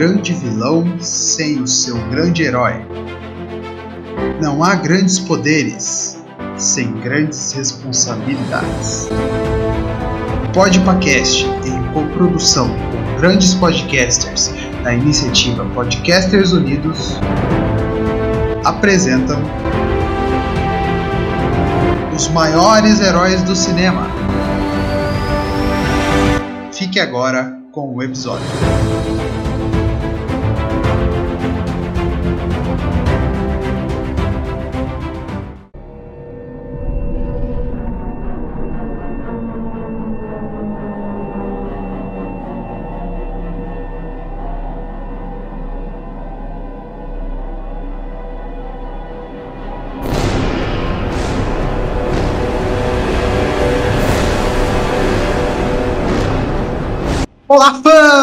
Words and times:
grande 0.00 0.32
vilão 0.32 0.98
sem 0.98 1.60
o 1.60 1.66
seu 1.66 1.94
grande 2.08 2.42
herói. 2.42 2.86
Não 4.40 4.64
há 4.64 4.74
grandes 4.74 5.18
poderes 5.18 6.18
sem 6.56 6.90
grandes 7.00 7.52
responsabilidades. 7.52 9.10
Podpacast, 10.54 11.44
em 11.66 11.92
coprodução 11.92 12.70
com 12.70 13.20
grandes 13.20 13.52
podcasters 13.52 14.50
da 14.82 14.94
iniciativa 14.94 15.66
Podcasters 15.74 16.52
Unidos, 16.52 17.18
apresentam 18.64 19.38
os 22.16 22.26
maiores 22.28 23.02
heróis 23.02 23.42
do 23.42 23.54
cinema. 23.54 24.06
Fique 26.72 26.98
agora 26.98 27.60
com 27.70 27.94
o 27.94 28.02
episódio. 28.02 28.46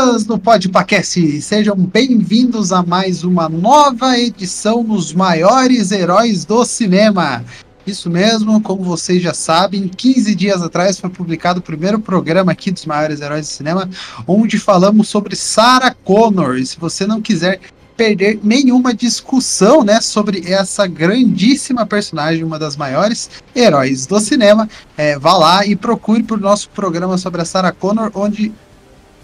Fãs 0.07 0.23
do 0.23 0.39
Podpacast! 0.39 1.41
Sejam 1.41 1.75
bem-vindos 1.75 2.71
a 2.71 2.81
mais 2.81 3.25
uma 3.25 3.49
nova 3.49 4.17
edição 4.17 4.81
dos 4.81 5.13
maiores 5.13 5.91
heróis 5.91 6.45
do 6.45 6.63
cinema. 6.63 7.43
Isso 7.85 8.09
mesmo, 8.09 8.61
como 8.61 8.83
vocês 8.83 9.21
já 9.21 9.33
sabem, 9.33 9.89
15 9.89 10.33
dias 10.33 10.61
atrás 10.61 10.97
foi 10.97 11.09
publicado 11.09 11.59
o 11.59 11.61
primeiro 11.61 11.99
programa 11.99 12.53
aqui 12.53 12.71
dos 12.71 12.85
maiores 12.85 13.19
heróis 13.19 13.47
do 13.47 13.51
cinema, 13.51 13.89
onde 14.25 14.57
falamos 14.57 15.09
sobre 15.09 15.35
Sarah 15.35 15.93
Connor. 16.05 16.55
E 16.55 16.65
se 16.65 16.79
você 16.79 17.05
não 17.05 17.21
quiser 17.21 17.59
perder 17.97 18.39
nenhuma 18.41 18.93
discussão, 18.93 19.83
né, 19.83 19.99
sobre 19.99 20.49
essa 20.49 20.87
grandíssima 20.87 21.85
personagem, 21.85 22.45
uma 22.45 22.57
das 22.57 22.77
maiores 22.77 23.29
heróis 23.53 24.05
do 24.05 24.21
cinema, 24.21 24.69
é, 24.95 25.19
vá 25.19 25.33
lá 25.35 25.65
e 25.65 25.75
procure 25.75 26.23
por 26.23 26.39
nosso 26.39 26.69
programa 26.69 27.17
sobre 27.17 27.41
a 27.41 27.45
Sarah 27.45 27.73
Connor, 27.73 28.09
onde 28.13 28.53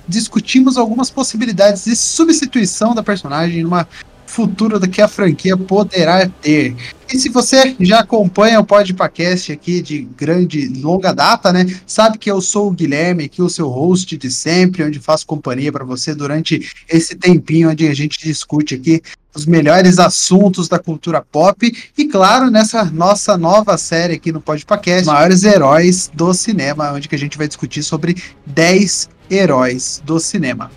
discutimos 0.08 0.78
algumas 0.78 1.10
possibilidades 1.10 1.86
de 1.86 1.96
substituição 1.96 2.94
da 2.94 3.04
personagem 3.04 3.64
numa 3.64 3.88
futura 4.34 4.80
que 4.88 5.00
a 5.00 5.08
franquia 5.08 5.56
poderá 5.56 6.28
ter. 6.28 6.76
E 7.14 7.20
se 7.20 7.30
você 7.30 7.76
já 7.80 8.00
acompanha 8.00 8.60
o 8.60 8.66
podcast 8.66 9.52
aqui 9.52 9.80
de 9.80 10.08
grande 10.18 10.68
longa 10.82 11.14
data, 11.14 11.54
né, 11.54 11.68
sabe 11.86 12.18
que 12.18 12.32
eu 12.32 12.42
sou 12.42 12.70
o 12.70 12.72
Guilherme, 12.72 13.26
aqui 13.26 13.44
o 13.44 13.50
seu 13.50 13.70
host 13.70 14.18
de 14.18 14.32
sempre, 14.32 14.84
onde 14.84 15.00
faço 15.00 15.28
companhia 15.28 15.72
para 15.72 15.86
você 15.86 16.16
durante 16.16 16.68
esse 16.90 17.16
tempinho 17.16 17.70
onde 17.70 17.88
a 17.88 17.94
gente 17.94 18.18
discute 18.18 18.74
aqui 18.74 19.04
os 19.36 19.46
melhores 19.46 20.00
assuntos 20.00 20.68
da 20.68 20.80
cultura 20.80 21.22
pop 21.22 21.72
e 21.96 22.06
claro, 22.06 22.50
nessa 22.50 22.86
nossa 22.86 23.38
nova 23.38 23.78
série 23.78 24.16
aqui 24.16 24.32
no 24.32 24.42
podcast, 24.42 25.06
maiores 25.06 25.44
heróis 25.44 26.10
do 26.12 26.34
cinema, 26.34 26.92
onde 26.92 27.08
que 27.08 27.16
a 27.16 27.20
gente 27.20 27.38
vai 27.38 27.48
discutir 27.48 27.84
sobre 27.84 28.16
10 28.48 29.10
heróis 29.30 30.02
do 30.06 30.20
cinema. 30.20 30.72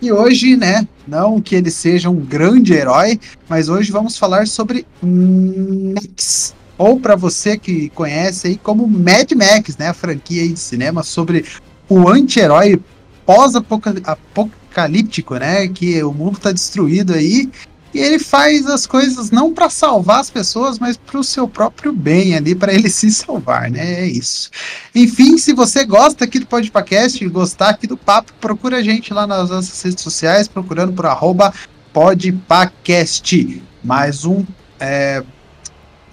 E 0.00 0.10
hoje, 0.10 0.56
né, 0.56 0.88
não 1.06 1.40
que 1.40 1.54
ele 1.54 1.70
seja 1.70 2.10
um 2.10 2.16
grande 2.16 2.72
herói, 2.72 3.20
mas 3.48 3.68
hoje 3.68 3.92
vamos 3.92 4.18
falar 4.18 4.48
sobre 4.48 4.84
Max, 5.00 6.56
ou 6.76 6.98
para 6.98 7.14
você 7.14 7.56
que 7.56 7.88
conhece 7.90 8.48
aí 8.48 8.56
como 8.56 8.88
Mad 8.88 9.30
Max, 9.32 9.76
né, 9.76 9.90
a 9.90 9.94
franquia 9.94 10.48
de 10.48 10.58
cinema 10.58 11.04
sobre 11.04 11.44
o 11.88 12.08
anti-herói 12.08 12.80
pós-apocalíptico, 13.24 15.36
né, 15.36 15.68
que 15.68 16.02
o 16.02 16.12
mundo 16.12 16.38
está 16.38 16.50
destruído 16.50 17.14
aí 17.14 17.48
e 17.94 17.98
ele 17.98 18.18
faz 18.18 18.66
as 18.66 18.86
coisas 18.86 19.30
não 19.30 19.52
para 19.52 19.68
salvar 19.68 20.20
as 20.20 20.30
pessoas, 20.30 20.78
mas 20.78 20.96
para 20.96 21.18
o 21.18 21.24
seu 21.24 21.46
próprio 21.46 21.92
bem 21.92 22.34
ali, 22.34 22.54
para 22.54 22.72
ele 22.72 22.88
se 22.90 23.10
salvar, 23.10 23.70
né? 23.70 24.00
É 24.00 24.06
isso. 24.06 24.50
Enfim, 24.94 25.36
se 25.36 25.52
você 25.52 25.84
gosta 25.84 26.24
aqui 26.24 26.38
do 26.38 26.46
podcast 26.46 27.22
e 27.22 27.28
gostar 27.28 27.70
aqui 27.70 27.86
do 27.86 27.96
papo, 27.96 28.32
procura 28.40 28.78
a 28.78 28.82
gente 28.82 29.12
lá 29.12 29.26
nas 29.26 29.50
nossas 29.50 29.80
redes 29.82 30.02
sociais, 30.02 30.48
procurando 30.48 30.92
por 30.92 31.06
arroba 31.06 31.52
podpacast. 31.92 33.62
Mais 33.84 34.24
um. 34.24 34.44
É, 34.80 35.22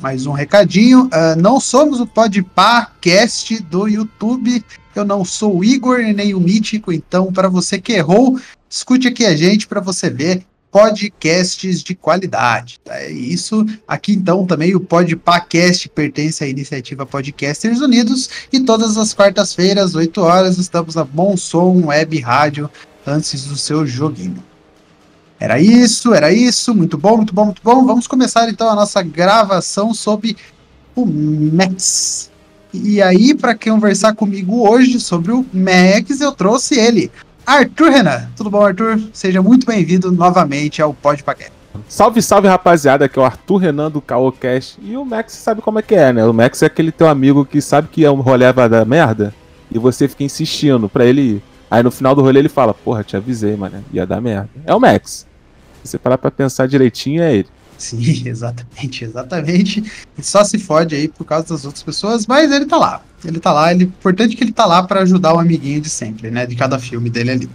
mais 0.02 0.26
um 0.26 0.32
recadinho. 0.32 1.06
Uh, 1.06 1.40
não 1.40 1.60
somos 1.60 2.00
o 2.00 2.08
Podpacast 2.08 3.62
do 3.64 3.88
YouTube. 3.88 4.64
Eu 4.96 5.06
não 5.06 5.24
sou 5.24 5.60
o 5.60 5.64
Igor 5.64 6.00
nem 6.00 6.34
o 6.34 6.40
Mítico, 6.40 6.92
então, 6.92 7.32
para 7.32 7.48
você 7.48 7.80
que 7.80 7.94
errou, 7.94 8.40
escute 8.70 9.08
aqui 9.08 9.26
a 9.26 9.36
gente 9.36 9.68
para 9.68 9.80
você 9.80 10.10
ver 10.10 10.46
podcasts 10.72 11.84
de 11.84 11.96
qualidade. 11.96 12.80
Tá? 12.84 12.96
É 12.96 13.12
isso. 13.12 13.66
Aqui 13.88 14.14
então 14.14 14.46
também 14.46 14.76
o 14.76 14.80
Podpacast 14.80 15.90
pertence 15.90 16.44
à 16.44 16.48
iniciativa 16.48 17.06
Podcasters 17.06 17.82
Unidos 17.82 18.30
e 18.52 18.60
todas 18.60 18.98
as 18.98 19.14
quartas-feiras, 19.14 19.96
8 19.96 20.22
horas, 20.22 20.58
estamos 20.58 20.96
na 20.96 21.04
Bom 21.04 21.36
Som 21.36 21.86
Web 21.86 22.20
Rádio 22.20 22.70
antes 23.06 23.46
do 23.46 23.58
seu 23.58 23.86
joguinho. 23.86 24.44
Era 25.40 25.60
isso, 25.60 26.14
era 26.14 26.32
isso. 26.34 26.76
Muito 26.76 26.98
bom, 26.98 27.18
muito 27.18 27.34
bom, 27.34 27.46
muito 27.46 27.62
bom. 27.64 27.86
Vamos 27.86 28.08
começar 28.08 28.50
então 28.50 28.70
a 28.70 28.76
nossa 28.76 29.02
gravação 29.02 29.94
sobre 29.94 30.36
o 30.96 31.06
Max. 31.06 32.30
E 32.74 33.02
aí, 33.02 33.34
para 33.34 33.56
conversar 33.56 34.14
comigo 34.14 34.70
hoje 34.70 35.00
sobre 35.00 35.32
o 35.32 35.46
Max, 35.54 36.20
eu 36.20 36.32
trouxe 36.32 36.78
ele, 36.78 37.10
Arthur 37.50 37.90
Renan. 37.90 38.30
Tudo 38.38 38.52
bom, 38.52 38.64
Arthur? 38.64 39.02
Seja 39.12 39.42
muito 39.42 39.66
bem-vindo 39.66 40.12
novamente 40.12 40.84
ao 40.84 40.94
Pod 40.94 41.24
Paquete. 41.24 41.52
Salve, 41.88 42.22
salve, 42.22 42.48
rapaziada, 42.48 43.06
aqui 43.06 43.18
é 43.18 43.22
o 43.24 43.26
Arthur 43.26 43.58
Renan 43.58 43.90
do 43.90 44.00
Caocast. 44.00 44.78
E 44.80 44.96
o 44.96 45.04
Max 45.04 45.34
sabe 45.34 45.60
como 45.60 45.80
é 45.80 45.82
que 45.82 45.96
é, 45.96 46.14
né? 46.14 46.24
O 46.24 46.32
Max 46.32 46.62
é 46.62 46.68
aquele 46.68 46.92
teu 46.92 47.10
amigo 47.10 47.44
que 47.44 47.60
sabe 47.60 47.88
que 47.88 48.06
é 48.06 48.12
um 48.12 48.22
rolê 48.22 48.54
vai 48.54 48.70
dar 48.70 48.86
merda 48.86 49.34
e 49.72 49.80
você 49.80 50.08
fica 50.08 50.24
insistindo 50.24 50.88
pra 50.88 51.04
ele 51.04 51.22
ir. 51.22 51.44
Aí 51.72 51.82
no 51.82 51.90
final 51.90 52.14
do 52.14 52.22
rolê 52.22 52.38
ele 52.38 52.50
fala, 52.50 52.72
porra, 52.72 53.04
te 53.04 53.18
avisei, 53.18 53.56
mano, 53.56 53.84
ia 53.92 54.06
dar 54.06 54.22
merda. 54.22 54.52
É 54.64 54.76
o 54.76 54.80
Max. 54.80 55.26
Se 55.82 55.90
você 55.90 55.98
parar 55.98 56.20
pra 56.20 56.30
pensar 56.30 56.68
direitinho, 56.68 57.24
é 57.24 57.34
ele. 57.34 57.48
Sim, 57.80 58.28
exatamente, 58.30 59.06
exatamente. 59.06 59.92
E 60.16 60.22
só 60.22 60.44
se 60.44 60.60
fode 60.60 60.94
aí 60.94 61.08
por 61.08 61.26
causa 61.26 61.48
das 61.48 61.66
outras 61.66 61.82
pessoas, 61.82 62.28
mas 62.28 62.52
ele 62.52 62.68
tá 62.68 62.78
lá. 62.78 63.02
Ele 63.24 63.40
tá 63.40 63.52
lá, 63.52 63.72
ele, 63.72 63.86
importante 63.86 64.36
que 64.36 64.44
ele 64.44 64.52
tá 64.52 64.66
lá 64.66 64.84
para 64.84 65.02
ajudar 65.02 65.34
o 65.34 65.40
amiguinho 65.40 65.82
de 65.82 65.90
sempre, 65.90 66.32
né? 66.32 66.46
De 66.46 66.56
cada 66.56 66.80
filme 66.80 67.10
dele 67.10 67.32
ali. 67.32 67.50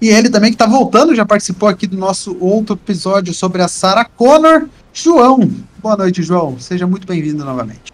E 0.00 0.08
ele 0.08 0.30
também 0.30 0.50
que 0.50 0.56
tá 0.56 0.66
voltando, 0.66 1.14
já 1.14 1.26
participou 1.26 1.68
aqui 1.68 1.86
do 1.86 1.96
nosso 1.96 2.36
outro 2.40 2.74
episódio 2.74 3.34
sobre 3.34 3.62
a 3.62 3.68
Sarah 3.68 4.04
Connor, 4.04 4.66
João. 4.92 5.50
Boa 5.78 5.96
noite, 5.96 6.22
João. 6.22 6.58
Seja 6.58 6.86
muito 6.86 7.06
bem-vindo 7.06 7.44
novamente. 7.44 7.92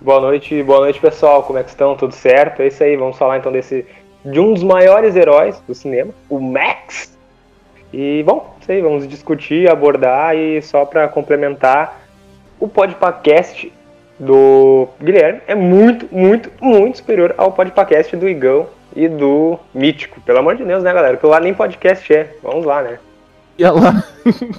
Boa 0.00 0.20
noite, 0.20 0.62
boa 0.62 0.80
noite, 0.80 1.00
pessoal. 1.00 1.42
Como 1.42 1.58
é 1.58 1.62
que 1.62 1.70
estão? 1.70 1.96
Tudo 1.96 2.14
certo? 2.14 2.62
É 2.62 2.68
isso 2.68 2.82
aí. 2.82 2.96
Vamos 2.96 3.16
falar 3.16 3.38
então 3.38 3.52
desse 3.52 3.86
de 4.24 4.40
um 4.40 4.52
dos 4.52 4.62
maiores 4.62 5.16
heróis 5.16 5.60
do 5.66 5.74
cinema, 5.74 6.12
o 6.28 6.40
Max. 6.40 7.16
E 7.92 8.22
bom, 8.24 8.54
isso 8.60 8.70
aí, 8.70 8.82
vamos 8.82 9.08
discutir, 9.08 9.70
abordar 9.70 10.36
e 10.36 10.60
só 10.60 10.84
para 10.84 11.08
complementar, 11.08 12.00
o 12.60 12.68
podcast 12.68 13.72
do 14.18 14.88
Guilherme 15.00 15.40
é 15.46 15.54
muito, 15.54 16.06
muito, 16.10 16.50
muito 16.60 16.98
superior 16.98 17.34
ao 17.36 17.52
podcast 17.52 18.16
do 18.16 18.28
Igão 18.28 18.66
e 18.94 19.08
do 19.08 19.58
Mítico. 19.72 20.20
Pelo 20.22 20.38
amor 20.38 20.56
de 20.56 20.64
Deus, 20.64 20.82
né, 20.82 20.92
galera? 20.92 21.14
Porque 21.14 21.26
lá 21.26 21.40
nem 21.40 21.54
podcast 21.54 22.12
é. 22.12 22.34
Vamos 22.42 22.64
lá, 22.64 22.82
né? 22.82 22.98
E 23.56 23.64
lá. 23.64 24.04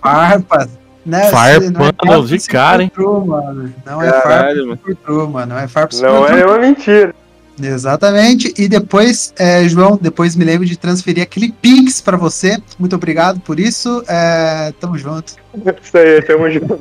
Farpas. 0.02 0.70
Né? 1.06 1.30
Farpas 1.30 2.30
de 2.30 2.48
cara, 2.48 2.84
hein? 2.84 2.92
mano. 3.26 3.74
Não 3.86 4.02
é 4.02 4.12
Farpas 4.12 4.80
true, 5.04 5.28
mano. 5.28 5.48
Não 5.48 5.60
é 5.60 5.68
Farpas 5.68 6.02
Não 6.02 6.28
é 6.28 6.46
uma 6.46 6.58
mentira. 6.60 7.14
Exatamente. 7.62 8.54
E 8.58 8.68
depois, 8.68 9.34
é, 9.38 9.68
João, 9.68 9.98
depois 10.02 10.36
me 10.36 10.46
lembro 10.46 10.66
de 10.66 10.78
transferir 10.78 11.24
aquele 11.24 11.52
Pix 11.52 12.02
para 12.02 12.18
você. 12.18 12.58
Muito 12.78 12.96
obrigado 12.96 13.40
por 13.40 13.60
isso. 13.60 14.04
É, 14.08 14.74
tamo 14.80 14.98
junto. 14.98 15.34
Isso 15.82 15.98
aí, 15.98 16.22
tamo 16.22 16.50
junto. 16.50 16.80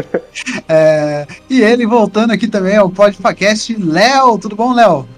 é, 0.68 1.26
e 1.48 1.62
ele 1.62 1.86
voltando 1.86 2.32
aqui 2.32 2.48
também 2.48 2.76
ao 2.76 2.90
Podcast, 2.90 3.76
Léo. 3.76 4.38
Tudo 4.38 4.56
bom, 4.56 4.74
Léo? 4.74 5.08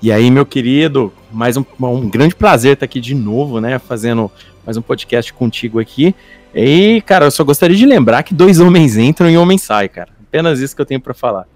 E 0.00 0.12
aí, 0.12 0.30
meu 0.30 0.46
querido, 0.46 1.12
mais 1.32 1.56
um, 1.56 1.64
um 1.80 2.08
grande 2.08 2.34
prazer 2.34 2.74
estar 2.74 2.84
aqui 2.84 3.00
de 3.00 3.14
novo, 3.14 3.60
né? 3.60 3.78
Fazendo 3.78 4.30
mais 4.64 4.76
um 4.76 4.82
podcast 4.82 5.32
contigo 5.32 5.80
aqui. 5.80 6.14
E, 6.54 7.02
cara, 7.02 7.26
eu 7.26 7.30
só 7.30 7.42
gostaria 7.42 7.76
de 7.76 7.84
lembrar 7.84 8.22
que 8.22 8.32
dois 8.32 8.60
homens 8.60 8.96
entram 8.96 9.28
e 9.28 9.36
um 9.36 9.42
homem 9.42 9.58
sai, 9.58 9.88
cara. 9.88 10.10
Apenas 10.28 10.60
isso 10.60 10.76
que 10.76 10.82
eu 10.82 10.86
tenho 10.86 11.00
para 11.00 11.14
falar. 11.14 11.46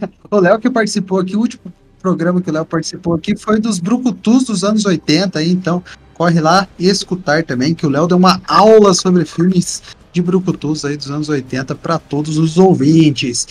O 0.30 0.38
Léo 0.38 0.58
que 0.58 0.70
participou 0.70 1.18
aqui, 1.18 1.34
o 1.34 1.40
último 1.40 1.72
programa 2.00 2.40
que 2.40 2.50
o 2.50 2.52
Léo 2.52 2.64
participou 2.64 3.14
aqui 3.14 3.36
foi 3.36 3.60
dos 3.60 3.78
Brucutus 3.78 4.44
dos 4.44 4.64
anos 4.64 4.84
80, 4.84 5.38
aí, 5.38 5.50
então 5.50 5.82
corre 6.14 6.40
lá 6.40 6.66
escutar 6.78 7.44
também, 7.44 7.74
que 7.74 7.86
o 7.86 7.90
Léo 7.90 8.08
deu 8.08 8.16
uma 8.16 8.40
aula 8.46 8.92
sobre 8.92 9.24
filmes 9.24 9.82
de 10.12 10.20
brucutus 10.20 10.84
aí 10.84 10.96
dos 10.96 11.10
anos 11.10 11.28
80 11.28 11.74
para 11.76 11.98
todos 11.98 12.38
os 12.38 12.58
ouvintes. 12.58 13.46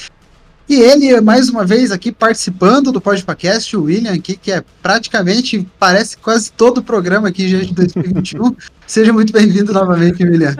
E 0.67 0.75
ele, 0.75 1.21
mais 1.21 1.47
uma 1.47 1.65
vez, 1.65 1.91
aqui 1.91 2.11
participando 2.11 2.91
do 2.91 2.99
podcast, 2.99 3.77
o 3.77 3.83
William, 3.83 4.13
aqui, 4.13 4.35
que 4.35 4.51
é 4.51 4.61
praticamente, 4.81 5.65
parece 5.79 6.17
quase 6.17 6.51
todo 6.51 6.79
o 6.79 6.83
programa 6.83 7.29
aqui 7.29 7.47
de 7.47 7.73
2021. 7.73 8.53
Seja 8.85 9.13
muito 9.13 9.31
bem-vindo 9.31 9.71
novamente, 9.71 10.25
William. 10.25 10.57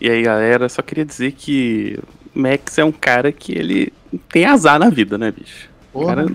E 0.00 0.10
aí, 0.10 0.22
galera, 0.22 0.68
só 0.68 0.82
queria 0.82 1.04
dizer 1.04 1.32
que 1.32 2.00
Max 2.34 2.78
é 2.78 2.84
um 2.84 2.90
cara 2.90 3.30
que 3.30 3.52
ele 3.52 3.92
tem 4.28 4.44
azar 4.44 4.76
na 4.76 4.90
vida, 4.90 5.16
né, 5.16 5.30
bicho? 5.30 5.71
Porra, 5.92 6.16
cara, 6.16 6.32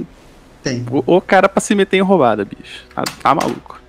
tem, 0.64 0.86
o, 0.92 1.16
o 1.16 1.22
cara 1.22 1.50
pra 1.50 1.62
se 1.62 1.74
meter 1.74 1.98
em 1.98 2.02
roubada, 2.02 2.46
bicho. 2.46 2.86
Tá, 2.94 3.04
tá 3.22 3.36
maluco. 3.36 3.80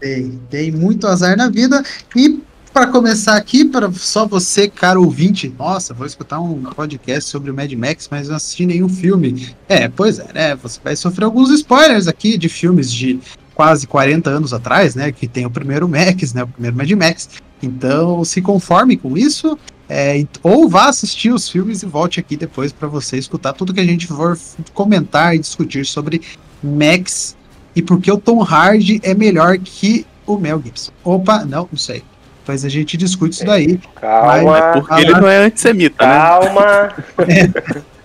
tem, 0.00 0.40
tem 0.48 0.70
muito 0.70 1.06
azar 1.06 1.36
na 1.36 1.48
vida. 1.48 1.82
E 2.14 2.40
para 2.72 2.88
começar 2.88 3.36
aqui, 3.36 3.64
para 3.64 3.90
só 3.92 4.26
você, 4.26 4.68
cara 4.68 5.00
ouvinte, 5.00 5.50
nossa, 5.58 5.94
vou 5.94 6.06
escutar 6.06 6.40
um 6.40 6.62
podcast 6.62 7.30
sobre 7.30 7.50
o 7.50 7.54
Mad 7.54 7.72
Max, 7.72 8.06
mas 8.10 8.28
não 8.28 8.36
assisti 8.36 8.66
nenhum 8.66 8.88
filme. 8.88 9.54
É, 9.66 9.88
pois 9.88 10.18
é, 10.18 10.28
né? 10.34 10.54
Você 10.56 10.78
vai 10.84 10.94
sofrer 10.94 11.24
alguns 11.24 11.50
spoilers 11.50 12.06
aqui 12.06 12.36
de 12.36 12.50
filmes 12.50 12.92
de 12.92 13.18
quase 13.54 13.86
40 13.86 14.28
anos 14.28 14.52
atrás, 14.52 14.94
né? 14.94 15.10
Que 15.10 15.26
tem 15.26 15.46
o 15.46 15.50
primeiro 15.50 15.88
Max, 15.88 16.34
né? 16.34 16.42
O 16.44 16.48
primeiro 16.48 16.76
Mad 16.76 16.90
Max. 16.90 17.30
Então, 17.62 18.22
se 18.24 18.42
conforme 18.42 18.98
com 18.98 19.16
isso, 19.16 19.58
é, 19.88 20.24
ou 20.42 20.68
vá 20.68 20.88
assistir 20.88 21.32
os 21.32 21.48
filmes 21.48 21.82
e 21.82 21.86
volte 21.86 22.18
aqui 22.18 22.36
depois 22.36 22.72
para 22.72 22.88
você 22.88 23.16
escutar 23.16 23.52
tudo 23.52 23.72
que 23.72 23.80
a 23.80 23.84
gente 23.84 24.06
for 24.06 24.38
comentar 24.74 25.34
e 25.34 25.38
discutir 25.38 25.86
sobre 25.86 26.22
Max 26.62 27.36
e 27.74 27.82
porque 27.82 28.10
o 28.10 28.18
Tom 28.18 28.42
Hardy 28.42 29.00
é 29.02 29.14
melhor 29.14 29.58
que 29.58 30.06
o 30.26 30.36
Mel 30.38 30.60
Gibson. 30.64 30.92
Opa, 31.04 31.44
não, 31.44 31.68
não 31.70 31.78
sei. 31.78 32.02
Depois 32.40 32.64
a 32.64 32.68
gente 32.68 32.96
discute 32.96 33.34
isso 33.34 33.44
daí. 33.44 33.78
Calma, 34.00 34.58
É 34.58 34.72
porque 34.72 34.94
ele 34.94 35.12
não 35.12 35.28
é 35.28 35.38
antissemita, 35.38 36.06
né? 36.06 36.14
calma. 36.14 36.92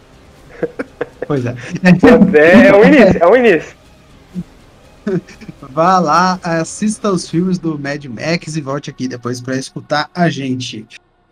Pois 1.27 1.45
é. 1.45 1.55
É, 1.83 2.67
é 2.67 2.73
o 2.73 2.83
início, 2.83 3.23
é 3.23 3.27
o 3.27 3.35
início. 3.37 3.75
Vá 5.61 5.97
lá, 5.99 6.39
assista 6.43 7.09
os 7.09 7.29
filmes 7.29 7.57
do 7.57 7.79
Mad 7.79 8.03
Max 8.05 8.55
e 8.55 8.61
volte 8.61 8.89
aqui 8.89 9.07
depois 9.07 9.39
para 9.39 9.55
escutar 9.55 10.09
a 10.13 10.29
gente. 10.29 10.85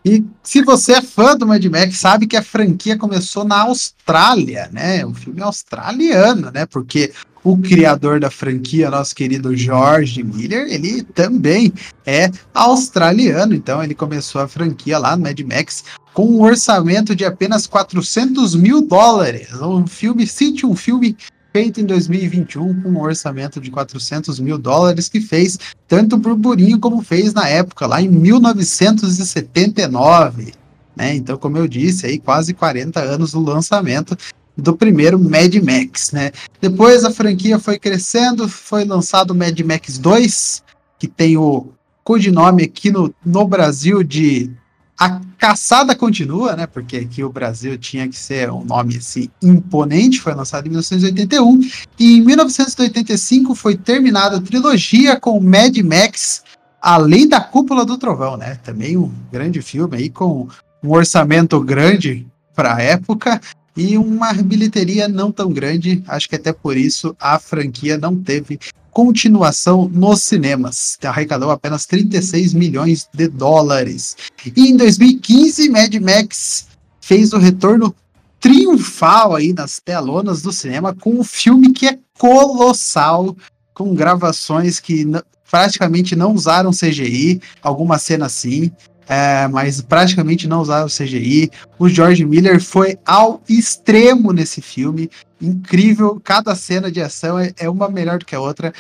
E 0.04 0.24
se 0.42 0.62
você 0.62 0.94
é 0.94 1.02
fã 1.02 1.36
do 1.36 1.46
Mad 1.46 1.64
Max, 1.66 1.98
sabe 1.98 2.26
que 2.26 2.38
a 2.38 2.44
franquia 2.44 2.98
começou 2.98 3.44
na 3.44 3.64
Austrália, 3.64 4.70
né? 4.72 5.06
Um 5.06 5.14
filme 5.14 5.42
australiano, 5.42 6.50
né? 6.52 6.66
Porque 6.66 7.12
o 7.44 7.58
criador 7.58 8.20
da 8.20 8.30
franquia, 8.30 8.90
nosso 8.90 9.16
querido 9.16 9.56
George 9.56 10.24
Miller, 10.24 10.68
ele 10.70 11.04
também 11.04 11.74
é 12.06 12.30
australiano, 12.54 13.54
então 13.54 13.84
ele 13.84 13.96
começou 13.96 14.42
a 14.42 14.48
franquia 14.48 14.98
lá 14.98 15.16
no 15.16 15.24
Mad 15.24 15.40
Max 15.42 15.84
com 16.14 16.26
um 16.26 16.42
orçamento 16.42 17.16
de 17.16 17.24
apenas 17.26 17.68
400 17.68 18.56
mil 18.56 18.82
dólares. 18.82 19.54
Um 19.62 19.88
filme, 19.88 20.28
cite 20.28 20.66
um 20.66 20.76
filme 20.76 21.16
feito 21.52 21.82
em 21.82 21.86
2021 21.86 22.82
com 22.82 22.90
um 22.90 23.02
orçamento 23.02 23.60
de 23.60 23.70
400 23.72 24.40
mil 24.40 24.58
dólares 24.58 25.10
que 25.10 25.20
fez 25.22 25.60
tanto 25.88 26.18
burburinho 26.18 26.80
como 26.80 27.02
fez 27.02 27.34
na 27.34 27.48
época, 27.48 27.88
lá 27.88 28.00
em 28.02 28.08
1979. 28.08 30.54
Né? 30.96 31.16
Então, 31.16 31.38
como 31.38 31.58
eu 31.58 31.68
disse, 31.68 32.06
aí 32.06 32.20
quase 32.20 32.54
40 32.54 33.00
anos 33.00 33.32
do 33.32 33.42
lançamento 33.42 34.16
do 34.58 34.76
primeiro 34.76 35.18
Mad 35.18 35.56
Max. 35.56 36.12
Né? 36.12 36.32
Depois 36.62 37.06
a 37.06 37.12
franquia 37.12 37.58
foi 37.58 37.80
crescendo, 37.80 38.48
foi 38.48 38.86
lançado 38.86 39.32
o 39.32 39.36
Mad 39.36 39.60
Max 39.62 39.98
2, 39.98 40.64
que 41.00 41.08
tem 41.08 41.36
o 41.38 41.70
codinome 42.04 42.62
aqui 42.64 42.92
no, 42.92 43.12
no 43.26 43.48
Brasil 43.48 44.04
de 44.04 44.52
A 45.00 45.22
Caçada 45.38 45.96
Continua, 45.96 46.58
né? 46.58 46.68
Porque 46.68 46.98
aqui 46.98 47.24
o 47.24 47.32
Brasil 47.32 47.78
tinha 47.78 48.08
que 48.08 48.18
ser 48.18 48.52
um 48.52 48.66
nome 48.66 48.98
assim 48.98 49.30
imponente, 49.42 50.20
foi 50.20 50.34
lançado 50.34 50.66
em 50.68 50.70
1981. 50.70 51.62
E 51.98 52.18
em 52.18 52.22
1985 52.22 53.56
foi 53.56 53.78
terminada 53.78 54.38
a 54.38 54.42
trilogia 54.42 55.18
com 55.18 55.40
Mad 55.40 55.78
Max 55.78 56.44
Além 56.82 57.28
da 57.28 57.42
Cúpula 57.42 57.86
do 57.86 57.98
Trovão, 57.98 58.38
né? 58.38 58.58
Também 58.64 58.96
um 58.96 59.12
grande 59.32 59.62
filme 59.62 59.98
aí 59.98 60.10
com 60.10 60.48
um 60.82 60.92
orçamento 60.92 61.60
grande 61.60 62.26
para 62.56 62.76
a 62.76 62.82
época 62.82 63.42
e 63.76 63.98
uma 63.98 64.34
bilheteria 64.34 65.08
não 65.08 65.32
tão 65.32 65.52
grande. 65.52 66.02
Acho 66.08 66.30
que 66.30 66.36
até 66.36 66.54
por 66.54 66.78
isso 66.78 67.16
a 67.20 67.38
franquia 67.38 67.98
não 67.98 68.16
teve 68.16 68.58
continuação 69.00 69.88
nos 69.88 70.24
cinemas. 70.24 70.98
Arrecadou 71.02 71.52
apenas 71.52 71.86
36 71.86 72.54
milhões 72.54 73.08
de 73.14 73.30
dólares. 73.30 74.18
E 74.54 74.68
em 74.68 74.76
2015, 74.76 75.70
Mad 75.70 75.96
Max 75.96 76.68
fez 77.00 77.32
o 77.32 77.38
retorno 77.38 77.96
triunfal 78.42 79.38
aí 79.38 79.54
nas 79.54 79.80
telonas 79.80 80.42
do 80.42 80.52
cinema 80.52 80.94
com 80.94 81.14
um 81.14 81.24
filme 81.24 81.72
que 81.72 81.88
é 81.88 81.98
colossal, 82.18 83.38
com 83.74 83.96
gravações 83.96 84.82
que 84.82 85.06
praticamente 85.50 86.14
não 86.14 86.34
usaram 86.34 86.72
CGI, 86.72 87.42
algumas 87.64 88.02
cenas 88.02 88.34
sim, 88.34 88.70
é, 89.10 89.48
mas 89.48 89.82
praticamente 89.82 90.48
não 90.48 90.62
usaram 90.62 90.88
CGI. 90.88 91.50
O 91.80 91.90
George 91.90 92.24
Miller 92.24 92.62
foi 92.62 92.96
ao 93.04 93.42
extremo 93.50 94.32
nesse 94.32 94.62
filme, 94.62 95.10
incrível, 95.42 96.22
cada 96.24 96.54
cena 96.56 96.92
de 96.92 97.02
ação 97.02 97.40
é, 97.40 97.52
é 97.58 97.68
uma 97.68 97.90
melhor 97.90 98.20
do 98.20 98.26
que 98.26 98.36
a 98.36 98.40
outra. 98.40 98.72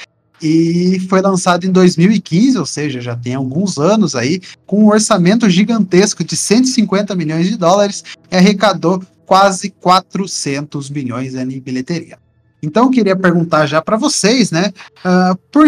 E 0.42 1.00
foi 1.10 1.20
lançado 1.20 1.66
em 1.66 1.72
2015, 1.72 2.60
ou 2.60 2.66
seja, 2.66 3.02
já 3.02 3.16
tem 3.16 3.34
alguns 3.34 3.78
anos 3.78 4.16
aí, 4.16 4.40
com 4.66 4.86
um 4.86 4.90
orçamento 4.90 5.50
gigantesco 5.50 6.24
de 6.24 6.38
150 6.38 7.14
milhões 7.16 7.50
de 7.50 7.58
dólares 7.58 8.04
e 8.32 8.36
arrecadou 8.38 9.04
quase 9.26 9.72
400 9.72 10.90
milhões 10.92 11.36
em 11.36 11.60
bilheteria. 11.60 12.18
Então, 12.62 12.86
eu 12.86 12.92
queria 12.92 13.16
perguntar 13.16 13.66
já 13.66 13.82
para 13.82 13.98
vocês, 13.98 14.52
né, 14.52 14.72
ah, 15.04 15.36
por 15.52 15.68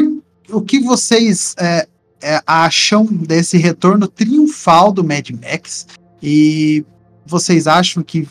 o 0.49 0.61
que 0.61 0.79
vocês 0.79 1.55
é, 1.57 1.87
é, 2.21 2.41
acham 2.45 3.05
desse 3.05 3.57
retorno 3.57 4.07
triunfal 4.07 4.91
do 4.91 5.03
Mad 5.03 5.29
Max 5.31 5.87
e 6.21 6.85
vocês 7.25 7.67
acham 7.67 8.03
que 8.03 8.27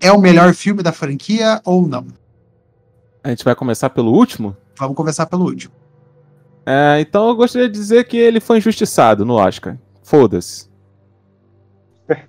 é 0.00 0.10
o 0.12 0.20
melhor 0.20 0.54
filme 0.54 0.82
da 0.82 0.92
franquia 0.92 1.60
ou 1.64 1.86
não? 1.86 2.06
A 3.22 3.28
gente 3.28 3.44
vai 3.44 3.54
começar 3.54 3.90
pelo 3.90 4.12
último? 4.12 4.56
Vamos 4.78 4.96
começar 4.96 5.26
pelo 5.26 5.44
último. 5.44 5.74
É, 6.64 7.00
então 7.00 7.28
eu 7.28 7.36
gostaria 7.36 7.68
de 7.68 7.74
dizer 7.74 8.04
que 8.04 8.16
ele 8.16 8.40
foi 8.40 8.58
injustiçado 8.58 9.24
no 9.24 9.34
Oscar. 9.34 9.78
Foda-se. 10.02 10.68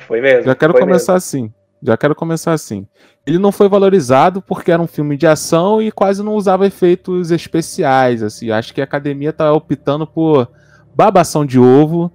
Foi 0.00 0.20
mesmo. 0.20 0.44
Já 0.44 0.54
quero 0.54 0.74
começar 0.74 1.14
assim. 1.14 1.52
Já 1.82 1.96
quero 1.96 2.14
começar 2.14 2.52
assim. 2.52 2.86
Ele 3.26 3.38
não 3.38 3.52
foi 3.52 3.68
valorizado 3.68 4.42
porque 4.42 4.72
era 4.72 4.82
um 4.82 4.86
filme 4.86 5.16
de 5.16 5.26
ação 5.26 5.80
e 5.80 5.92
quase 5.92 6.22
não 6.22 6.34
usava 6.34 6.66
efeitos 6.66 7.30
especiais. 7.30 8.22
Assim, 8.22 8.50
acho 8.50 8.74
que 8.74 8.80
a 8.80 8.84
academia 8.84 9.32
tá 9.32 9.52
optando 9.52 10.06
por 10.06 10.50
babação 10.94 11.46
de 11.46 11.58
ovo 11.58 12.12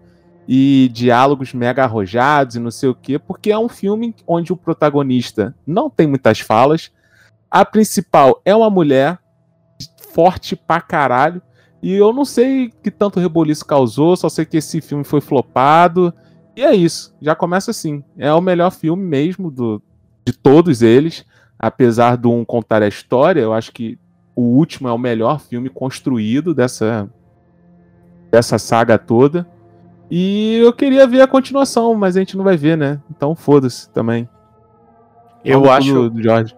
e 0.47 0.89
diálogos 0.93 1.53
mega 1.53 1.83
arrojados 1.83 2.55
e 2.55 2.59
não 2.59 2.71
sei 2.71 2.89
o 2.89 2.95
quê, 2.95 3.17
porque 3.17 3.51
é 3.51 3.57
um 3.57 3.69
filme 3.69 4.13
onde 4.27 4.51
o 4.51 4.57
protagonista 4.57 5.55
não 5.65 5.89
tem 5.89 6.07
muitas 6.07 6.41
falas. 6.41 6.91
A 7.49 7.63
principal 7.63 8.41
é 8.43 8.53
uma 8.53 8.69
mulher 8.69 9.19
forte 10.13 10.55
pra 10.55 10.81
caralho. 10.81 11.41
E 11.81 11.93
eu 11.93 12.13
não 12.13 12.23
sei 12.23 12.71
que 12.81 12.89
tanto 12.89 13.19
reboliço 13.19 13.65
causou, 13.65 14.15
só 14.15 14.29
sei 14.29 14.45
que 14.45 14.57
esse 14.57 14.79
filme 14.79 15.03
foi 15.03 15.19
flopado. 15.19 16.13
E 16.55 16.63
é 16.63 16.75
isso, 16.75 17.15
já 17.21 17.33
começa 17.35 17.71
assim. 17.71 18.03
É 18.17 18.31
o 18.33 18.41
melhor 18.41 18.71
filme 18.71 19.03
mesmo 19.03 19.49
do, 19.49 19.81
de 20.25 20.33
todos 20.33 20.81
eles. 20.81 21.25
Apesar 21.57 22.17
de 22.17 22.27
um 22.27 22.43
contar 22.43 22.81
a 22.83 22.87
história, 22.87 23.39
eu 23.41 23.53
acho 23.53 23.71
que 23.71 23.97
o 24.35 24.41
último 24.41 24.87
é 24.87 24.91
o 24.91 24.97
melhor 24.97 25.39
filme 25.39 25.69
construído 25.69 26.53
dessa, 26.53 27.09
dessa 28.31 28.57
saga 28.57 28.97
toda. 28.97 29.47
E 30.11 30.57
eu 30.57 30.73
queria 30.73 31.07
ver 31.07 31.21
a 31.21 31.27
continuação, 31.27 31.95
mas 31.95 32.15
a 32.15 32.19
gente 32.19 32.35
não 32.35 32.43
vai 32.43 32.57
ver, 32.57 32.77
né? 32.77 33.01
Então 33.09 33.33
foda-se 33.35 33.89
também. 33.89 34.27
Eu 35.43 35.71
acho. 35.71 35.93
Do, 35.93 36.09
do 36.09 36.21
Jorge. 36.23 36.55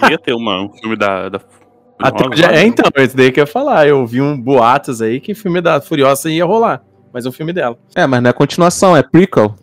Devia 0.00 0.18
ter 0.18 0.34
uma, 0.34 0.62
um 0.62 0.68
filme 0.70 0.96
da. 0.96 1.28
da 1.28 1.40
Até 1.98 2.24
Nossa, 2.28 2.36
já- 2.36 2.52
é, 2.52 2.64
então, 2.64 2.90
esse 2.96 3.16
daí 3.16 3.32
que 3.32 3.40
eu 3.40 3.42
ia 3.42 3.46
falar. 3.46 3.86
Eu 3.86 4.06
vi 4.06 4.20
um 4.20 4.40
boatos 4.40 5.02
aí 5.02 5.20
que 5.20 5.34
filme 5.34 5.60
da 5.60 5.80
Furiosa 5.80 6.30
ia 6.30 6.44
rolar. 6.44 6.82
Mas 7.12 7.26
é 7.26 7.28
um 7.28 7.32
filme 7.32 7.52
dela. 7.52 7.76
É, 7.94 8.06
mas 8.06 8.22
não 8.22 8.30
é 8.30 8.32
continuação, 8.32 8.96
é 8.96 9.02
prequel. 9.02 9.54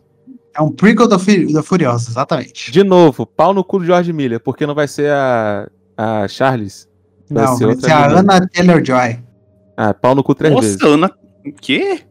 É 0.56 0.62
um 0.62 0.72
prequel 0.72 1.08
da, 1.08 1.20
Fu- 1.20 1.52
da 1.54 1.62
Furiosa, 1.64 2.10
exatamente. 2.10 2.72
De 2.72 2.84
novo, 2.84 3.26
pau 3.26 3.54
no 3.54 3.64
cu 3.64 3.80
do 3.80 3.86
George 3.86 4.12
Miller, 4.12 4.40
porque 4.40 4.66
não 4.66 4.74
vai 4.76 4.88
ser 4.88 5.12
a, 5.12 5.70
a 5.96 6.28
Charles. 6.28 6.90
Vai 7.30 7.46
Não, 7.46 7.56
ser 7.58 7.66
vai 7.68 7.76
ser 7.76 7.92
a 7.92 8.02
menina. 8.10 8.20
Ana 8.20 8.48
Taylor-Joy. 8.48 9.20
Ah, 9.78 9.94
pau 9.94 10.16
no 10.16 10.24
cu 10.24 10.34
três 10.34 10.54
vezes. 10.56 10.78
Nossa, 10.80 10.94
Ana. 10.94 11.12
O 11.46 11.52
quê? 11.54 12.02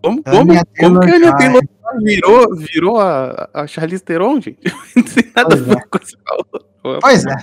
Como, 0.00 0.22
como, 0.22 0.36
como 0.36 0.52
que 0.52 0.58
a 0.58 0.64
Taylor-Joy. 0.64 1.32
Taylor 1.38 1.62
virou, 2.02 2.56
virou 2.56 3.00
a, 3.00 3.48
a 3.52 3.66
Charlize 3.66 4.02
Theron, 4.04 4.40
gente? 4.40 4.60
Não 4.96 5.02
tem 5.02 5.32
nada 5.34 5.48
Pois 5.56 5.62
a 5.62 5.64
ver 5.74 5.88
com 5.88 5.98
essa 6.02 6.16
outra. 6.38 7.00
Pois 7.00 7.26
é. 7.26 7.36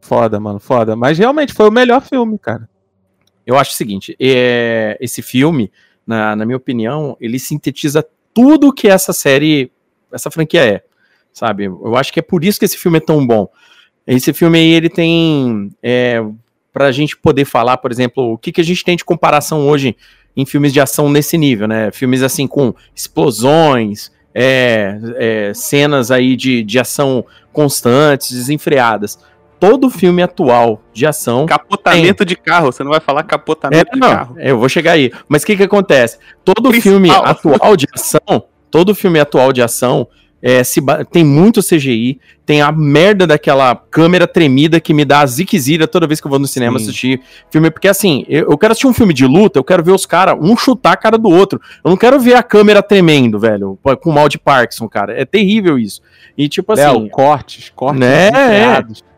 Foda, 0.00 0.38
mano, 0.40 0.58
foda. 0.60 0.94
Mas 0.96 1.18
realmente 1.18 1.52
foi 1.52 1.68
o 1.68 1.72
melhor 1.72 2.00
filme, 2.02 2.38
cara. 2.38 2.68
Eu 3.46 3.56
acho 3.58 3.72
o 3.72 3.74
seguinte: 3.74 4.16
é, 4.20 4.96
esse 5.00 5.20
filme, 5.22 5.70
na, 6.06 6.36
na 6.36 6.44
minha 6.44 6.56
opinião, 6.56 7.16
ele 7.20 7.38
sintetiza 7.38 8.04
tudo 8.32 8.72
que 8.72 8.88
essa 8.88 9.12
série, 9.12 9.70
essa 10.12 10.30
franquia 10.30 10.64
é. 10.64 10.82
Sabe? 11.32 11.64
Eu 11.64 11.96
acho 11.96 12.12
que 12.12 12.20
é 12.20 12.22
por 12.22 12.44
isso 12.44 12.58
que 12.58 12.64
esse 12.64 12.76
filme 12.76 12.98
é 12.98 13.00
tão 13.00 13.26
bom. 13.26 13.48
Esse 14.06 14.32
filme 14.32 14.58
aí, 14.58 14.72
ele 14.72 14.88
tem. 14.88 15.70
É, 15.82 16.22
pra 16.72 16.92
gente 16.92 17.16
poder 17.16 17.44
falar, 17.44 17.78
por 17.78 17.90
exemplo, 17.90 18.32
o 18.32 18.38
que, 18.38 18.52
que 18.52 18.60
a 18.60 18.64
gente 18.64 18.84
tem 18.84 18.96
de 18.96 19.04
comparação 19.04 19.66
hoje 19.68 19.96
em 20.36 20.44
filmes 20.44 20.72
de 20.72 20.80
ação 20.80 21.08
nesse 21.08 21.38
nível, 21.38 21.68
né? 21.68 21.90
Filmes 21.92 22.22
assim 22.22 22.46
com 22.46 22.74
explosões, 22.94 24.10
é, 24.34 24.98
é, 25.16 25.54
cenas 25.54 26.10
aí 26.10 26.34
de, 26.34 26.64
de 26.64 26.78
ação 26.78 27.24
constantes, 27.52 28.32
desenfreadas. 28.32 29.18
Todo 29.68 29.88
filme 29.88 30.22
atual 30.22 30.82
de 30.92 31.06
ação. 31.06 31.46
Capotamento 31.46 32.18
tem. 32.18 32.26
de 32.26 32.36
carro, 32.36 32.66
você 32.70 32.84
não 32.84 32.90
vai 32.90 33.00
falar 33.00 33.22
capotamento 33.22 33.88
é, 33.88 33.94
de 33.94 33.98
não, 33.98 34.10
carro. 34.10 34.36
Eu 34.38 34.58
vou 34.58 34.68
chegar 34.68 34.92
aí. 34.92 35.10
Mas 35.26 35.42
o 35.42 35.46
que, 35.46 35.56
que 35.56 35.62
acontece? 35.62 36.18
Todo 36.44 36.68
Principal. 36.68 36.92
filme 36.92 37.10
atual 37.10 37.76
de 37.76 37.86
ação, 37.94 38.44
todo 38.70 38.94
filme 38.94 39.18
atual 39.18 39.52
de 39.52 39.62
ação 39.62 40.06
é, 40.46 40.60
tem 41.10 41.24
muito 41.24 41.62
CGI, 41.62 42.20
tem 42.44 42.60
a 42.60 42.70
merda 42.70 43.26
daquela 43.26 43.74
câmera 43.74 44.26
tremida 44.26 44.78
que 44.78 44.92
me 44.92 45.02
dá 45.02 45.20
a 45.20 45.26
ziquezira 45.26 45.88
toda 45.88 46.06
vez 46.06 46.20
que 46.20 46.26
eu 46.26 46.30
vou 46.30 46.38
no 46.38 46.46
cinema 46.46 46.78
Sim. 46.78 46.84
assistir 46.84 47.20
filme. 47.50 47.70
Porque 47.70 47.88
assim, 47.88 48.26
eu, 48.28 48.50
eu, 48.50 48.58
quero 48.58 48.72
assistir 48.72 48.86
um 48.86 48.92
filme 48.92 49.14
de 49.14 49.26
luta, 49.26 49.58
eu 49.58 49.64
quero 49.64 49.82
ver 49.82 49.92
os 49.92 50.04
caras, 50.04 50.36
um 50.38 50.54
chutar 50.54 50.92
a 50.92 50.96
cara 50.98 51.16
do 51.16 51.30
outro. 51.30 51.58
Eu 51.82 51.88
não 51.88 51.96
quero 51.96 52.20
ver 52.20 52.34
a 52.34 52.42
câmera 52.42 52.82
tremendo, 52.82 53.38
velho, 53.38 53.78
com 54.02 54.12
mal 54.12 54.28
de 54.28 54.38
Parkinson, 54.38 54.86
cara. 54.86 55.18
É 55.18 55.24
terrível 55.24 55.78
isso. 55.78 56.02
E 56.36 56.46
tipo 56.46 56.74
assim. 56.74 56.82
Léo, 56.82 57.08
cortes, 57.08 57.72
cortes 57.74 58.00
né? 58.00 58.30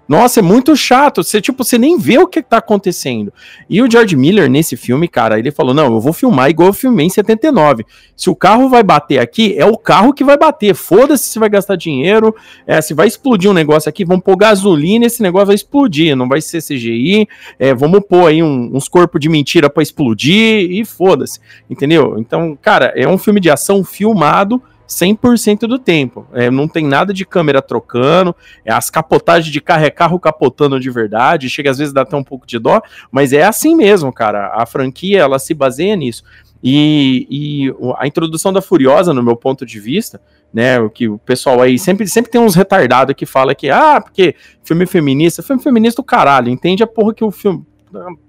Nossa, 0.09 0.41
é 0.41 0.43
muito 0.43 0.77
chato. 0.77 1.23
Você, 1.23 1.41
tipo, 1.41 1.65
você 1.65 1.77
nem 1.77 1.99
vê 1.99 2.19
o 2.19 2.29
que 2.29 2.41
tá 2.41 2.59
acontecendo. 2.59 3.33
E 3.69 3.83
o 3.83 3.91
George 3.91 4.15
Miller, 4.15 4.49
nesse 4.49 4.77
filme, 4.77 5.09
cara, 5.09 5.39
ele 5.39 5.51
falou: 5.51 5.75
não, 5.75 5.87
eu 5.87 6.01
vou 6.01 6.13
filmar 6.13 6.49
igual 6.49 6.69
eu 6.69 6.73
filmei 6.73 7.07
em 7.07 7.11
79. 7.11 7.85
Se 8.15 8.31
o 8.31 8.37
carro 8.37 8.69
vai 8.69 8.83
bater 8.83 9.19
aqui, 9.19 9.55
é 9.59 9.67
o 9.67 9.77
carro 9.77 10.13
que 10.13 10.23
vai 10.23 10.37
bater. 10.37 10.75
Foda-se 10.75 11.25
se 11.25 11.39
vai 11.39 11.49
gastar 11.49 11.77
dinheiro. 11.77 12.35
É, 12.67 12.81
se 12.81 12.95
vai 12.95 13.09
explodir 13.09 13.51
um 13.51 13.55
negócio 13.55 13.89
aqui, 13.89 14.05
vamos 14.05 14.23
pôr 14.23 14.37
gasolina, 14.37 15.07
esse 15.07 15.23
negócio 15.23 15.47
vai 15.47 15.57
explodir. 15.57 16.17
Não 16.17 16.29
vai 16.29 16.41
ser 16.41 16.63
CGI. 16.63 17.29
É, 17.59 17.75
vamos 17.75 18.01
pôr 18.09 18.29
aí 18.29 18.43
um, 18.43 18.71
uns 18.73 18.89
corpos 18.89 19.21
de 19.21 19.29
mentira 19.29 19.69
para 19.69 19.83
explodir 19.83 20.71
e 20.71 20.85
foda-se. 20.85 21.41
Entendeu? 21.69 22.17
Então, 22.19 22.57
cara, 22.61 22.93
é 22.95 23.09
um 23.09 23.19
filme 23.19 23.41
de 23.41 23.51
ação 23.51 23.83
filmado 23.85 24.63
100% 24.89 25.61
do 25.61 25.79
tempo. 25.79 26.27
É, 26.33 26.51
não 26.51 26.69
tem 26.69 26.85
nada 26.87 27.13
de 27.13 27.25
câmera 27.25 27.61
trocando, 27.61 28.35
é 28.65 28.73
as 28.73 28.91
capotagens 28.91 29.53
de 29.53 29.61
carro 29.61 29.85
é 29.85 29.91
carro 29.91 30.19
capotando 30.19 30.79
de 30.79 30.91
verdade, 30.91 31.51
chega 31.51 31.71
às 31.71 31.79
vezes 31.79 31.93
dá 31.93 32.03
até 32.03 32.17
um 32.17 32.25
pouco 32.25 32.47
de 32.47 32.59
dó, 32.59 32.81
mas 33.11 33.33
é 33.33 33.45
assim 33.45 33.75
mesmo, 33.75 34.13
cara. 34.13 34.53
A 34.55 34.67
franquia, 34.67 35.21
ela 35.21 35.39
se 35.39 35.55
baseia 35.55 35.97
nisso. 35.97 36.23
E, 36.63 37.27
e 37.31 37.75
a 37.99 38.07
introdução 38.07 38.53
da 38.53 38.63
Furiosa, 38.63 39.13
no 39.13 39.23
meu 39.23 39.37
ponto 39.37 39.65
de 39.65 39.79
vista, 39.79 40.21
né, 40.53 40.81
o 40.81 40.89
que 40.89 41.09
o 41.09 41.19
pessoal 41.19 41.61
aí 41.61 41.79
sempre, 41.79 42.07
sempre 42.09 42.31
tem 42.31 42.41
uns 42.41 42.55
retardados 42.55 43.15
que 43.15 43.27
fala 43.27 43.55
que, 43.55 43.69
ah, 43.69 44.01
porque 44.01 44.35
filme 44.65 44.87
feminista, 44.87 45.43
filme 45.43 45.63
feminista 45.63 46.01
o 46.01 46.05
caralho, 46.05 46.49
entende 46.49 46.83
a 46.83 46.87
porra 46.87 47.15
que 47.15 47.23
o 47.23 47.31
filme 47.31 47.65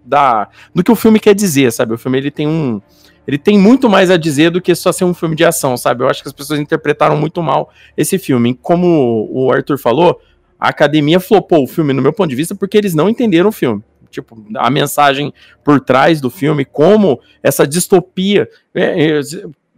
da, 0.05 0.49
do 0.73 0.83
que 0.83 0.91
o 0.91 0.95
filme 0.95 1.19
quer 1.19 1.33
dizer, 1.33 1.71
sabe? 1.71 1.93
O 1.93 1.97
filme 1.97 2.17
ele 2.17 2.31
tem 2.31 2.47
um 2.47 2.81
ele 3.27 3.37
tem 3.37 3.59
muito 3.59 3.89
mais 3.89 4.09
a 4.09 4.15
dizer 4.15 4.51
do 4.51 4.61
que 4.61 4.73
só 4.73 4.91
ser 4.91 5.03
um 5.03 5.13
filme 5.13 5.35
de 5.35 5.43
ação, 5.43 5.75
sabe? 5.75 6.01
Eu 6.03 6.09
acho 6.09 6.21
que 6.21 6.29
as 6.29 6.33
pessoas 6.33 6.59
interpretaram 6.59 7.17
muito 7.17 7.43
mal 7.43 7.69
esse 7.97 8.17
filme. 8.17 8.57
Como 8.61 9.27
o 9.29 9.51
Arthur 9.51 9.77
falou, 9.77 10.21
a 10.57 10.69
academia 10.69 11.19
flopou 11.19 11.63
o 11.63 11.67
filme, 11.67 11.91
no 11.91 12.01
meu 12.01 12.13
ponto 12.13 12.29
de 12.29 12.35
vista, 12.35 12.55
porque 12.55 12.77
eles 12.77 12.95
não 12.95 13.09
entenderam 13.09 13.49
o 13.49 13.51
filme. 13.51 13.83
Tipo, 14.09 14.41
a 14.55 14.69
mensagem 14.69 15.33
por 15.61 15.81
trás 15.81 16.21
do 16.21 16.29
filme, 16.29 16.63
como 16.63 17.19
essa 17.43 17.67
distopia. 17.67 18.47
É, 18.73 19.05
é, 19.05 19.21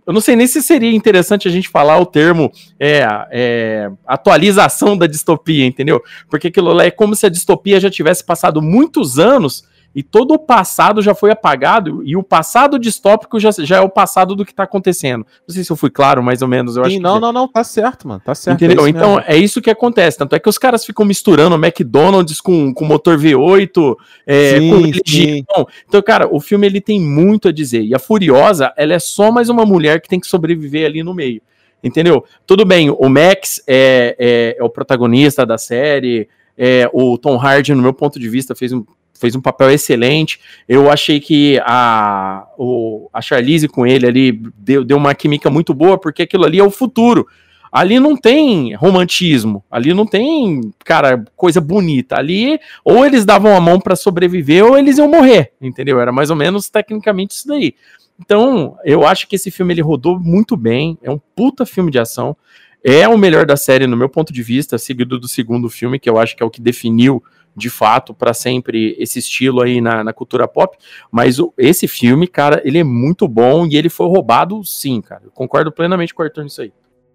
eu 0.05 0.13
não 0.13 0.21
sei 0.21 0.35
nem 0.35 0.47
se 0.47 0.61
seria 0.61 0.95
interessante 0.95 1.47
a 1.47 1.51
gente 1.51 1.69
falar 1.69 1.97
o 1.99 2.05
termo 2.05 2.51
é, 2.79 3.05
é, 3.31 3.91
atualização 4.05 4.95
da 4.95 5.07
distopia, 5.07 5.65
entendeu? 5.65 6.01
Porque 6.29 6.47
aquilo 6.49 6.71
lá 6.71 6.85
é 6.85 6.91
como 6.91 7.15
se 7.15 7.25
a 7.25 7.29
distopia 7.29 7.79
já 7.79 7.89
tivesse 7.89 8.23
passado 8.23 8.61
muitos 8.61 9.17
anos 9.17 9.63
e 9.93 10.03
todo 10.03 10.33
o 10.33 10.39
passado 10.39 11.01
já 11.01 11.15
foi 11.15 11.31
apagado, 11.31 12.03
e 12.05 12.15
o 12.15 12.23
passado 12.23 12.77
distópico 12.77 13.39
já, 13.39 13.49
já 13.51 13.77
é 13.77 13.81
o 13.81 13.89
passado 13.89 14.35
do 14.35 14.45
que 14.45 14.53
tá 14.53 14.63
acontecendo. 14.63 15.25
Não 15.47 15.53
sei 15.53 15.63
se 15.63 15.71
eu 15.71 15.75
fui 15.75 15.89
claro, 15.89 16.21
mais 16.21 16.41
ou 16.41 16.47
menos. 16.47 16.77
Eu 16.77 16.83
Sim, 16.85 16.91
acho 16.91 16.99
não, 17.01 17.15
que... 17.15 17.21
não, 17.21 17.33
não, 17.33 17.47
tá 17.47 17.63
certo, 17.63 18.07
mano. 18.07 18.21
Tá 18.23 18.35
certo. 18.35 18.63
Entendeu? 18.63 18.85
É 18.85 18.89
então, 18.89 19.15
mesmo. 19.15 19.23
é 19.27 19.37
isso 19.37 19.61
que 19.61 19.69
acontece. 19.69 20.17
Tanto 20.17 20.35
é 20.35 20.39
que 20.39 20.47
os 20.47 20.57
caras 20.57 20.85
ficam 20.85 21.05
misturando 21.05 21.55
McDonald's 21.55 22.39
com, 22.39 22.73
com 22.73 22.85
motor 22.85 23.17
V8, 23.17 23.95
é, 24.27 24.59
sim, 24.59 24.69
com 24.69 24.75
religião. 24.77 25.67
Então, 25.87 26.01
cara, 26.01 26.27
o 26.31 26.39
filme 26.39 26.67
ele 26.67 26.81
tem 26.81 27.01
muito 27.01 27.47
a 27.47 27.51
dizer. 27.51 27.81
E 27.81 27.95
a 27.95 27.99
Furiosa, 27.99 28.71
ela 28.77 28.93
é 28.93 28.99
só 28.99 29.31
mais 29.31 29.49
uma 29.49 29.65
mulher 29.65 30.01
que 30.01 30.07
tem 30.07 30.19
que 30.19 30.27
sobreviver 30.27 30.85
ali 30.85 31.03
no 31.03 31.13
meio. 31.13 31.41
Entendeu? 31.83 32.23
Tudo 32.45 32.65
bem, 32.65 32.89
o 32.89 33.09
Max 33.09 33.63
é, 33.65 34.15
é, 34.19 34.55
é 34.59 34.63
o 34.63 34.69
protagonista 34.69 35.45
da 35.45 35.57
série, 35.57 36.27
é, 36.57 36.89
o 36.91 37.17
Tom 37.17 37.37
Hardy, 37.37 37.73
no 37.73 37.81
meu 37.81 37.93
ponto 37.93 38.19
de 38.19 38.27
vista, 38.27 38.53
fez 38.53 38.73
um 38.73 38.83
fez 39.19 39.35
um 39.35 39.41
papel 39.41 39.69
excelente. 39.69 40.39
Eu 40.67 40.89
achei 40.89 41.19
que 41.19 41.59
a, 41.65 42.47
o, 42.57 43.09
a 43.13 43.21
Charlize 43.21 43.67
com 43.67 43.85
ele 43.85 44.07
ali 44.07 44.31
deu, 44.57 44.83
deu 44.83 44.97
uma 44.97 45.13
química 45.13 45.49
muito 45.49 45.73
boa, 45.73 45.97
porque 45.97 46.23
aquilo 46.23 46.45
ali 46.45 46.59
é 46.59 46.63
o 46.63 46.71
futuro. 46.71 47.27
Ali 47.71 47.99
não 47.99 48.17
tem 48.17 48.73
romantismo, 48.73 49.63
ali 49.69 49.93
não 49.93 50.05
tem, 50.05 50.73
cara, 50.83 51.23
coisa 51.35 51.61
bonita. 51.61 52.17
Ali, 52.17 52.59
ou 52.83 53.05
eles 53.05 53.25
davam 53.25 53.55
a 53.55 53.61
mão 53.61 53.79
para 53.79 53.95
sobreviver, 53.95 54.65
ou 54.65 54.77
eles 54.77 54.97
iam 54.97 55.07
morrer, 55.07 55.51
entendeu? 55.61 55.99
Era 55.99 56.11
mais 56.11 56.31
ou 56.31 56.35
menos 56.35 56.67
tecnicamente 56.67 57.35
isso 57.35 57.47
daí. 57.47 57.75
Então, 58.19 58.75
eu 58.83 59.05
acho 59.05 59.27
que 59.27 59.35
esse 59.35 59.51
filme 59.51 59.73
ele 59.73 59.81
rodou 59.81 60.19
muito 60.19 60.57
bem, 60.57 60.97
é 61.03 61.11
um 61.11 61.19
puta 61.35 61.65
filme 61.65 61.91
de 61.91 61.99
ação. 61.99 62.35
É 62.83 63.07
o 63.07 63.17
melhor 63.17 63.45
da 63.45 63.55
série, 63.55 63.85
no 63.85 63.95
meu 63.95 64.09
ponto 64.09 64.33
de 64.33 64.41
vista, 64.41 64.77
seguido 64.77 65.19
do 65.19 65.27
segundo 65.27 65.69
filme, 65.69 65.99
que 65.99 66.09
eu 66.09 66.17
acho 66.17 66.35
que 66.35 66.41
é 66.41 66.45
o 66.45 66.49
que 66.49 66.61
definiu 66.61 67.21
de 67.55 67.69
fato 67.69 68.13
para 68.13 68.33
sempre 68.33 68.95
esse 68.99 69.19
estilo 69.19 69.61
aí 69.61 69.81
na, 69.81 70.03
na 70.03 70.13
cultura 70.13 70.47
pop, 70.47 70.77
mas 71.11 71.39
o, 71.39 71.53
esse 71.57 71.87
filme, 71.87 72.27
cara, 72.27 72.61
ele 72.63 72.77
é 72.77 72.83
muito 72.83 73.27
bom 73.27 73.65
e 73.65 73.75
ele 73.75 73.89
foi 73.89 74.07
roubado 74.07 74.63
sim, 74.63 75.01
cara. 75.01 75.23
Eu 75.25 75.31
concordo 75.31 75.71
plenamente 75.71 76.13
com 76.13 76.21
o 76.21 76.25
Arthur 76.25 76.43
nisso 76.43 76.61
aí. 76.61 76.71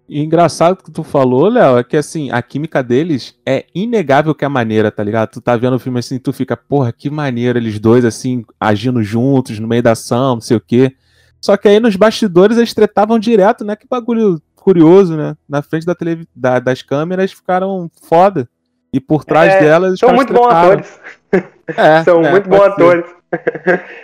E 0.07 0.23
engraçado 0.23 0.83
que 0.83 0.91
tu 0.91 1.03
falou, 1.03 1.47
Léo, 1.47 1.79
é 1.79 1.83
que 1.83 1.97
assim, 1.97 2.29
a 2.29 2.39
química 2.41 2.83
deles 2.83 3.35
é 3.43 3.65
inegável 3.73 4.35
que 4.35 4.45
é 4.45 4.47
maneira, 4.47 4.91
tá 4.91 5.03
ligado? 5.03 5.31
Tu 5.31 5.41
tá 5.41 5.57
vendo 5.57 5.75
o 5.75 5.79
filme 5.79 5.97
assim, 5.97 6.19
tu 6.19 6.31
fica, 6.31 6.55
porra, 6.55 6.93
que 6.93 7.09
maneira 7.09 7.57
eles 7.57 7.79
dois 7.79 8.05
assim, 8.05 8.45
agindo 8.59 9.01
juntos, 9.01 9.59
no 9.59 9.67
meio 9.67 9.81
da 9.81 9.93
ação, 9.93 10.35
não 10.35 10.41
sei 10.41 10.57
o 10.57 10.61
quê. 10.61 10.95
Só 11.41 11.57
que 11.57 11.67
aí 11.67 11.79
nos 11.79 11.95
bastidores 11.95 12.57
eles 12.57 12.73
tretavam 12.73 13.17
direto, 13.17 13.65
né? 13.65 13.75
Que 13.75 13.87
bagulho 13.87 14.39
curioso, 14.55 15.15
né? 15.15 15.35
Na 15.49 15.63
frente 15.63 15.85
da, 15.85 15.95
da 16.35 16.59
das 16.59 16.81
câmeras 16.81 17.31
ficaram 17.31 17.89
foda. 18.03 18.47
E 18.95 18.99
por 19.01 19.25
trás 19.25 19.53
é, 19.53 19.59
delas. 19.59 19.99
São 19.99 20.13
muito 20.13 20.33
bons 20.33 20.47
atores. 20.47 20.99
É, 21.67 22.03
são 22.03 22.23
é, 22.23 22.29
muito 22.29 22.47
bons 22.47 22.61
ser. 22.61 22.69
atores. 22.69 23.05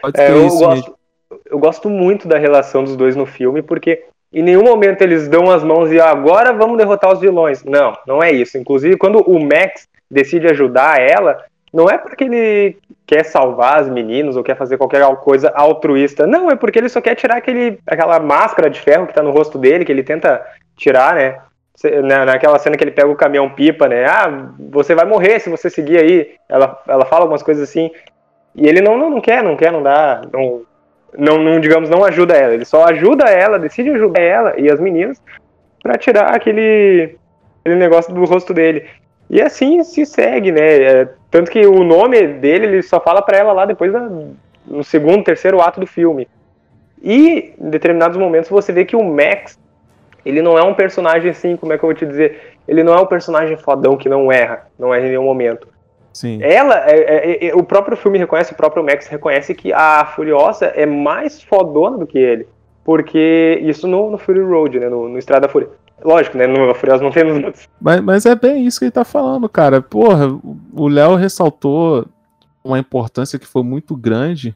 Pode 0.01 0.19
é, 0.19 0.31
eu, 0.31 0.49
gosto, 0.49 0.97
eu 1.45 1.59
gosto 1.59 1.89
muito 1.89 2.27
da 2.27 2.39
relação 2.39 2.83
dos 2.83 2.95
dois 2.95 3.15
no 3.15 3.27
filme, 3.27 3.61
porque 3.61 4.03
em 4.33 4.41
nenhum 4.41 4.63
momento 4.63 5.03
eles 5.03 5.29
dão 5.29 5.49
as 5.49 5.63
mãos 5.63 5.91
e 5.91 6.01
ah, 6.01 6.09
agora 6.09 6.51
vamos 6.51 6.75
derrotar 6.77 7.13
os 7.13 7.19
vilões. 7.19 7.63
Não, 7.63 7.95
não 8.05 8.21
é 8.21 8.31
isso. 8.31 8.57
Inclusive, 8.57 8.97
quando 8.97 9.19
o 9.19 9.39
Max 9.39 9.87
decide 10.09 10.47
ajudar 10.47 10.99
ela, 10.99 11.37
não 11.71 11.87
é 11.87 11.99
porque 11.99 12.23
ele 12.23 12.77
quer 13.05 13.23
salvar 13.23 13.79
as 13.79 13.87
meninas 13.87 14.35
ou 14.35 14.43
quer 14.43 14.57
fazer 14.57 14.77
qualquer 14.77 15.05
coisa 15.17 15.51
altruísta. 15.55 16.25
Não, 16.25 16.49
é 16.49 16.55
porque 16.55 16.79
ele 16.79 16.89
só 16.89 16.99
quer 16.99 17.13
tirar 17.13 17.37
aquele, 17.37 17.77
aquela 17.85 18.19
máscara 18.19 18.71
de 18.71 18.81
ferro 18.81 19.05
que 19.05 19.13
tá 19.13 19.21
no 19.21 19.31
rosto 19.31 19.57
dele, 19.57 19.85
que 19.85 19.91
ele 19.91 20.03
tenta 20.03 20.43
tirar, 20.75 21.15
né? 21.15 21.37
Naquela 22.25 22.59
cena 22.59 22.77
que 22.77 22.83
ele 22.83 22.91
pega 22.91 23.07
o 23.07 23.15
caminhão 23.15 23.49
pipa, 23.49 23.87
né? 23.87 24.05
Ah, 24.05 24.49
você 24.59 24.93
vai 24.93 25.05
morrer 25.05 25.39
se 25.39 25.49
você 25.49 25.69
seguir 25.69 25.99
aí. 25.99 26.31
Ela, 26.47 26.81
ela 26.87 27.05
fala 27.05 27.23
algumas 27.23 27.43
coisas 27.43 27.67
assim. 27.67 27.91
E 28.55 28.67
ele 28.67 28.81
não, 28.81 28.97
não, 28.97 29.09
não 29.09 29.21
quer, 29.21 29.43
não 29.43 29.55
quer, 29.55 29.71
não 29.71 29.81
dá. 29.81 30.21
Não, 30.31 30.61
não, 31.17 31.37
não, 31.37 31.59
digamos, 31.59 31.89
não 31.89 32.03
ajuda 32.03 32.35
ela. 32.35 32.53
Ele 32.53 32.65
só 32.65 32.85
ajuda 32.85 33.25
ela, 33.25 33.59
decide 33.59 33.89
ajudar 33.91 34.21
ela 34.21 34.53
e 34.57 34.69
as 34.69 34.79
meninas 34.79 35.21
para 35.81 35.97
tirar 35.97 36.35
aquele, 36.35 37.17
aquele 37.61 37.79
negócio 37.79 38.13
do 38.13 38.23
rosto 38.25 38.53
dele. 38.53 38.85
E 39.29 39.41
assim 39.41 39.83
se 39.83 40.05
segue, 40.05 40.51
né? 40.51 40.83
É, 40.83 41.09
tanto 41.29 41.49
que 41.49 41.65
o 41.65 41.83
nome 41.83 42.27
dele 42.27 42.65
ele 42.65 42.81
só 42.81 42.99
fala 42.99 43.21
para 43.21 43.37
ela 43.37 43.53
lá 43.53 43.65
depois 43.65 43.91
da, 43.91 44.09
no 44.67 44.83
segundo, 44.83 45.23
terceiro 45.23 45.61
ato 45.61 45.79
do 45.79 45.87
filme. 45.87 46.27
E 47.01 47.53
em 47.59 47.69
determinados 47.69 48.17
momentos 48.17 48.49
você 48.49 48.71
vê 48.71 48.85
que 48.85 48.95
o 48.95 49.03
Max 49.03 49.57
ele 50.25 50.41
não 50.41 50.57
é 50.57 50.63
um 50.63 50.73
personagem 50.73 51.31
assim, 51.31 51.55
como 51.55 51.73
é 51.73 51.77
que 51.77 51.83
eu 51.83 51.87
vou 51.87 51.95
te 51.95 52.05
dizer? 52.05 52.55
Ele 52.67 52.83
não 52.83 52.93
é 52.93 52.99
um 52.99 53.05
personagem 53.05 53.57
fodão 53.57 53.97
que 53.97 54.07
não 54.07 54.31
erra, 54.31 54.67
não 54.77 54.93
erra 54.93 55.05
em 55.05 55.09
nenhum 55.09 55.25
momento. 55.25 55.67
Sim. 56.13 56.39
Ela, 56.41 56.89
é, 56.89 57.45
é, 57.45 57.47
é, 57.47 57.55
o 57.55 57.63
próprio 57.63 57.95
filme 57.95 58.17
reconhece, 58.17 58.53
o 58.53 58.57
próprio 58.57 58.83
Max 58.83 59.07
reconhece 59.07 59.55
que 59.55 59.71
a 59.71 60.05
Furiosa 60.05 60.65
é 60.67 60.85
mais 60.85 61.41
fodona 61.41 61.97
do 61.97 62.05
que 62.05 62.17
ele. 62.17 62.47
Porque 62.83 63.59
isso 63.63 63.87
no, 63.87 64.09
no 64.09 64.17
Fury 64.17 64.41
Road, 64.41 64.79
né? 64.79 64.89
No, 64.89 65.07
no 65.07 65.17
Estrada 65.17 65.47
da 65.47 65.51
Fúria. 65.51 65.69
Lógico, 66.03 66.37
né? 66.37 66.47
No 66.47 66.73
Furiosa 66.73 67.03
não 67.03 67.11
temos 67.11 67.43
outros. 67.43 67.69
Mas, 67.79 68.01
mas 68.01 68.25
é 68.25 68.35
bem 68.35 68.65
isso 68.65 68.79
que 68.79 68.85
ele 68.85 68.91
tá 68.91 69.05
falando, 69.05 69.47
cara. 69.47 69.81
Porra, 69.81 70.27
o 70.73 70.87
Léo 70.87 71.15
ressaltou 71.15 72.05
uma 72.63 72.79
importância 72.79 73.39
que 73.39 73.47
foi 73.47 73.63
muito 73.63 73.95
grande 73.95 74.55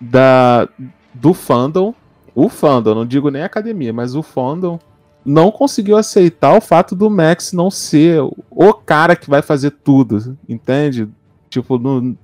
da 0.00 0.68
do 1.14 1.32
fandom. 1.32 1.94
O 2.40 2.48
fandom, 2.48 2.94
não 2.94 3.04
digo 3.04 3.32
nem 3.32 3.42
a 3.42 3.46
academia, 3.46 3.92
mas 3.92 4.14
o 4.14 4.22
fandom 4.22 4.78
não 5.24 5.50
conseguiu 5.50 5.96
aceitar 5.96 6.56
o 6.56 6.60
fato 6.60 6.94
do 6.94 7.10
Max 7.10 7.52
não 7.52 7.68
ser 7.68 8.20
o 8.48 8.72
cara 8.72 9.16
que 9.16 9.28
vai 9.28 9.42
fazer 9.42 9.72
tudo, 9.72 10.38
entende? 10.48 11.08
Tipo, 11.50 11.80
no, 11.80 12.16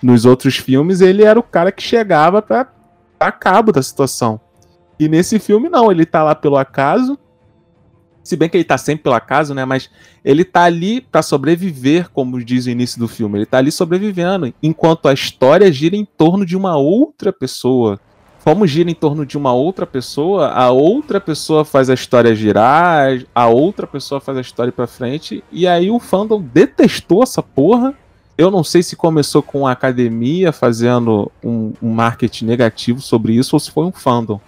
nos 0.00 0.24
outros 0.24 0.58
filmes 0.58 1.00
ele 1.00 1.24
era 1.24 1.40
o 1.40 1.42
cara 1.42 1.72
que 1.72 1.82
chegava 1.82 2.40
pra 2.40 2.68
dar 3.18 3.32
cabo 3.32 3.72
da 3.72 3.82
situação. 3.82 4.40
E 4.96 5.08
nesse 5.08 5.40
filme 5.40 5.68
não, 5.68 5.90
ele 5.90 6.06
tá 6.06 6.22
lá 6.22 6.36
pelo 6.36 6.56
acaso. 6.56 7.18
Se 8.22 8.36
bem 8.36 8.48
que 8.48 8.56
ele 8.56 8.62
tá 8.62 8.78
sempre 8.78 9.02
pelo 9.02 9.16
acaso, 9.16 9.54
né? 9.54 9.64
Mas 9.64 9.90
ele 10.24 10.44
tá 10.44 10.62
ali 10.62 11.00
para 11.00 11.20
sobreviver, 11.20 12.08
como 12.10 12.44
diz 12.44 12.66
o 12.66 12.70
início 12.70 13.00
do 13.00 13.08
filme. 13.08 13.38
Ele 13.38 13.46
tá 13.46 13.58
ali 13.58 13.72
sobrevivendo, 13.72 14.54
enquanto 14.62 15.08
a 15.08 15.12
história 15.12 15.72
gira 15.72 15.96
em 15.96 16.04
torno 16.04 16.46
de 16.46 16.56
uma 16.56 16.76
outra 16.76 17.32
pessoa. 17.32 17.98
Como 18.48 18.66
gira 18.66 18.90
em 18.90 18.94
torno 18.94 19.26
de 19.26 19.36
uma 19.36 19.52
outra 19.52 19.86
pessoa, 19.86 20.48
a 20.48 20.70
outra 20.70 21.20
pessoa 21.20 21.66
faz 21.66 21.90
a 21.90 21.92
história 21.92 22.34
girar, 22.34 23.22
a 23.34 23.46
outra 23.46 23.86
pessoa 23.86 24.22
faz 24.22 24.38
a 24.38 24.40
história 24.40 24.72
para 24.72 24.86
frente, 24.86 25.44
e 25.52 25.66
aí 25.66 25.90
o 25.90 25.98
fandom 25.98 26.40
detestou 26.40 27.22
essa 27.22 27.42
porra. 27.42 27.92
Eu 28.38 28.50
não 28.50 28.64
sei 28.64 28.82
se 28.82 28.96
começou 28.96 29.42
com 29.42 29.66
a 29.66 29.72
academia 29.72 30.50
fazendo 30.50 31.30
um, 31.44 31.74
um 31.82 31.90
marketing 31.92 32.46
negativo 32.46 33.02
sobre 33.02 33.34
isso 33.34 33.54
ou 33.54 33.60
se 33.60 33.70
foi 33.70 33.84
um 33.84 33.92
fandom. 33.92 34.40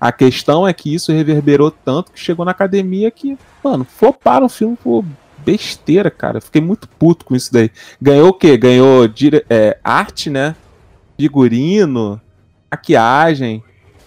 A 0.00 0.12
questão 0.12 0.64
é 0.64 0.72
que 0.72 0.94
isso 0.94 1.10
reverberou 1.10 1.72
tanto 1.72 2.12
que 2.12 2.20
chegou 2.20 2.44
na 2.44 2.52
academia 2.52 3.10
que, 3.10 3.36
mano, 3.64 3.84
floparam 3.84 4.46
o 4.46 4.48
filme 4.48 4.76
por 4.76 5.04
besteira, 5.38 6.12
cara. 6.12 6.40
Fiquei 6.40 6.62
muito 6.62 6.88
puto 6.88 7.24
com 7.24 7.34
isso 7.34 7.52
daí. 7.52 7.72
Ganhou 8.00 8.28
o 8.28 8.34
quê? 8.34 8.56
Ganhou 8.56 9.10
é, 9.50 9.78
arte, 9.82 10.30
né? 10.30 10.54
Figurino, 11.18 12.20
maquiagem. 12.70 13.62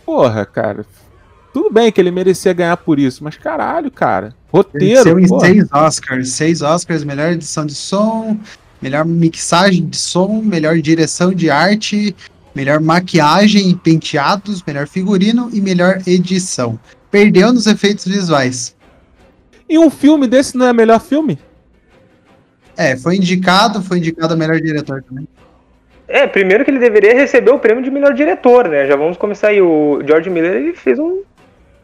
Porra, 0.05 0.45
cara. 0.45 0.85
Tudo 1.53 1.71
bem 1.71 1.91
que 1.91 1.99
ele 1.99 2.11
merecia 2.11 2.53
ganhar 2.53 2.77
por 2.77 2.97
isso, 2.97 3.23
mas 3.23 3.35
caralho, 3.35 3.91
cara. 3.91 4.33
Roteiro. 4.51 5.27
Porra. 5.27 5.45
seis 5.45 5.67
Oscars. 5.71 6.29
Seis 6.29 6.61
Oscars, 6.61 7.03
melhor 7.03 7.31
edição 7.31 7.65
de 7.65 7.75
som, 7.75 8.39
melhor 8.81 9.05
mixagem 9.05 9.85
de 9.85 9.97
som, 9.97 10.41
melhor 10.41 10.77
direção 10.79 11.33
de 11.33 11.49
arte, 11.49 12.15
melhor 12.55 12.79
maquiagem 12.79 13.69
e 13.69 13.75
penteados, 13.75 14.63
melhor 14.65 14.87
figurino 14.87 15.49
e 15.53 15.61
melhor 15.61 16.01
edição. 16.07 16.79
Perdeu 17.09 17.51
nos 17.51 17.67
efeitos 17.67 18.05
visuais. 18.05 18.75
E 19.67 19.77
um 19.77 19.89
filme 19.89 20.27
desse 20.27 20.57
não 20.57 20.65
é 20.67 20.73
melhor 20.73 20.99
filme? 20.99 21.39
É, 22.75 22.95
foi 22.95 23.17
indicado, 23.17 23.81
foi 23.81 23.97
indicado 23.99 24.33
a 24.33 24.37
melhor 24.37 24.59
diretor 24.59 25.03
também. 25.03 25.27
É, 26.11 26.27
primeiro 26.27 26.65
que 26.65 26.71
ele 26.71 26.79
deveria 26.79 27.13
receber 27.13 27.51
o 27.51 27.59
prêmio 27.59 27.83
de 27.83 27.89
melhor 27.89 28.13
diretor, 28.13 28.67
né? 28.67 28.85
Já 28.85 28.95
vamos 28.95 29.17
começar 29.17 29.47
aí. 29.47 29.61
O 29.61 30.01
George 30.05 30.29
Miller 30.29 30.55
ele 30.55 30.73
fez 30.73 30.99
um, 30.99 31.21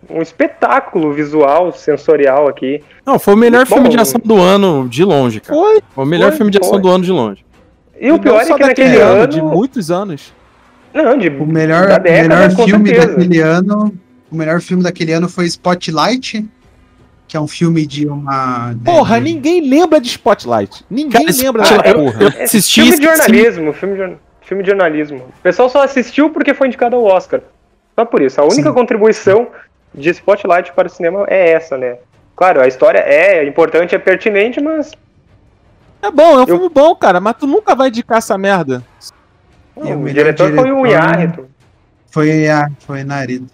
um 0.09 0.21
espetáculo 0.21 1.13
visual, 1.13 1.71
sensorial 1.71 2.47
aqui. 2.47 2.83
Não, 3.05 3.17
foi 3.17 3.33
o 3.35 3.37
melhor 3.37 3.65
Bom, 3.65 3.75
filme 3.75 3.89
de 3.89 3.97
ação 3.97 4.19
do 4.23 4.37
ano, 4.41 4.87
de 4.89 5.03
longe, 5.03 5.39
cara. 5.39 5.57
Foi. 5.57 5.81
Foi 5.95 6.03
o 6.03 6.07
melhor 6.07 6.29
foi, 6.29 6.37
filme 6.37 6.51
de 6.51 6.57
ação 6.59 6.73
foi. 6.73 6.81
do 6.81 6.89
ano 6.89 7.03
de 7.05 7.11
longe. 7.11 7.45
E 7.99 8.11
o 8.11 8.19
pior 8.19 8.41
é 8.41 8.45
que 8.45 8.49
naquele 8.51 8.67
daquele 8.67 9.01
ano. 9.01 9.27
de 9.27 9.41
muitos 9.41 9.89
anos. 9.89 10.33
Não, 10.93 11.17
de 11.17 11.29
O 11.29 11.45
melhor, 11.45 11.87
da 11.87 11.97
década, 11.97 12.35
melhor 12.35 12.65
filme 12.65 12.89
certeza. 12.89 13.07
daquele 13.07 13.39
ano, 13.39 13.93
o 14.31 14.35
melhor 14.35 14.61
filme 14.61 14.83
daquele 14.83 15.13
ano 15.13 15.29
foi 15.29 15.45
Spotlight, 15.45 16.45
que 17.27 17.35
é 17.35 17.39
um 17.39 17.47
filme 17.47 17.85
de 17.85 18.07
uma 18.07 18.73
Porra, 18.85 19.19
ninguém 19.19 19.67
lembra 19.69 19.99
de 19.99 20.07
Spotlight. 20.07 20.85
Ninguém 20.89 21.25
Cara, 21.25 21.37
lembra 21.37 21.63
Spotlight- 21.63 21.83
dessa 21.83 21.95
porra. 21.95 22.23
eu- 22.23 22.39
É 22.39 22.43
assisti 22.43 22.81
filme 22.81 22.97
de 22.97 23.03
jornalismo, 23.03 23.73
filme 23.73 23.95
de, 23.95 24.17
filme 24.47 24.63
de 24.63 24.69
jornalismo. 24.69 25.17
O 25.17 25.41
pessoal 25.43 25.69
só 25.69 25.83
assistiu 25.83 26.29
porque 26.29 26.53
foi 26.53 26.67
indicado 26.67 26.95
ao 26.95 27.03
Oscar. 27.03 27.41
Só 27.95 28.05
por 28.05 28.21
isso. 28.21 28.39
A 28.39 28.43
única 28.45 28.69
Sim. 28.69 28.73
contribuição 28.73 29.47
de 29.93 30.09
Spotlight 30.11 30.71
para 30.73 30.87
o 30.87 30.89
cinema 30.89 31.25
é 31.27 31.51
essa, 31.51 31.77
né? 31.77 31.97
Claro, 32.35 32.61
a 32.61 32.67
história 32.67 32.99
é 32.99 33.45
importante, 33.47 33.95
é 33.95 33.97
pertinente, 33.99 34.61
mas 34.61 34.91
É 36.01 36.11
bom, 36.11 36.33
é 36.33 36.37
um 36.37 36.39
Eu- 36.41 36.45
filme 36.47 36.69
bom, 36.69 36.95
cara, 36.95 37.19
mas 37.19 37.35
tu 37.39 37.47
nunca 37.47 37.73
vai 37.75 37.87
indicar 37.89 38.19
essa 38.19 38.37
merda. 38.37 38.83
E 39.75 39.79
o 39.91 39.97
melhor 39.97 40.13
diretor 40.13 40.53
foi 40.53 40.71
o 40.71 40.83
diretor- 40.83 40.87
Iárritu. 40.87 41.45
foi 42.11 42.47
a 42.47 42.69
foi 42.79 43.03
Narito. 43.03 43.47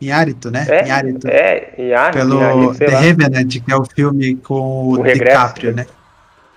Inharito, 0.00 0.50
né? 0.50 0.66
É, 0.68 0.84
Inharito. 0.86 1.28
é, 1.28 1.70
Iárritu, 1.78 2.18
Pelo 2.18 2.74
sei 2.74 2.86
The 2.86 2.94
lá. 2.94 3.00
Revenant, 3.00 3.48
que 3.64 3.72
é 3.72 3.76
o 3.76 3.84
filme 3.84 4.36
com 4.36 4.54
o, 4.54 4.98
O 4.98 5.02
Regresso. 5.02 5.38
DiCaprio, 5.38 5.74
né? 5.74 5.86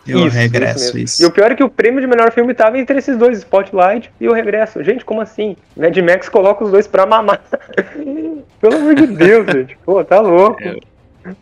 E 0.06 0.14
o 0.16 0.28
Isso, 0.28 0.36
regresso, 0.38 0.84
mesmo. 0.88 1.00
isso. 1.00 1.24
E 1.24 1.26
o 1.26 1.32
pior 1.32 1.50
é 1.52 1.56
que 1.56 1.64
o 1.64 1.70
prêmio 1.70 2.02
de 2.02 2.08
melhor 2.08 2.30
filme 2.32 2.54
tava 2.54 2.78
entre 2.78 2.98
esses 3.00 3.18
dois, 3.18 3.38
Spotlight 3.38 4.12
e 4.20 4.28
o 4.28 4.34
Regresso. 4.34 4.84
Gente, 4.84 5.06
como 5.06 5.22
assim? 5.22 5.56
Mad 5.78 5.96
Max 6.00 6.28
coloca 6.28 6.62
os 6.66 6.72
dois 6.72 6.86
pra 6.88 7.06
mamar. 7.06 7.40
Pelo 8.60 8.76
amor 8.76 8.96
de 8.96 9.08
Deus, 9.08 9.48
gente. 9.52 9.78
Pô, 9.86 10.04
tá 10.04 10.20
louco. 10.20 10.62
É. 10.62 10.76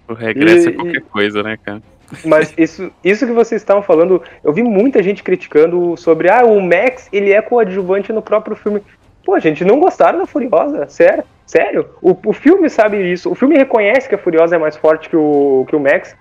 O 0.07 0.13
regresso 0.13 0.69
E- 0.69 0.73
é 0.73 0.75
qualquer 0.75 1.01
coisa, 1.01 1.41
né, 1.41 1.57
cara? 1.63 1.81
Mas 2.25 2.53
isso, 2.57 2.91
isso 3.03 3.25
que 3.25 3.31
vocês 3.31 3.61
estavam 3.61 3.81
falando, 3.81 4.21
eu 4.43 4.51
vi 4.53 4.61
muita 4.61 5.01
gente 5.01 5.23
criticando 5.23 5.95
sobre, 5.97 6.29
ah, 6.29 6.43
o 6.45 6.61
Max, 6.61 7.07
ele 7.11 7.31
é 7.31 7.41
coadjuvante 7.41 8.11
no 8.13 8.21
próprio 8.21 8.55
filme. 8.55 8.81
Pô, 9.25 9.39
gente, 9.39 9.63
não 9.65 9.79
gostaram 9.79 10.19
da 10.19 10.27
Furiosa? 10.27 10.87
Sério? 10.87 11.23
Sério? 11.51 11.89
O, 12.01 12.15
o 12.27 12.31
filme 12.31 12.69
sabe 12.69 13.11
isso. 13.11 13.29
O 13.29 13.35
filme 13.35 13.57
reconhece 13.57 14.07
que 14.07 14.15
a 14.15 14.17
Furiosa 14.17 14.55
é 14.55 14.57
mais 14.57 14.77
forte 14.77 15.09
que 15.09 15.17
o, 15.17 15.65
que 15.67 15.75
o 15.75 15.81
Max. 15.81 16.15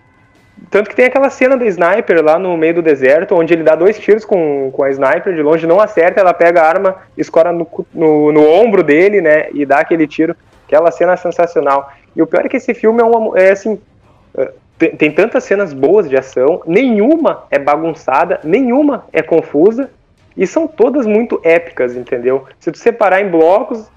Tanto 0.68 0.90
que 0.90 0.96
tem 0.96 1.04
aquela 1.04 1.30
cena 1.30 1.56
da 1.56 1.64
sniper 1.66 2.20
lá 2.20 2.36
no 2.36 2.56
meio 2.56 2.74
do 2.74 2.82
deserto, 2.82 3.36
onde 3.36 3.54
ele 3.54 3.62
dá 3.62 3.76
dois 3.76 3.96
tiros 3.96 4.24
com, 4.24 4.72
com 4.72 4.82
a 4.82 4.90
sniper, 4.90 5.32
de 5.32 5.40
longe 5.40 5.68
não 5.68 5.80
acerta, 5.80 6.20
ela 6.20 6.34
pega 6.34 6.60
a 6.60 6.68
arma, 6.68 6.96
escora 7.16 7.52
no, 7.52 7.64
no, 7.94 8.32
no 8.32 8.44
ombro 8.44 8.82
dele, 8.82 9.20
né, 9.20 9.46
e 9.54 9.64
dá 9.64 9.78
aquele 9.78 10.04
tiro. 10.04 10.34
Aquela 10.66 10.90
cena 10.90 11.16
sensacional. 11.16 11.92
E 12.16 12.20
o 12.20 12.26
pior 12.26 12.44
é 12.44 12.48
que 12.48 12.56
esse 12.56 12.74
filme 12.74 13.00
é, 13.00 13.44
é 13.44 13.52
assim, 13.52 13.80
tem, 14.76 14.96
tem 14.96 15.12
tantas 15.12 15.44
cenas 15.44 15.72
boas 15.72 16.10
de 16.10 16.16
ação, 16.16 16.60
nenhuma 16.66 17.44
é 17.52 17.58
bagunçada, 17.58 18.40
nenhuma 18.42 19.04
é 19.12 19.22
confusa, 19.22 19.90
e 20.36 20.44
são 20.44 20.66
todas 20.66 21.06
muito 21.06 21.40
épicas, 21.44 21.94
entendeu? 21.94 22.46
Se 22.58 22.72
tu 22.72 22.78
separar 22.78 23.20
em 23.20 23.28
blocos, 23.28 23.88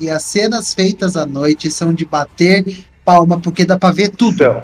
E, 0.00 0.10
as 0.10 0.22
cenas 0.24 0.74
feitas 0.74 1.16
à 1.16 1.24
noite 1.24 1.70
são 1.70 1.92
de 1.94 2.04
bater 2.04 2.84
palma, 3.04 3.38
porque 3.40 3.64
dá 3.64 3.78
pra 3.78 3.92
ver 3.92 4.10
tudo. 4.10 4.38
são. 4.38 4.62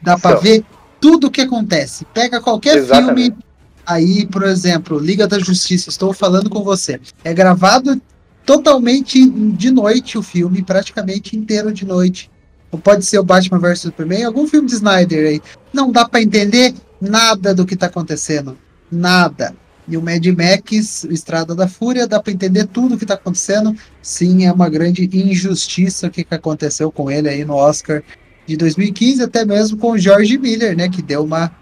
Dá 0.00 0.18
pra 0.18 0.32
São. 0.32 0.40
ver 0.40 0.64
tudo 1.00 1.26
o 1.26 1.30
que 1.30 1.40
acontece. 1.40 2.04
Pega 2.14 2.40
qualquer 2.40 2.76
Exatamente. 2.76 3.30
filme 3.32 3.44
aí, 3.84 4.26
por 4.26 4.42
exemplo, 4.44 4.98
Liga 4.98 5.26
da 5.26 5.38
Justiça, 5.38 5.88
estou 5.88 6.12
falando 6.12 6.50
com 6.50 6.62
você. 6.62 7.00
É 7.24 7.32
gravado 7.32 8.00
totalmente 8.44 9.28
de 9.28 9.70
noite 9.70 10.16
o 10.18 10.22
filme, 10.22 10.62
praticamente 10.62 11.36
inteiro 11.36 11.72
de 11.72 11.84
noite. 11.84 12.30
Ou 12.70 12.78
pode 12.78 13.04
ser 13.04 13.18
o 13.18 13.24
Batman 13.24 13.58
vs 13.58 13.80
Superman, 13.80 14.24
algum 14.24 14.46
filme 14.46 14.68
de 14.68 14.74
Snyder 14.74 15.28
aí. 15.28 15.42
Não 15.72 15.90
dá 15.90 16.08
pra 16.08 16.22
entender 16.22 16.74
nada 17.00 17.54
do 17.54 17.64
que 17.66 17.76
tá 17.76 17.86
acontecendo. 17.86 18.56
Nada. 18.90 19.54
E 19.88 19.96
o 19.96 20.02
Mad 20.02 20.24
Max, 20.26 21.04
Estrada 21.04 21.54
da 21.54 21.68
Fúria, 21.68 22.06
dá 22.08 22.20
pra 22.20 22.32
entender 22.32 22.66
tudo 22.66 22.94
o 22.94 22.98
que 22.98 23.06
tá 23.06 23.14
acontecendo. 23.14 23.74
Sim, 24.02 24.44
é 24.44 24.52
uma 24.52 24.68
grande 24.68 25.08
injustiça 25.12 26.08
o 26.08 26.10
que, 26.10 26.24
que 26.24 26.34
aconteceu 26.34 26.90
com 26.90 27.10
ele 27.10 27.28
aí 27.28 27.44
no 27.44 27.54
Oscar 27.54 28.02
de 28.46 28.56
2015, 28.56 29.22
até 29.22 29.44
mesmo 29.44 29.76
com 29.78 29.92
o 29.92 29.98
George 29.98 30.36
Miller, 30.38 30.76
né? 30.76 30.88
Que 30.88 31.00
deu 31.02 31.22
uma. 31.24 31.52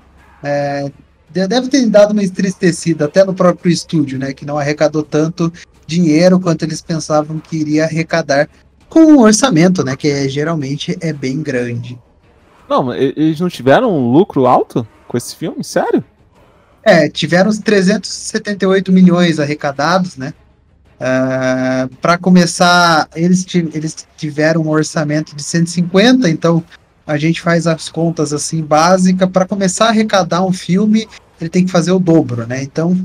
é, 0.42 0.90
de- 1.30 1.46
deve 1.48 1.68
ter 1.68 1.86
dado 1.88 2.12
uma 2.12 2.22
entristecida 2.24 3.04
até 3.06 3.24
no 3.24 3.34
próprio 3.34 3.70
estúdio, 3.70 4.18
né? 4.18 4.32
Que 4.32 4.46
não 4.46 4.56
arrecadou 4.58 5.02
tanto 5.02 5.52
dinheiro 5.86 6.40
quanto 6.40 6.62
eles 6.64 6.80
pensavam 6.80 7.38
que 7.38 7.56
iria 7.58 7.84
arrecadar 7.84 8.48
com 8.88 9.00
o 9.16 9.20
orçamento, 9.20 9.84
né? 9.84 9.96
Que 9.96 10.08
é, 10.08 10.28
geralmente 10.28 10.96
é 11.00 11.12
bem 11.12 11.42
grande. 11.42 11.98
Não, 12.68 12.94
eles 12.94 13.38
não 13.40 13.48
tiveram 13.50 13.92
um 13.92 14.10
lucro 14.10 14.46
alto 14.46 14.86
com 15.06 15.16
esse 15.18 15.36
filme? 15.36 15.62
Sério? 15.62 16.02
É, 16.84 17.08
tiveram 17.08 17.48
os 17.48 17.58
378 17.58 18.92
milhões 18.92 19.40
arrecadados, 19.40 20.16
né? 20.16 20.34
para 22.00 22.16
começar, 22.18 23.08
eles, 23.14 23.44
eles 23.54 24.06
tiveram 24.16 24.62
um 24.62 24.68
orçamento 24.68 25.34
de 25.34 25.42
150, 25.42 26.28
então 26.30 26.64
a 27.06 27.18
gente 27.18 27.40
faz 27.40 27.66
as 27.66 27.88
contas 27.88 28.32
assim 28.32 28.62
básica. 28.62 29.26
Para 29.26 29.46
começar 29.46 29.86
a 29.86 29.88
arrecadar 29.88 30.44
um 30.44 30.52
filme, 30.52 31.06
ele 31.40 31.50
tem 31.50 31.64
que 31.64 31.70
fazer 31.70 31.92
o 31.92 31.98
dobro, 31.98 32.46
né? 32.46 32.62
Então, 32.62 32.96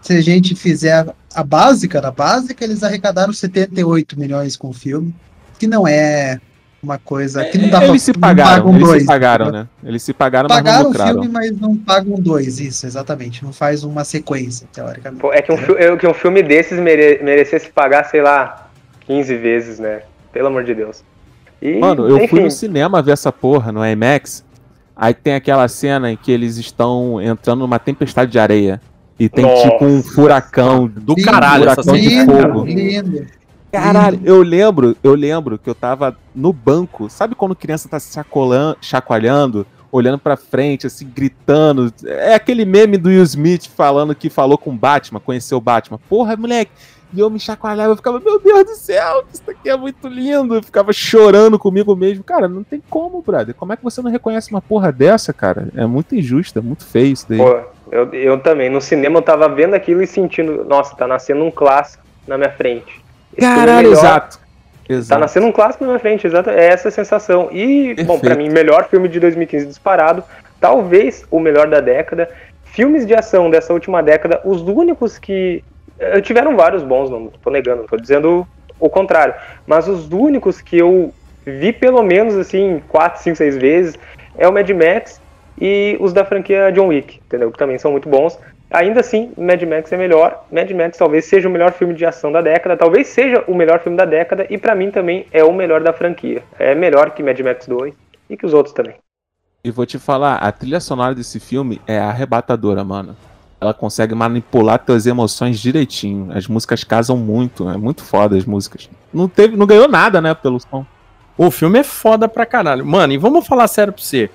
se 0.00 0.14
a 0.14 0.20
gente 0.20 0.54
fizer 0.54 0.94
a, 0.94 1.14
a 1.34 1.44
básica 1.44 2.00
da 2.00 2.10
básica, 2.10 2.64
eles 2.64 2.82
arrecadaram 2.82 3.32
78 3.32 4.18
milhões 4.18 4.56
com 4.56 4.68
o 4.68 4.72
filme, 4.72 5.14
que 5.58 5.66
não 5.66 5.86
é 5.86 6.40
uma 6.82 6.98
coisa 6.98 7.44
que 7.44 7.56
não 7.58 7.68
dá 7.68 7.78
pra 7.78 7.88
eles 7.88 8.02
se 8.02 8.12
não 8.12 8.20
pagaram, 8.20 8.56
pagam 8.64 8.74
eles 8.74 8.88
dois, 8.88 9.00
se 9.02 9.06
pagaram, 9.06 9.50
né? 9.52 9.68
Eles 9.84 10.02
se 10.02 10.12
pagaram, 10.12 10.48
mas 10.48 10.56
não 10.58 10.64
Pagaram 10.64 10.84
o 10.84 10.88
lucraram. 10.88 11.12
filme, 11.12 11.28
mas 11.28 11.60
não 11.60 11.76
pagam 11.76 12.14
dois, 12.20 12.58
isso, 12.58 12.84
exatamente. 12.86 13.44
Não 13.44 13.52
faz 13.52 13.84
uma 13.84 14.02
sequência, 14.02 14.66
teoricamente. 14.72 15.20
Pô, 15.20 15.32
É 15.32 15.40
que 15.40 15.52
um, 15.52 15.56
é 15.78 15.96
que 15.96 16.06
um 16.08 16.14
filme 16.14 16.42
desses 16.42 16.80
mere- 16.80 17.20
merecesse 17.22 17.70
pagar, 17.70 18.04
sei 18.06 18.20
lá, 18.20 18.68
15 19.06 19.36
vezes, 19.36 19.78
né? 19.78 20.00
Pelo 20.32 20.48
amor 20.48 20.64
de 20.64 20.74
Deus. 20.74 21.04
E, 21.60 21.78
Mano, 21.78 22.08
eu 22.08 22.16
fui 22.16 22.24
enfim, 22.24 22.40
no 22.40 22.50
cinema 22.50 23.00
ver 23.00 23.12
essa 23.12 23.30
porra, 23.30 23.70
no 23.70 23.86
IMAX. 23.86 24.44
Aí 24.96 25.14
tem 25.14 25.34
aquela 25.34 25.68
cena 25.68 26.10
em 26.10 26.16
que 26.16 26.32
eles 26.32 26.56
estão 26.56 27.20
entrando 27.22 27.60
numa 27.60 27.78
tempestade 27.78 28.32
de 28.32 28.38
areia. 28.40 28.80
E 29.20 29.28
tem 29.28 29.44
Nossa. 29.44 29.70
tipo 29.70 29.84
um 29.84 30.02
furacão 30.02 30.88
Do 30.88 31.14
Lindo, 31.14 31.30
caralho 31.30 31.68
essa 31.68 31.82
furacão 31.82 31.94
de. 32.00 32.08
Lindo, 32.08 32.32
fogo. 32.32 32.64
lindo. 32.64 33.26
Caralho, 33.72 34.20
eu 34.22 34.42
lembro, 34.42 34.94
eu 35.02 35.14
lembro 35.14 35.58
que 35.58 35.68
eu 35.68 35.74
tava 35.74 36.14
no 36.34 36.52
banco. 36.52 37.08
Sabe 37.08 37.34
quando 37.34 37.56
criança 37.56 37.88
tá 37.88 37.98
se 37.98 38.12
chacoalhando, 38.82 39.66
olhando 39.90 40.18
pra 40.18 40.36
frente, 40.36 40.86
assim, 40.86 41.10
gritando? 41.12 41.92
É 42.04 42.34
aquele 42.34 42.66
meme 42.66 42.98
do 42.98 43.08
Will 43.08 43.22
Smith 43.22 43.68
falando 43.74 44.14
que 44.14 44.28
falou 44.28 44.58
com 44.58 44.70
o 44.70 44.76
Batman, 44.76 45.20
conheceu 45.20 45.56
o 45.56 45.60
Batman. 45.60 45.98
Porra, 46.06 46.36
moleque. 46.36 46.70
E 47.14 47.20
eu 47.20 47.28
me 47.28 47.38
chacoalhava, 47.38 47.92
eu 47.92 47.96
ficava, 47.96 48.20
meu 48.20 48.40
Deus 48.40 48.64
do 48.64 48.74
céu, 48.74 49.24
isso 49.32 49.42
daqui 49.46 49.68
é 49.68 49.76
muito 49.76 50.06
lindo. 50.06 50.54
Eu 50.54 50.62
ficava 50.62 50.92
chorando 50.92 51.58
comigo 51.58 51.96
mesmo. 51.96 52.22
Cara, 52.24 52.48
não 52.48 52.62
tem 52.62 52.82
como, 52.90 53.22
brother. 53.22 53.54
Como 53.54 53.72
é 53.72 53.76
que 53.76 53.84
você 53.84 54.00
não 54.02 54.10
reconhece 54.10 54.50
uma 54.50 54.62
porra 54.62 54.92
dessa, 54.92 55.32
cara? 55.32 55.68
É 55.76 55.86
muito 55.86 56.14
injusto, 56.14 56.58
é 56.58 56.62
muito 56.62 56.84
feio 56.84 57.12
isso 57.12 57.26
daí. 57.28 57.38
Pô, 57.38 57.58
eu, 57.90 58.12
eu 58.14 58.40
também. 58.40 58.70
No 58.70 58.80
cinema 58.80 59.18
eu 59.18 59.22
tava 59.22 59.48
vendo 59.48 59.74
aquilo 59.74 60.02
e 60.02 60.06
sentindo, 60.06 60.64
nossa, 60.64 60.94
tá 60.94 61.06
nascendo 61.06 61.42
um 61.44 61.50
clássico 61.50 62.02
na 62.26 62.38
minha 62.38 62.50
frente. 62.50 63.01
Caralho, 63.38 63.88
melhor. 63.88 63.92
exato. 63.92 64.38
Tá 64.38 64.94
Exato. 64.94 65.20
nascendo 65.20 65.46
um 65.46 65.52
clássico 65.52 65.84
na 65.84 65.90
minha 65.90 66.00
frente, 66.00 66.26
exato. 66.26 66.50
É 66.50 66.66
essa 66.66 66.88
a 66.88 66.90
sensação. 66.90 67.48
E, 67.52 67.94
bom, 68.04 68.18
Perfeito. 68.18 68.20
pra 68.20 68.34
mim, 68.34 68.48
melhor 68.50 68.88
filme 68.88 69.08
de 69.08 69.18
2015 69.20 69.66
disparado. 69.66 70.22
Talvez 70.60 71.24
o 71.30 71.40
melhor 71.40 71.68
da 71.68 71.80
década. 71.80 72.28
Filmes 72.64 73.06
de 73.06 73.14
ação 73.14 73.48
dessa 73.50 73.72
última 73.72 74.02
década, 74.02 74.40
os 74.44 74.60
únicos 74.62 75.18
que. 75.18 75.62
eh, 75.98 76.20
Tiveram 76.20 76.56
vários 76.56 76.82
bons, 76.82 77.08
não 77.10 77.28
tô 77.28 77.50
negando, 77.50 77.82
não 77.82 77.88
tô 77.88 77.96
dizendo 77.96 78.46
o 78.80 78.88
contrário. 78.90 79.34
Mas 79.66 79.86
os 79.88 80.10
únicos 80.10 80.60
que 80.60 80.78
eu 80.78 81.12
vi 81.46 81.72
pelo 81.72 82.02
menos 82.02 82.34
assim, 82.36 82.82
4, 82.88 83.22
5, 83.22 83.36
6 83.36 83.56
vezes 83.56 83.98
é 84.36 84.46
o 84.48 84.52
Mad 84.52 84.68
Max 84.70 85.20
e 85.60 85.96
os 86.00 86.12
da 86.12 86.24
franquia 86.24 86.70
John 86.72 86.88
Wick, 86.88 87.20
entendeu? 87.26 87.50
Que 87.50 87.58
também 87.58 87.78
são 87.78 87.92
muito 87.92 88.08
bons. 88.08 88.38
Ainda 88.72 89.00
assim, 89.00 89.32
Mad 89.36 89.62
Max 89.62 89.92
é 89.92 89.96
melhor. 89.98 90.44
Mad 90.50 90.70
Max 90.70 90.96
talvez 90.96 91.26
seja 91.26 91.48
o 91.48 91.52
melhor 91.52 91.72
filme 91.72 91.92
de 91.92 92.06
ação 92.06 92.32
da 92.32 92.40
década, 92.40 92.76
talvez 92.76 93.06
seja 93.08 93.44
o 93.46 93.54
melhor 93.54 93.80
filme 93.80 93.98
da 93.98 94.06
década 94.06 94.46
e 94.48 94.56
pra 94.56 94.74
mim 94.74 94.90
também 94.90 95.26
é 95.30 95.44
o 95.44 95.52
melhor 95.52 95.82
da 95.82 95.92
franquia. 95.92 96.42
É 96.58 96.74
melhor 96.74 97.10
que 97.10 97.22
Mad 97.22 97.38
Max 97.40 97.66
2 97.66 97.94
e 98.30 98.36
que 98.36 98.46
os 98.46 98.54
outros 98.54 98.74
também. 98.74 98.94
E 99.62 99.70
vou 99.70 99.84
te 99.84 99.98
falar, 99.98 100.36
a 100.36 100.50
trilha 100.50 100.80
sonora 100.80 101.14
desse 101.14 101.38
filme 101.38 101.80
é 101.86 101.98
arrebatadora, 101.98 102.82
mano. 102.82 103.14
Ela 103.60 103.74
consegue 103.74 104.14
manipular 104.14 104.78
tuas 104.78 105.06
emoções 105.06 105.60
direitinho. 105.60 106.36
As 106.36 106.48
músicas 106.48 106.82
casam 106.82 107.16
muito, 107.16 107.68
é 107.68 107.76
muito 107.76 108.02
foda 108.02 108.36
as 108.36 108.44
músicas. 108.44 108.90
Não 109.12 109.28
teve, 109.28 109.56
não 109.56 109.66
ganhou 109.66 109.86
nada, 109.86 110.20
né, 110.20 110.34
pelo 110.34 110.58
som. 110.58 110.84
O 111.38 111.50
filme 111.50 111.78
é 111.78 111.84
foda 111.84 112.28
pra 112.28 112.44
caralho. 112.44 112.84
Mano, 112.84 113.12
e 113.12 113.18
vamos 113.18 113.46
falar 113.46 113.68
sério 113.68 113.92
pra 113.92 114.02
você. 114.02 114.30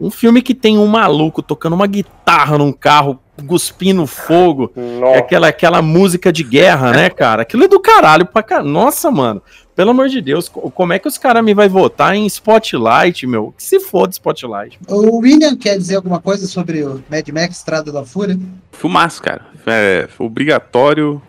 Um 0.00 0.10
filme 0.10 0.40
que 0.40 0.54
tem 0.54 0.78
um 0.78 0.86
maluco 0.86 1.42
tocando 1.42 1.74
uma 1.74 1.86
guitarra 1.86 2.56
num 2.56 2.72
carro, 2.72 3.20
cuspindo 3.42 4.06
fogo. 4.06 4.72
É 4.76 5.00
Nossa, 5.00 5.18
aquela, 5.18 5.48
aquela 5.48 5.82
música 5.82 6.32
de 6.32 6.42
guerra, 6.42 6.92
né, 6.92 7.10
cara? 7.10 7.42
Aquilo 7.42 7.64
é 7.64 7.68
do 7.68 7.80
caralho 7.80 8.24
pra 8.26 8.42
caralho. 8.42 8.68
Nossa, 8.68 9.10
mano. 9.10 9.42
Pelo 9.74 9.90
amor 9.90 10.08
de 10.08 10.20
Deus, 10.20 10.48
co- 10.50 10.70
como 10.70 10.92
é 10.92 10.98
que 10.98 11.08
os 11.08 11.16
caras 11.16 11.42
me 11.42 11.54
vai 11.54 11.66
votar 11.68 12.14
em 12.14 12.26
Spotlight, 12.26 13.26
meu? 13.26 13.54
Que 13.56 13.62
se 13.64 13.80
foda 13.80 14.12
Spotlight. 14.12 14.78
O 14.86 15.16
William 15.18 15.56
quer 15.56 15.78
dizer 15.78 15.96
alguma 15.96 16.20
coisa 16.20 16.46
sobre 16.46 16.82
o 16.84 17.02
Mad 17.10 17.26
Max 17.30 17.56
Estrada 17.56 17.90
da 17.90 18.04
Fúria? 18.04 18.38
Filmaço, 18.72 19.22
cara. 19.22 19.46
É 19.66 20.06
obrigatório, 20.18 21.22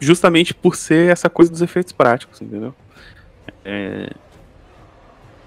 justamente 0.00 0.54
por 0.54 0.76
ser 0.76 1.10
essa 1.12 1.28
coisa 1.28 1.50
dos 1.50 1.60
efeitos 1.60 1.92
práticos, 1.92 2.40
entendeu? 2.40 2.74
É, 3.64 4.10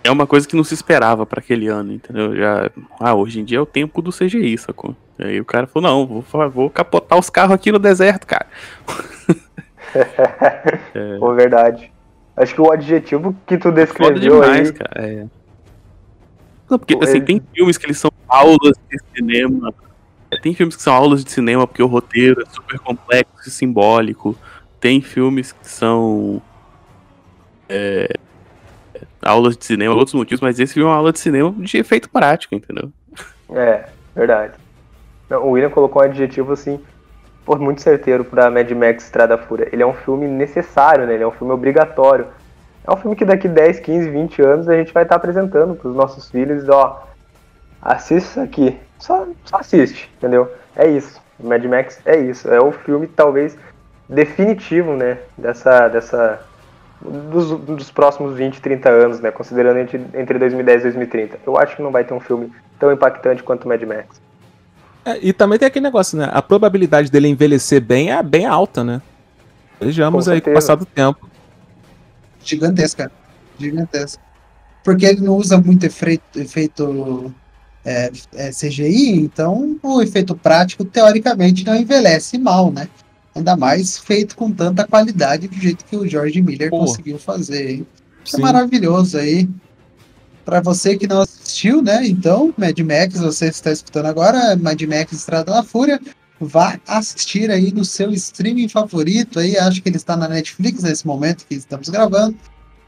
é 0.04 0.12
uma 0.12 0.27
coisa 0.27 0.47
que 0.47 0.56
não 0.56 0.63
se 0.63 0.73
esperava 0.75 1.25
pra 1.25 1.39
aquele 1.39 1.67
ano, 1.67 1.91
entendeu? 1.93 2.36
Já, 2.36 2.69
ah, 2.99 3.15
hoje 3.15 3.39
em 3.39 3.43
dia 3.43 3.58
é 3.58 3.62
o 3.62 3.65
tempo 3.65 3.99
do 4.01 4.12
CGI, 4.12 4.58
sacou? 4.60 4.95
E 5.22 5.26
aí 5.26 5.40
o 5.40 5.46
cara 5.46 5.68
falou, 5.68 5.90
não, 5.90 6.08
vou, 6.08 6.50
vou 6.50 6.70
capotar 6.70 7.18
os 7.20 7.30
carros 7.30 7.54
aqui 7.54 7.72
no 7.72 7.78
deserto, 7.78 8.26
cara. 8.26 8.48
Pô, 11.20 11.34
verdade. 11.36 11.92
Acho 12.36 12.56
que 12.56 12.62
o 12.62 12.72
adjetivo 12.72 13.36
que 13.46 13.58
tu 13.58 13.64
Foda 13.64 13.82
descreveu 13.86 14.42
demais, 14.42 14.70
aí, 14.70 14.74
cara. 14.74 14.92
É. 14.96 15.26
Não, 16.70 16.80
porque 16.80 16.98
assim, 17.02 17.18
é- 17.18 17.22
tem 17.22 17.42
filmes 17.54 17.78
que 17.78 17.86
eles 17.86 18.00
são 18.00 18.12
aulas 18.28 18.74
de 18.90 18.98
cinema. 19.16 19.74
É, 20.32 20.38
Tem 20.38 20.56
filmes 20.56 20.76
que 20.76 20.82
são 20.82 20.94
aulas 20.94 21.24
de 21.24 21.32
cinema 21.32 21.68
porque 21.68 21.84
o 21.84 21.88
roteiro 21.88 22.42
é 22.42 22.46
super 22.50 22.80
complexo 22.80 23.48
e 23.48 23.52
simbólico. 23.52 24.36
Tem 24.80 25.02
filmes 25.02 25.52
que 25.52 25.68
são 25.68 26.42
é, 27.70 28.12
aulas 29.22 29.56
de 29.56 29.66
cinema, 29.66 29.94
outros 29.94 30.16
motivos, 30.16 30.42
mas 30.42 30.60
esse 30.60 30.74
filme 30.74 30.88
é 30.88 30.92
uma 30.92 30.98
aula 30.98 31.12
de 31.12 31.20
cinema 31.20 31.54
de 31.60 31.78
efeito 31.78 32.10
prático, 32.10 32.56
entendeu? 32.56 32.92
É, 33.54 33.90
verdade. 34.16 34.54
Não, 35.32 35.44
o 35.46 35.52
William 35.52 35.70
colocou 35.70 36.02
um 36.02 36.06
adjetivo 36.06 36.52
assim, 36.52 36.78
pô, 37.46 37.56
muito 37.56 37.82
certeiro 37.82 38.26
pra 38.26 38.52
Mad 38.52 38.70
Max 38.72 39.06
Estrada 39.06 39.38
da 39.38 39.41
Fúria. 39.41 39.70
Ele 39.72 39.82
é 39.82 39.88
um 39.88 39.94
filme 39.94 40.28
necessário, 40.28 41.08
né? 41.08 41.13
Ele 41.13 41.24
é 41.24 41.28
um 41.28 41.32
filme 41.32 41.54
obrigatório. 41.54 42.28
É 42.86 42.91
um 42.91 42.98
filme 42.98 43.15
que 43.15 43.24
daqui 43.24 43.48
10, 43.48 43.80
15, 43.80 44.10
20 44.10 44.41
anos 44.41 44.67
a 44.67 44.76
gente 44.76 44.94
vai 44.94 45.04
estar 45.04 45.15
apresentando 45.15 45.74
pros 45.74 45.96
nossos 45.96 46.30
filhos, 46.30 46.67
ó, 46.67 47.08
assiste 47.82 48.28
isso 48.28 48.41
aqui. 48.41 48.78
Só, 49.00 49.26
só 49.46 49.60
assiste, 49.60 50.12
entendeu? 50.17 50.52
É 50.76 50.89
isso. 50.89 51.22
Mad 51.39 51.63
Max 51.63 52.02
é 52.06 52.17
isso. 52.20 52.50
É 52.50 52.60
o 52.60 52.74
filme 52.74 53.08
talvez 53.08 53.58
definitivo, 54.10 54.98
né? 54.98 55.17
Dessa. 55.38 55.88
dessa 55.88 56.41
dos, 57.02 57.52
dos 57.52 57.89
próximos 57.89 58.36
20, 58.36 58.62
30 58.62 58.89
anos, 58.89 59.20
né? 59.22 59.32
Considerando 59.32 59.80
entre, 59.80 60.06
entre 60.13 60.38
2010 60.38 60.82
e 60.82 60.84
2030. 60.84 61.39
Eu 61.48 61.58
acho 61.58 61.78
que 61.78 61.82
não 61.82 61.89
vai 61.89 62.04
ter 62.04 62.13
um 62.13 62.20
filme 62.20 62.52
tão 62.78 62.91
impactante 62.91 63.41
quanto 63.41 63.65
Mad 63.65 63.82
Max. 63.84 64.31
É, 65.04 65.20
e 65.22 65.34
também 65.34 65.58
tem 65.58 65.68
aquele 65.68 65.84
negócio, 65.84 66.18
né? 66.18 66.30
A 66.32 66.42
probabilidade 66.42 67.10
dele 67.10 67.28
envelhecer 67.28 67.82
bem 67.82 68.12
é 68.12 68.22
bem 68.22 68.46
alta, 68.46 68.84
né? 68.84 69.02
Vejamos 69.80 70.26
Com 70.26 70.32
aí 70.32 70.42
com 70.42 70.52
o 70.52 70.54
passar 70.54 70.76
do 70.76 70.86
tempo. 70.86 71.28
Gigantesca. 72.44 73.12
Gigantesca. 73.60 74.22
Porque 74.84 75.06
ele 75.06 75.22
não 75.22 75.36
usa 75.38 75.60
muito 75.60 75.86
efeito, 75.86 76.40
efeito 76.40 77.34
é, 77.84 78.12
é, 78.34 78.50
CGI, 78.50 79.22
então 79.22 79.78
o 79.82 80.02
efeito 80.02 80.36
prático, 80.36 80.86
teoricamente, 80.86 81.66
não 81.66 81.76
envelhece 81.76 82.38
mal, 82.38 82.72
né? 82.72 82.88
Ainda 83.36 83.56
mais 83.56 83.98
feito 83.98 84.36
com 84.36 84.52
tanta 84.52 84.86
qualidade 84.86 85.48
do 85.48 85.56
jeito 85.56 85.86
que 85.86 85.96
o 85.96 86.08
George 86.08 86.42
Miller 86.42 86.70
Pô. 86.70 86.80
conseguiu 86.80 87.18
fazer. 87.18 87.72
hein? 87.72 87.88
Isso 88.24 88.38
é 88.38 88.40
maravilhoso 88.40 89.18
aí. 89.18 89.50
Pra 90.45 90.60
você 90.60 90.97
que 90.97 91.08
não 91.08 91.21
assistiu, 91.21 91.82
né? 91.82 92.08
Então, 92.08 92.54
Mad 92.58 92.77
Max, 92.80 93.19
você 93.19 93.47
está 93.47 93.71
escutando 93.71 94.08
agora, 94.08 94.56
Mad 94.56 94.82
Max 94.84 95.12
Estrada 95.12 95.51
da 95.51 95.63
Fúria, 95.63 95.99
vá 96.39 96.80
assistir 96.88 97.51
aí 97.51 97.71
no 97.71 97.86
seu 97.86 98.12
streaming 98.12 98.67
favorito 98.67 99.39
aí, 99.39 99.58
acho 99.58 99.82
que 99.82 99.89
ele 99.89 99.97
está 99.97 100.17
na 100.17 100.27
Netflix 100.27 100.82
nesse 100.82 101.06
momento 101.06 101.45
que 101.47 101.56
estamos 101.56 101.89
gravando. 101.89 102.36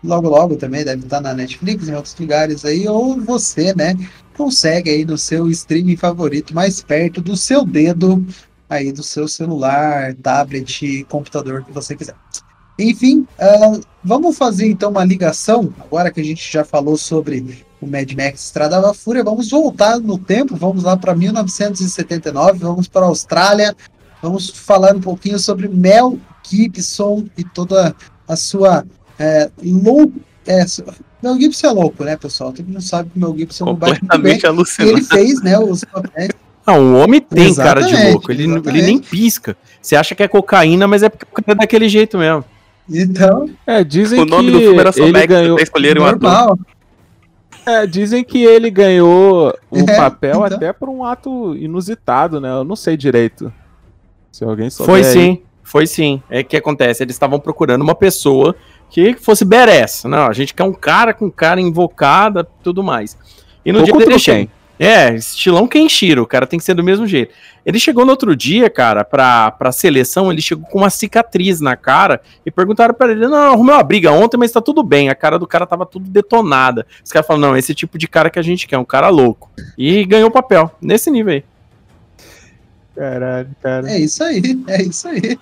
Logo, 0.03 0.27
logo 0.27 0.55
também 0.57 0.83
deve 0.83 1.03
estar 1.03 1.21
na 1.21 1.33
Netflix, 1.33 1.87
em 1.87 1.95
outros 1.95 2.15
lugares 2.19 2.65
aí, 2.65 2.87
ou 2.87 3.21
você, 3.21 3.73
né, 3.73 3.95
consegue 4.35 4.89
aí 4.89 5.05
no 5.05 5.17
seu 5.17 5.49
streaming 5.49 5.95
favorito, 5.95 6.53
mais 6.53 6.81
perto 6.81 7.21
do 7.21 7.37
seu 7.37 7.63
dedo, 7.63 8.25
aí 8.69 8.91
do 8.91 9.03
seu 9.03 9.27
celular, 9.27 10.13
tablet, 10.15 11.05
computador 11.07 11.63
que 11.63 11.71
você 11.71 11.95
quiser. 11.95 12.15
Enfim, 12.77 13.27
ah, 13.39 13.79
vamos 14.03 14.37
fazer 14.37 14.67
então 14.67 14.89
uma 14.91 15.03
ligação, 15.03 15.73
agora 15.79 16.11
que 16.11 16.19
a 16.19 16.23
gente 16.23 16.51
já 16.51 16.65
falou 16.65 16.97
sobre 16.97 17.63
o 17.79 17.87
Mad 17.87 18.11
Max 18.13 18.45
Estrada 18.45 18.81
da 18.81 18.93
Fúria, 18.93 19.23
vamos 19.23 19.49
voltar 19.49 19.99
no 19.99 20.17
tempo, 20.17 20.55
vamos 20.55 20.83
lá 20.83 20.97
para 20.97 21.15
1979, 21.15 22.59
vamos 22.59 22.87
para 22.87 23.05
a 23.05 23.09
Austrália, 23.09 23.75
vamos 24.21 24.49
falar 24.49 24.95
um 24.95 25.01
pouquinho 25.01 25.37
sobre 25.37 25.67
Mel 25.67 26.17
Gibson 26.43 27.25
e 27.37 27.43
toda 27.43 27.95
a 28.27 28.35
sua 28.35 28.85
é, 29.19 29.51
lou 29.63 30.11
é, 30.45 30.65
Mel 31.21 31.39
Gibson 31.39 31.67
é 31.67 31.71
louco, 31.71 32.03
né, 32.03 32.17
pessoal? 32.17 32.51
Todo 32.51 32.65
mundo 32.65 32.81
sabe 32.81 33.09
que 33.09 33.17
o 33.17 33.21
Mel 33.21 33.37
Gibson. 33.37 33.65
Completamente 33.65 34.45
alucinante. 34.45 34.93
ele 34.93 35.01
fez, 35.03 35.41
né, 35.41 35.57
os 35.57 35.83
papéis. 35.83 36.31
Ah, 36.65 36.77
o 36.77 36.95
homem 36.95 37.19
tem 37.19 37.53
cara 37.53 37.81
de 37.81 37.87
Exatamente, 37.87 38.13
louco. 38.13 38.31
Ele, 38.31 38.43
ele 38.43 38.51
exatamente. 38.53 38.85
nem 38.85 38.97
pisca. 38.97 39.57
Você 39.81 39.97
acha 39.97 40.15
que 40.15 40.23
é 40.23 40.29
cocaína, 40.29 40.87
mas 40.87 41.03
é 41.03 41.09
porque 41.09 41.25
o 41.25 41.35
cara 41.43 41.51
é 41.51 41.55
daquele 41.55 41.89
jeito 41.89 42.17
mesmo. 42.17 42.45
Então, 42.89 43.49
É, 43.65 43.83
dizem 43.83 44.19
O 44.21 44.25
nome 44.25 44.45
que 44.47 44.51
do 44.51 44.59
filme 44.59 44.79
era 44.79 44.91
só 44.91 45.03
ele 45.03 45.11
Max, 45.13 45.25
ganhou. 45.27 45.59
escolheram 45.59 46.01
um 46.01 46.05
ator. 46.05 46.21
normal. 46.21 46.59
É, 47.65 47.87
dizem 47.87 48.23
que 48.25 48.43
ele 48.43 48.69
ganhou 48.69 49.53
o 49.71 49.79
É, 49.79 49.95
papel 49.97 50.31
então. 50.31 50.43
até 50.57 50.73
por 50.73 50.89
um 50.89 51.03
ato 51.05 51.55
inusitado, 51.55 52.41
né? 52.41 52.49
Eu 52.51 52.63
não 52.65 52.75
sei 52.75 52.97
direito. 52.97 53.51
Se 54.31 54.43
alguém 54.43 54.69
souber. 54.69 54.93
Foi 54.95 54.99
aí. 55.07 55.13
sim, 55.13 55.41
foi 55.63 55.87
sim. 55.87 56.21
É 56.29 56.43
que 56.43 56.57
acontece, 56.57 57.03
eles 57.03 57.15
estavam 57.15 57.39
procurando 57.39 57.81
uma 57.81 57.95
pessoa 57.95 58.53
que 58.89 59.13
fosse 59.15 59.45
badass. 59.45 60.03
Não, 60.03 60.27
a 60.27 60.33
gente 60.33 60.53
quer 60.53 60.63
um 60.63 60.73
cara 60.73 61.13
com 61.13 61.31
cara 61.31 61.61
invocada, 61.61 62.43
tudo 62.61 62.83
mais. 62.83 63.17
E 63.65 63.71
no 63.71 63.79
Pouco 63.79 63.97
dia 63.99 64.07
ele 64.07 64.19
chega, 64.19 64.37
quem? 64.39 64.49
É, 64.79 65.13
estilão 65.13 65.67
Kenshiro, 65.67 66.23
o 66.23 66.27
cara 66.27 66.47
tem 66.47 66.57
que 66.57 66.65
ser 66.65 66.73
do 66.73 66.83
mesmo 66.83 67.05
jeito. 67.05 67.33
Ele 67.65 67.79
chegou 67.79 68.03
no 68.03 68.11
outro 68.11 68.35
dia, 68.35 68.69
cara, 68.69 69.05
pra, 69.05 69.51
pra 69.51 69.71
seleção, 69.71 70.31
ele 70.31 70.41
chegou 70.41 70.65
com 70.65 70.79
uma 70.79 70.89
cicatriz 70.89 71.61
na 71.61 71.75
cara 71.75 72.21
e 72.45 72.51
perguntaram 72.51 72.93
pra 72.93 73.11
ele: 73.11 73.27
não, 73.27 73.53
arrumei 73.53 73.75
uma 73.75 73.83
briga 73.83 74.11
ontem, 74.11 74.37
mas 74.37 74.51
tá 74.51 74.61
tudo 74.61 74.83
bem. 74.83 75.09
A 75.09 75.15
cara 75.15 75.37
do 75.37 75.47
cara 75.47 75.67
tava 75.67 75.85
tudo 75.85 76.09
detonada. 76.09 76.85
Os 77.03 77.11
caras 77.11 77.27
falaram: 77.27 77.49
não, 77.49 77.57
esse 77.57 77.75
tipo 77.75 77.97
de 77.97 78.07
cara 78.07 78.29
que 78.29 78.39
a 78.39 78.43
gente 78.43 78.67
quer, 78.67 78.77
um 78.77 78.85
cara 78.85 79.09
louco. 79.09 79.49
E 79.77 80.03
ganhou 80.05 80.29
o 80.29 80.33
papel, 80.33 80.71
nesse 80.81 81.11
nível 81.11 81.33
aí. 81.33 81.43
Caralho, 82.95 83.49
cara. 83.61 83.91
É 83.91 83.99
isso 83.99 84.23
aí, 84.23 84.41
é 84.67 84.81
isso 84.81 85.07
aí. 85.07 85.37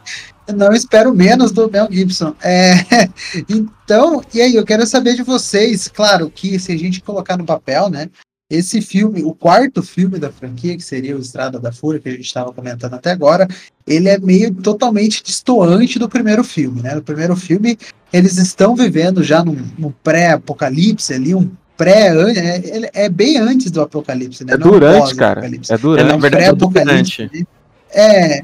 Eu 0.47 0.55
não 0.55 0.73
espero 0.73 1.13
menos 1.13 1.51
do 1.51 1.69
Mel 1.69 1.87
Gibson. 1.89 2.35
É, 2.41 2.73
então, 3.49 4.21
e 4.33 4.41
aí, 4.41 4.55
eu 4.55 4.65
quero 4.65 4.85
saber 4.85 5.15
de 5.15 5.23
vocês, 5.23 5.87
claro, 5.87 6.29
que 6.29 6.59
se 6.59 6.71
a 6.71 6.77
gente 6.77 7.01
colocar 7.01 7.37
no 7.37 7.45
papel, 7.45 7.89
né? 7.89 8.09
Esse 8.51 8.81
filme, 8.81 9.23
o 9.23 9.33
quarto 9.33 9.81
filme 9.81 10.19
da 10.19 10.29
franquia, 10.29 10.75
que 10.75 10.83
seria 10.83 11.15
o 11.15 11.21
Estrada 11.21 11.57
da 11.57 11.71
Fúria, 11.71 12.01
que 12.01 12.09
a 12.09 12.11
gente 12.11 12.25
estava 12.25 12.51
comentando 12.51 12.95
até 12.95 13.09
agora, 13.09 13.47
ele 13.87 14.09
é 14.09 14.19
meio 14.19 14.53
totalmente 14.53 15.23
distoante 15.23 15.97
do 15.97 16.09
primeiro 16.09 16.43
filme, 16.43 16.81
né? 16.81 16.93
No 16.93 17.01
primeiro 17.01 17.33
filme, 17.33 17.77
eles 18.11 18.37
estão 18.37 18.75
vivendo 18.75 19.23
já 19.23 19.41
num, 19.41 19.57
num 19.79 19.93
pré-apocalipse 20.03 21.13
ali, 21.13 21.33
um 21.33 21.49
pré 21.77 22.09
é, 22.09 23.05
é, 23.05 23.09
bem 23.09 23.37
antes 23.37 23.71
do 23.71 23.79
apocalipse, 23.79 24.43
né? 24.43 24.55
É 24.55 24.57
durante, 24.57 25.15
cara. 25.15 25.45
É 25.45 25.77
durante. 25.77 26.01
É, 26.01 26.11
na 26.11 26.17
verdade, 26.17 26.43
é 26.43 26.53
durante. 26.53 27.47
É. 27.89 28.41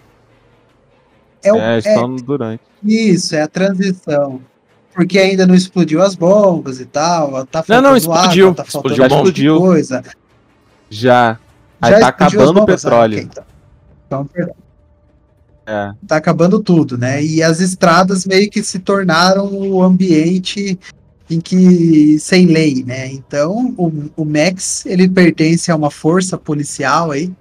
É, 1.43 1.49
é, 1.49 1.77
estão 1.79 2.15
é, 2.15 2.21
durante. 2.21 2.61
Isso, 2.81 3.35
é 3.35 3.41
a 3.41 3.47
transição. 3.49 4.41
Porque 4.97 5.19
ainda 5.19 5.45
não 5.45 5.53
explodiu 5.53 6.01
as 6.01 6.15
bombas 6.15 6.79
e 6.79 6.85
tal. 6.85 7.45
Tá 7.45 7.63
não, 7.67 7.81
não, 7.83 7.95
explodiu. 7.95 8.47
Água, 8.47 8.55
tá 8.55 8.63
explodiu, 8.67 9.05
explodiu. 9.05 9.57
coisa. 9.59 10.03
Já. 10.89 11.37
Aí 11.79 11.91
Já 11.91 11.99
tá 11.99 12.07
acabando 12.07 12.61
o 12.61 12.65
petróleo. 12.65 13.19
Ah, 13.19 13.21
okay, 13.21 13.29
então. 13.29 14.27
então, 14.33 14.55
é. 15.67 15.91
Tá 16.07 16.15
acabando 16.15 16.59
tudo, 16.63 16.97
né? 16.97 17.23
E 17.23 17.43
as 17.43 17.59
estradas 17.59 18.25
meio 18.25 18.49
que 18.49 18.63
se 18.63 18.79
tornaram 18.79 19.53
o 19.53 19.83
ambiente 19.83 20.79
em 21.29 21.39
que 21.39 22.17
sem 22.17 22.47
lei, 22.47 22.83
né? 22.83 23.11
Então 23.11 23.75
o, 23.77 23.91
o 24.15 24.25
Max 24.25 24.83
ele 24.83 25.07
pertence 25.07 25.71
a 25.71 25.75
uma 25.75 25.91
força 25.91 26.39
policial 26.39 27.11
aí 27.11 27.31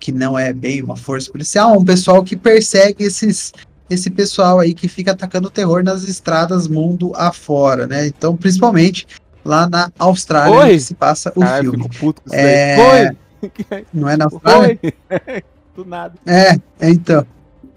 que 0.00 0.10
não 0.10 0.38
é 0.38 0.54
bem 0.54 0.82
uma 0.82 0.96
força 0.96 1.30
policial, 1.30 1.74
é 1.74 1.78
um 1.78 1.84
pessoal 1.84 2.24
que 2.24 2.34
persegue 2.34 3.04
esses 3.04 3.52
esse 3.88 4.10
pessoal 4.10 4.60
aí 4.60 4.74
que 4.74 4.88
fica 4.88 5.12
atacando 5.12 5.50
terror 5.50 5.82
nas 5.82 6.04
estradas 6.04 6.66
mundo 6.68 7.12
afora, 7.14 7.86
né? 7.86 8.06
Então 8.06 8.36
principalmente 8.36 9.06
lá 9.44 9.68
na 9.68 9.90
Austrália 9.98 10.58
Oi? 10.58 10.74
que 10.74 10.80
se 10.80 10.94
passa 10.94 11.32
o 11.36 11.42
ah, 11.42 11.60
filme. 11.60 11.90
é... 12.32 13.14
Não 13.92 14.08
é 14.08 14.16
na 14.16 14.24
Austrália? 14.24 14.78
Do 15.76 15.84
nada. 15.84 16.14
É, 16.24 16.54
é 16.80 16.90
então. 16.90 17.26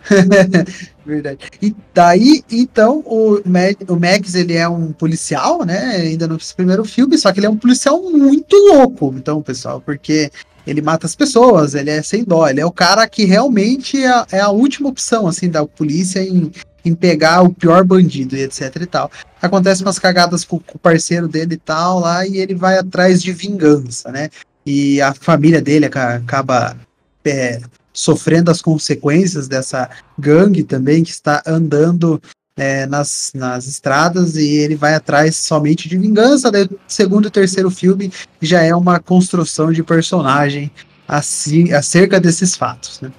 Verdade. 1.06 1.50
E 1.62 1.76
daí, 1.94 2.44
então, 2.52 3.00
o, 3.06 3.40
o 3.40 4.00
Max, 4.00 4.36
ele 4.36 4.54
é 4.54 4.68
um 4.68 4.92
policial, 4.92 5.66
né? 5.66 5.96
Ainda 5.96 6.28
no 6.28 6.38
primeiro 6.56 6.86
filme, 6.86 7.18
só 7.18 7.32
que 7.32 7.40
ele 7.40 7.48
é 7.48 7.50
um 7.50 7.58
policial 7.58 8.02
muito 8.04 8.56
louco, 8.72 9.14
então, 9.18 9.42
pessoal, 9.42 9.82
porque 9.82 10.32
ele 10.68 10.82
mata 10.82 11.08
as 11.08 11.16
pessoas, 11.16 11.74
ele 11.74 11.90
é 11.90 12.04
sem 12.04 12.24
dó, 12.24 12.48
ele 12.48 12.60
é 12.60 12.66
o 12.66 12.72
cara 12.72 13.08
que 13.08 13.24
realmente 13.24 14.04
é, 14.04 14.26
é 14.34 14.40
a 14.40 14.50
última 14.50 14.90
opção, 14.90 15.26
assim, 15.26 15.50
da 15.50 15.66
polícia 15.66 16.20
em, 16.20 16.52
em 16.84 16.94
pegar 16.94 17.42
o 17.42 17.54
pior 17.54 17.84
bandido 17.86 18.36
e 18.36 18.44
etc 18.44 18.76
e 18.82 18.86
tal. 18.86 19.10
Acontece 19.42 19.82
umas 19.82 19.98
cagadas 19.98 20.44
com, 20.44 20.60
com 20.60 20.76
o 20.76 20.80
parceiro 20.80 21.28
dele 21.28 21.56
e 21.56 21.58
tal 21.58 22.00
lá, 22.00 22.28
e 22.28 22.38
ele 22.38 22.54
vai 22.54 22.78
atrás 22.78 23.22
de 23.22 23.32
vingança, 23.32 24.12
né? 24.12 24.30
E 24.66 25.02
a 25.02 25.14
família 25.14 25.62
dele 25.62 25.86
acaba 25.86 26.76
é, 27.24 27.62
sofrendo 27.94 28.52
as 28.52 28.62
consequências 28.62 29.48
dessa 29.48 29.90
gangue 30.20 30.64
também 30.64 31.04
que 31.04 31.10
está 31.10 31.42
andando 31.48 32.22
é, 32.58 32.88
nas, 32.88 33.32
nas 33.36 33.68
estradas 33.68 34.36
e 34.36 34.58
ele 34.58 34.76
vai 34.76 34.96
atrás 34.96 35.38
somente 35.38 35.88
de 35.88 35.98
vingança. 35.98 36.52
Daí, 36.52 36.68
segundo 36.88 37.28
e 37.28 37.32
terceiro 37.32 37.70
filme 37.70 38.12
já 38.42 38.64
é 38.64 38.76
uma 38.76 39.00
construção 39.00 39.72
de 39.72 39.84
personagem 39.84 40.72
assim, 41.08 41.72
acerca 41.72 42.20
desses 42.20 42.56
fatos. 42.56 43.00
Né? 43.00 43.12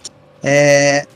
É, 0.43 1.07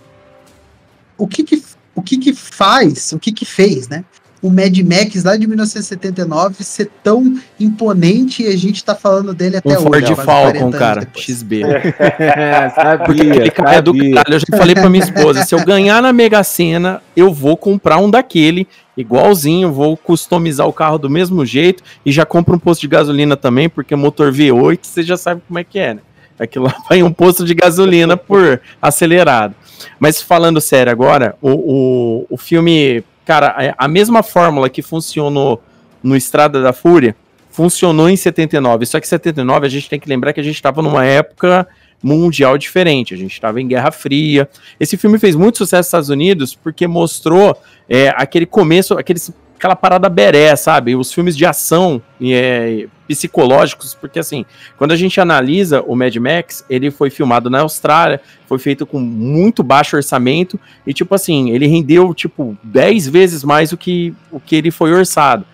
o 1.19 1.27
que, 1.27 1.43
que 1.43 1.63
o 1.95 2.03
que, 2.03 2.17
que 2.17 2.33
faz, 2.33 3.13
o 3.13 3.19
que, 3.19 3.33
que 3.33 3.45
fez, 3.45 3.89
né? 3.89 4.05
O 4.43 4.51
Mad 4.51 4.77
Max 4.81 5.23
lá 5.23 5.37
de 5.37 5.47
1979 5.47 6.65
ser 6.65 6.91
tão 7.03 7.39
imponente 7.61 8.43
e 8.43 8.49
a 8.49 8.57
gente 8.57 8.85
tá 8.85 8.93
falando 8.93 9.33
dele 9.33 9.59
até 9.59 9.79
um 9.79 9.89
hoje. 9.89 10.15
Ford 10.15 10.25
Falcon, 10.25 10.71
cara, 10.73 11.09
XB. 11.15 11.63
é, 11.63 12.69
sabia, 12.75 13.05
Porque 13.05 13.51
cara 13.53 13.75
é 13.77 13.81
do 13.81 13.93
caralho. 13.93 14.35
Eu 14.35 14.39
já 14.41 14.59
falei 14.59 14.75
pra 14.75 14.91
minha 14.91 15.05
esposa, 15.05 15.45
se 15.45 15.55
eu 15.55 15.65
ganhar 15.65 16.03
na 16.03 16.13
Mega 16.13 16.43
Sena, 16.43 17.01
eu 17.17 17.33
vou 17.33 17.57
comprar 17.57 17.99
um 17.99 18.11
daquele, 18.11 18.67
igualzinho, 18.97 19.73
vou 19.73 19.97
customizar 19.97 20.67
o 20.67 20.73
carro 20.73 20.99
do 20.99 21.09
mesmo 21.09 21.47
jeito 21.47 21.85
e 22.05 22.11
já 22.11 22.27
compro 22.27 22.57
um 22.57 22.59
posto 22.59 22.81
de 22.81 22.89
gasolina 22.89 23.37
também, 23.37 23.69
porque 23.69 23.95
motor 23.95 24.33
V8, 24.33 24.81
você 24.83 25.05
já 25.05 25.17
sabe 25.17 25.41
como 25.47 25.61
é 25.61 25.65
que 25.65 25.79
é, 25.79 25.95
né? 25.95 26.01
Aquilo 26.37 26.65
lá 26.65 26.75
vai 26.91 27.01
um 27.01 27.13
posto 27.13 27.45
de 27.45 27.55
gasolina 27.55 28.17
por 28.17 28.61
acelerado. 28.81 29.55
Mas 30.01 30.21
falando 30.21 30.61
sério 30.61 30.91
agora, 30.91 31.37
o, 31.41 31.51
o, 31.51 32.27
o 32.31 32.37
filme 32.37 33.05
Cara, 33.25 33.55
é 33.59 33.75
a 33.77 33.89
mesma 33.89 34.23
fórmula 34.23 34.69
que 34.69 34.83
funcionou 34.83 35.63
no 36.03 36.17
Estrada 36.17 36.61
da 36.61 36.73
Fúria 36.73 37.15
funcionou 37.53 38.09
em 38.09 38.17
79. 38.17 38.87
Só 38.87 38.99
que 38.99 39.07
em 39.07 39.09
79 39.09 39.67
a 39.67 39.71
gente 39.71 39.89
tem 39.89 40.01
que 40.01 40.09
lembrar 40.09 40.33
que 40.33 40.41
a 40.41 40.43
gente 40.43 40.57
estava 40.57 40.83
numa 40.83 41.05
época 41.05 41.69
mundial 42.03 42.59
diferente. 42.59 43.15
A 43.15 43.17
gente 43.17 43.33
estava 43.33 43.61
em 43.61 43.69
Guerra 43.69 43.93
Fria. 43.93 44.49
Esse 44.81 44.97
filme 44.97 45.19
fez 45.19 45.37
muito 45.37 45.59
sucesso 45.59 45.81
nos 45.81 45.87
Estados 45.87 46.09
Unidos 46.09 46.55
porque 46.55 46.89
mostrou 46.89 47.57
é, 47.89 48.09
aquele 48.17 48.47
começo, 48.47 48.95
aqueles 48.95 49.31
aquela 49.63 49.77
parada 49.77 50.09
beré, 50.09 50.57
sabe? 50.57 50.97
Os 50.97 51.13
filmes 51.13 51.37
de 51.37 51.47
ação 51.47 52.03
é, 52.21 52.89
psicológicos, 53.07 53.95
porque 53.95 54.19
assim, 54.19 54.45
quando 54.77 54.91
a 54.91 54.97
gente 54.97 55.21
analisa 55.21 55.81
o 55.83 55.95
Mad 55.95 56.17
Max, 56.17 56.65
ele 56.69 56.91
foi 56.91 57.11
filmado 57.11 57.49
na 57.49 57.61
Austrália, 57.61 58.21
foi 58.49 58.59
feito 58.59 58.85
com 58.85 58.99
muito 58.99 59.63
baixo 59.63 59.95
orçamento 59.95 60.59
e 60.85 60.93
tipo 60.93 61.15
assim, 61.15 61.51
ele 61.51 61.69
rendeu 61.69 62.13
tipo 62.13 62.59
10 62.65 63.07
vezes 63.07 63.45
mais 63.45 63.71
do 63.71 63.77
que 63.77 64.13
o 64.33 64.41
que 64.41 64.57
ele 64.57 64.73
foi 64.73 64.93
orçado. 64.93 65.47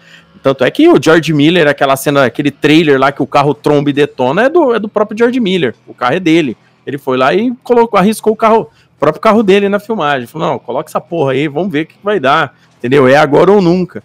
Tanto 0.42 0.64
é 0.64 0.70
que 0.70 0.88
o 0.88 0.98
George 1.02 1.34
Miller, 1.34 1.68
aquela 1.68 1.94
cena, 1.94 2.24
aquele 2.24 2.50
trailer 2.50 2.98
lá 2.98 3.12
que 3.12 3.22
o 3.22 3.26
carro 3.26 3.52
tromba 3.52 3.90
e 3.90 3.92
detona, 3.92 4.44
é 4.44 4.48
do, 4.48 4.74
é 4.74 4.78
do 4.78 4.88
próprio 4.88 5.18
George 5.18 5.38
Miller. 5.38 5.74
O 5.86 5.92
carro 5.92 6.14
é 6.14 6.20
dele. 6.20 6.56
Ele 6.86 6.96
foi 6.96 7.18
lá 7.18 7.34
e 7.34 7.52
colocou, 7.62 8.00
arriscou 8.00 8.32
o 8.32 8.36
carro, 8.36 8.70
o 8.96 8.98
próprio 8.98 9.20
carro 9.20 9.42
dele 9.42 9.68
na 9.68 9.78
filmagem. 9.78 10.26
Falou: 10.26 10.48
não, 10.48 10.58
coloca 10.58 10.88
essa 10.88 11.00
porra 11.00 11.32
aí, 11.32 11.46
vamos 11.46 11.70
ver 11.70 11.82
o 11.82 11.86
que 11.86 11.96
vai 12.02 12.18
dar 12.18 12.54
entendeu? 12.78 13.06
É 13.06 13.16
agora 13.16 13.52
ou 13.52 13.60
nunca. 13.60 14.02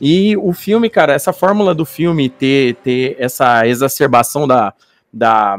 E 0.00 0.36
o 0.36 0.52
filme, 0.52 0.90
cara, 0.90 1.14
essa 1.14 1.32
fórmula 1.32 1.74
do 1.74 1.86
filme 1.86 2.28
ter, 2.28 2.74
ter 2.76 3.16
essa 3.18 3.66
exacerbação 3.66 4.46
da, 4.46 4.74
da, 5.12 5.58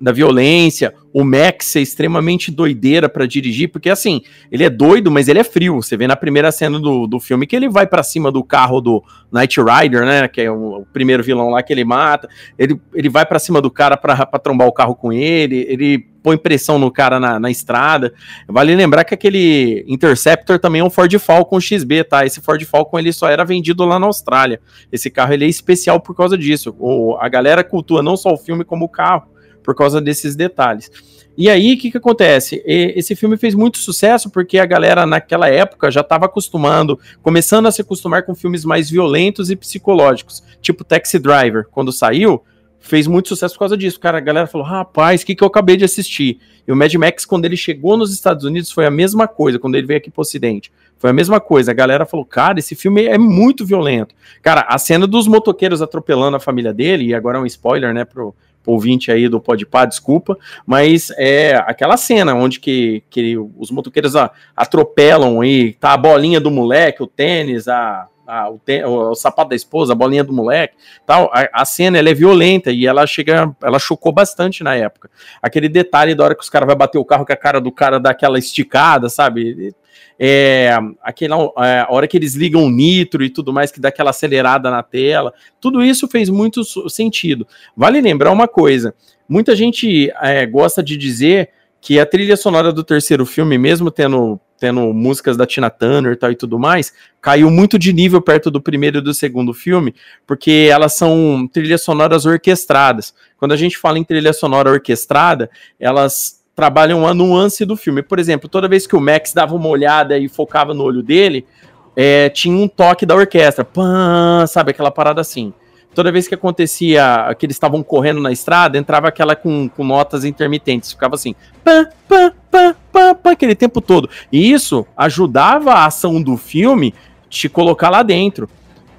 da 0.00 0.12
violência, 0.12 0.94
o 1.12 1.24
Max 1.24 1.66
ser 1.66 1.80
extremamente 1.80 2.50
doideira 2.50 3.08
para 3.08 3.26
dirigir, 3.26 3.70
porque 3.70 3.90
assim, 3.90 4.20
ele 4.50 4.64
é 4.64 4.70
doido, 4.70 5.10
mas 5.10 5.28
ele 5.28 5.38
é 5.38 5.44
frio. 5.44 5.76
Você 5.76 5.96
vê 5.96 6.06
na 6.06 6.16
primeira 6.16 6.52
cena 6.52 6.78
do, 6.78 7.06
do 7.06 7.18
filme 7.18 7.46
que 7.46 7.56
ele 7.56 7.68
vai 7.68 7.86
para 7.86 8.02
cima 8.02 8.30
do 8.30 8.44
carro 8.44 8.80
do 8.80 9.02
Knight 9.32 9.58
Rider, 9.60 10.04
né? 10.04 10.28
Que 10.28 10.42
é 10.42 10.50
o, 10.50 10.80
o, 10.80 10.86
primeiro 10.86 11.22
vilão 11.22 11.50
lá 11.50 11.62
que 11.62 11.72
ele 11.72 11.84
mata. 11.84 12.28
Ele, 12.58 12.80
ele 12.94 13.08
vai 13.08 13.26
para 13.26 13.38
cima 13.38 13.60
do 13.60 13.70
cara 13.70 13.96
para 13.96 14.26
trombar 14.38 14.68
o 14.68 14.72
carro 14.72 14.94
com 14.94 15.12
ele, 15.12 15.66
ele 15.68 16.06
põe 16.22 16.36
pressão 16.36 16.78
no 16.78 16.90
cara 16.90 17.18
na, 17.18 17.40
na 17.40 17.50
estrada. 17.50 18.12
Vale 18.46 18.74
lembrar 18.76 19.04
que 19.04 19.14
aquele 19.14 19.84
Interceptor 19.88 20.58
também 20.58 20.80
é 20.82 20.84
um 20.84 20.90
Ford 20.90 21.12
Falcon 21.18 21.60
XB, 21.60 22.04
tá? 22.04 22.26
Esse 22.26 22.40
Ford 22.40 22.62
Falcon 22.64 22.98
ele 22.98 23.12
só 23.12 23.28
era 23.28 23.44
vendido 23.44 23.84
lá 23.84 23.98
na 23.98 24.06
Austrália. 24.06 24.60
Esse 24.92 25.10
carro 25.10 25.32
ele 25.32 25.46
é 25.46 25.48
especial 25.48 26.00
por 26.00 26.14
causa 26.14 26.36
disso. 26.36 26.76
O, 26.78 27.16
a 27.18 27.28
galera 27.28 27.64
cultua 27.64 28.02
não 28.02 28.16
só 28.16 28.32
o 28.32 28.36
filme 28.36 28.62
como 28.62 28.84
o 28.84 28.88
carro 28.88 29.37
por 29.68 29.74
causa 29.74 30.00
desses 30.00 30.34
detalhes. 30.34 30.90
E 31.36 31.50
aí, 31.50 31.74
o 31.74 31.78
que, 31.78 31.90
que 31.90 31.98
acontece? 31.98 32.62
Esse 32.64 33.14
filme 33.14 33.36
fez 33.36 33.54
muito 33.54 33.76
sucesso 33.76 34.30
porque 34.30 34.58
a 34.58 34.64
galera 34.64 35.04
naquela 35.04 35.46
época 35.46 35.90
já 35.90 36.00
estava 36.00 36.24
acostumando, 36.24 36.98
começando 37.20 37.66
a 37.66 37.70
se 37.70 37.82
acostumar 37.82 38.22
com 38.22 38.34
filmes 38.34 38.64
mais 38.64 38.88
violentos 38.88 39.50
e 39.50 39.56
psicológicos, 39.56 40.42
tipo 40.62 40.84
Taxi 40.84 41.18
Driver, 41.18 41.66
quando 41.70 41.92
saiu, 41.92 42.42
fez 42.80 43.06
muito 43.06 43.28
sucesso 43.28 43.54
por 43.56 43.58
causa 43.58 43.76
disso. 43.76 44.00
Cara, 44.00 44.16
a 44.16 44.22
galera 44.22 44.46
falou: 44.46 44.66
rapaz, 44.66 45.20
o 45.20 45.26
que, 45.26 45.34
que 45.34 45.44
eu 45.44 45.48
acabei 45.48 45.76
de 45.76 45.84
assistir? 45.84 46.40
E 46.66 46.72
o 46.72 46.76
Mad 46.76 46.94
Max, 46.94 47.26
quando 47.26 47.44
ele 47.44 47.58
chegou 47.58 47.94
nos 47.98 48.10
Estados 48.10 48.44
Unidos, 48.44 48.72
foi 48.72 48.86
a 48.86 48.90
mesma 48.90 49.28
coisa, 49.28 49.58
quando 49.58 49.74
ele 49.74 49.86
veio 49.86 49.98
aqui 49.98 50.10
pro 50.10 50.22
Ocidente. 50.22 50.72
Foi 50.96 51.10
a 51.10 51.12
mesma 51.12 51.40
coisa. 51.40 51.72
A 51.72 51.74
galera 51.74 52.06
falou: 52.06 52.24
cara, 52.24 52.58
esse 52.58 52.74
filme 52.74 53.04
é 53.04 53.18
muito 53.18 53.66
violento. 53.66 54.14
Cara, 54.42 54.62
a 54.66 54.78
cena 54.78 55.06
dos 55.06 55.28
motoqueiros 55.28 55.82
atropelando 55.82 56.38
a 56.38 56.40
família 56.40 56.72
dele, 56.72 57.04
e 57.04 57.14
agora 57.14 57.36
é 57.36 57.40
um 57.40 57.46
spoiler, 57.46 57.92
né, 57.92 58.06
pro, 58.06 58.34
ouvinte 58.68 59.10
aí 59.10 59.28
do 59.28 59.40
Podpah, 59.40 59.86
desculpa, 59.86 60.36
mas 60.66 61.10
é 61.16 61.56
aquela 61.66 61.96
cena 61.96 62.34
onde 62.34 62.60
que, 62.60 63.02
que 63.08 63.36
os 63.56 63.70
motoqueiros 63.70 64.12
atropelam 64.56 65.42
e 65.42 65.72
tá 65.74 65.92
a 65.92 65.96
bolinha 65.96 66.40
do 66.40 66.50
moleque, 66.50 67.02
o 67.02 67.06
tênis, 67.06 67.66
a, 67.68 68.06
o, 68.50 68.60
o, 68.86 69.10
o, 69.10 69.14
sapato 69.14 69.50
da 69.50 69.56
esposa, 69.56 69.92
a 69.94 69.96
bolinha 69.96 70.22
do 70.22 70.32
moleque, 70.32 70.76
tal. 71.06 71.30
A, 71.32 71.62
a, 71.62 71.64
cena 71.64 71.98
ela 71.98 72.10
é 72.10 72.14
violenta 72.14 72.70
e 72.70 72.86
ela 72.86 73.06
chega, 73.06 73.54
ela 73.62 73.78
chocou 73.78 74.12
bastante 74.12 74.62
na 74.62 74.74
época. 74.74 75.10
Aquele 75.40 75.68
detalhe 75.68 76.14
da 76.14 76.24
hora 76.24 76.34
que 76.34 76.42
os 76.42 76.50
caras 76.50 76.66
vai 76.66 76.76
bater 76.76 76.98
o 76.98 77.04
carro 77.04 77.24
que 77.24 77.32
a 77.32 77.36
cara 77.36 77.60
do 77.60 77.72
cara 77.72 77.98
dá 77.98 78.10
aquela 78.10 78.38
esticada, 78.38 79.08
sabe? 79.08 79.74
É, 80.18 80.76
aquela, 81.02 81.36
é, 81.58 81.80
a 81.80 81.86
hora 81.90 82.08
que 82.08 82.16
eles 82.16 82.34
ligam 82.34 82.64
o 82.64 82.70
nitro 82.70 83.24
e 83.24 83.30
tudo 83.30 83.52
mais, 83.52 83.70
que 83.70 83.80
dá 83.80 83.88
aquela 83.88 84.10
acelerada 84.10 84.70
na 84.70 84.82
tela, 84.82 85.32
tudo 85.60 85.82
isso 85.82 86.08
fez 86.08 86.28
muito 86.28 86.62
sentido. 86.88 87.46
Vale 87.76 88.00
lembrar 88.00 88.32
uma 88.32 88.48
coisa: 88.48 88.94
muita 89.28 89.54
gente 89.54 90.10
é, 90.20 90.46
gosta 90.46 90.82
de 90.82 90.96
dizer 90.96 91.50
que 91.80 91.98
a 91.98 92.06
trilha 92.06 92.36
sonora 92.36 92.72
do 92.72 92.82
terceiro 92.82 93.24
filme, 93.24 93.56
mesmo 93.56 93.90
tendo, 93.90 94.40
tendo 94.58 94.92
músicas 94.92 95.36
da 95.36 95.46
Tina 95.46 95.70
Turner 95.70 96.16
tal, 96.16 96.32
e 96.32 96.36
tudo 96.36 96.58
mais, 96.58 96.92
caiu 97.20 97.50
muito 97.50 97.78
de 97.78 97.92
nível 97.92 98.20
perto 98.20 98.50
do 98.50 98.60
primeiro 98.60 98.98
e 98.98 99.00
do 99.00 99.14
segundo 99.14 99.54
filme, 99.54 99.94
porque 100.26 100.68
elas 100.70 100.94
são 100.94 101.48
trilhas 101.52 101.82
sonoras 101.82 102.26
orquestradas. 102.26 103.14
Quando 103.36 103.52
a 103.52 103.56
gente 103.56 103.78
fala 103.78 103.98
em 103.98 104.04
trilha 104.04 104.32
sonora 104.32 104.70
orquestrada, 104.70 105.48
elas 105.78 106.37
trabalham 106.58 107.06
a 107.06 107.14
nuance 107.14 107.64
do 107.64 107.76
filme. 107.76 108.02
Por 108.02 108.18
exemplo, 108.18 108.48
toda 108.48 108.66
vez 108.66 108.84
que 108.84 108.96
o 108.96 109.00
Max 109.00 109.32
dava 109.32 109.54
uma 109.54 109.68
olhada 109.68 110.18
e 110.18 110.28
focava 110.28 110.74
no 110.74 110.82
olho 110.82 111.04
dele, 111.04 111.46
é, 111.94 112.28
tinha 112.30 112.56
um 112.56 112.66
toque 112.66 113.06
da 113.06 113.14
orquestra, 113.14 113.64
Pã, 113.64 114.44
sabe, 114.48 114.72
aquela 114.72 114.90
parada 114.90 115.20
assim 115.20 115.54
toda 115.94 116.12
vez 116.12 116.28
que 116.28 116.34
acontecia 116.34 117.34
que 117.38 117.46
eles 117.46 117.56
estavam 117.56 117.82
correndo 117.82 118.20
na 118.20 118.30
estrada, 118.30 118.76
entrava 118.76 119.08
aquela 119.08 119.34
com, 119.34 119.68
com 119.68 119.82
notas 119.82 120.24
intermitentes, 120.24 120.92
ficava 120.92 121.14
assim, 121.14 121.34
pá, 121.64 121.88
pá, 122.08 122.32
pá, 122.50 122.76
pá, 122.92 123.14
pá, 123.14 123.30
aquele 123.32 123.54
tempo 123.54 123.80
todo. 123.80 124.08
E 124.30 124.52
isso 124.52 124.86
ajudava 124.96 125.72
a 125.72 125.86
ação 125.86 126.20
do 126.22 126.36
filme 126.36 126.92
te 127.28 127.48
colocar 127.48 127.88
lá 127.88 128.02
dentro. 128.02 128.48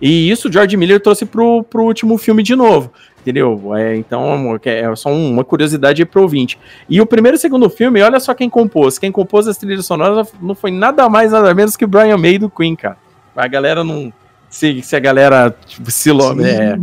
E 0.01 0.29
isso 0.29 0.47
o 0.49 0.51
George 0.51 0.75
Miller 0.75 0.99
trouxe 0.99 1.25
pro, 1.25 1.63
pro 1.63 1.83
último 1.83 2.17
filme 2.17 2.41
de 2.41 2.55
novo. 2.55 2.91
Entendeu? 3.21 3.75
É, 3.75 3.95
então, 3.95 4.57
é 4.63 4.95
só 4.95 5.11
uma 5.11 5.43
curiosidade 5.43 6.05
pro 6.05 6.21
ouvinte. 6.21 6.57
E 6.89 7.01
o 7.01 7.05
primeiro 7.05 7.35
e 7.35 7.39
segundo 7.39 7.69
filme, 7.69 8.01
olha 8.01 8.19
só 8.19 8.33
quem 8.33 8.49
compôs. 8.49 8.97
Quem 8.97 9.11
compôs 9.11 9.47
as 9.47 9.57
trilhas 9.57 9.85
sonoras 9.85 10.33
não 10.41 10.55
foi 10.55 10.71
nada 10.71 11.07
mais, 11.09 11.31
nada 11.31 11.53
menos 11.53 11.75
que 11.75 11.85
Brian 11.85 12.17
May 12.17 12.37
do 12.37 12.49
Queen, 12.49 12.75
cara. 12.75 12.97
A 13.35 13.47
galera 13.47 13.83
não, 13.83 14.11
se, 14.49 14.81
se 14.81 14.95
a 14.95 14.99
galera 14.99 15.55
tipo, 15.65 15.91
se 15.91 16.09
é, 16.09 16.79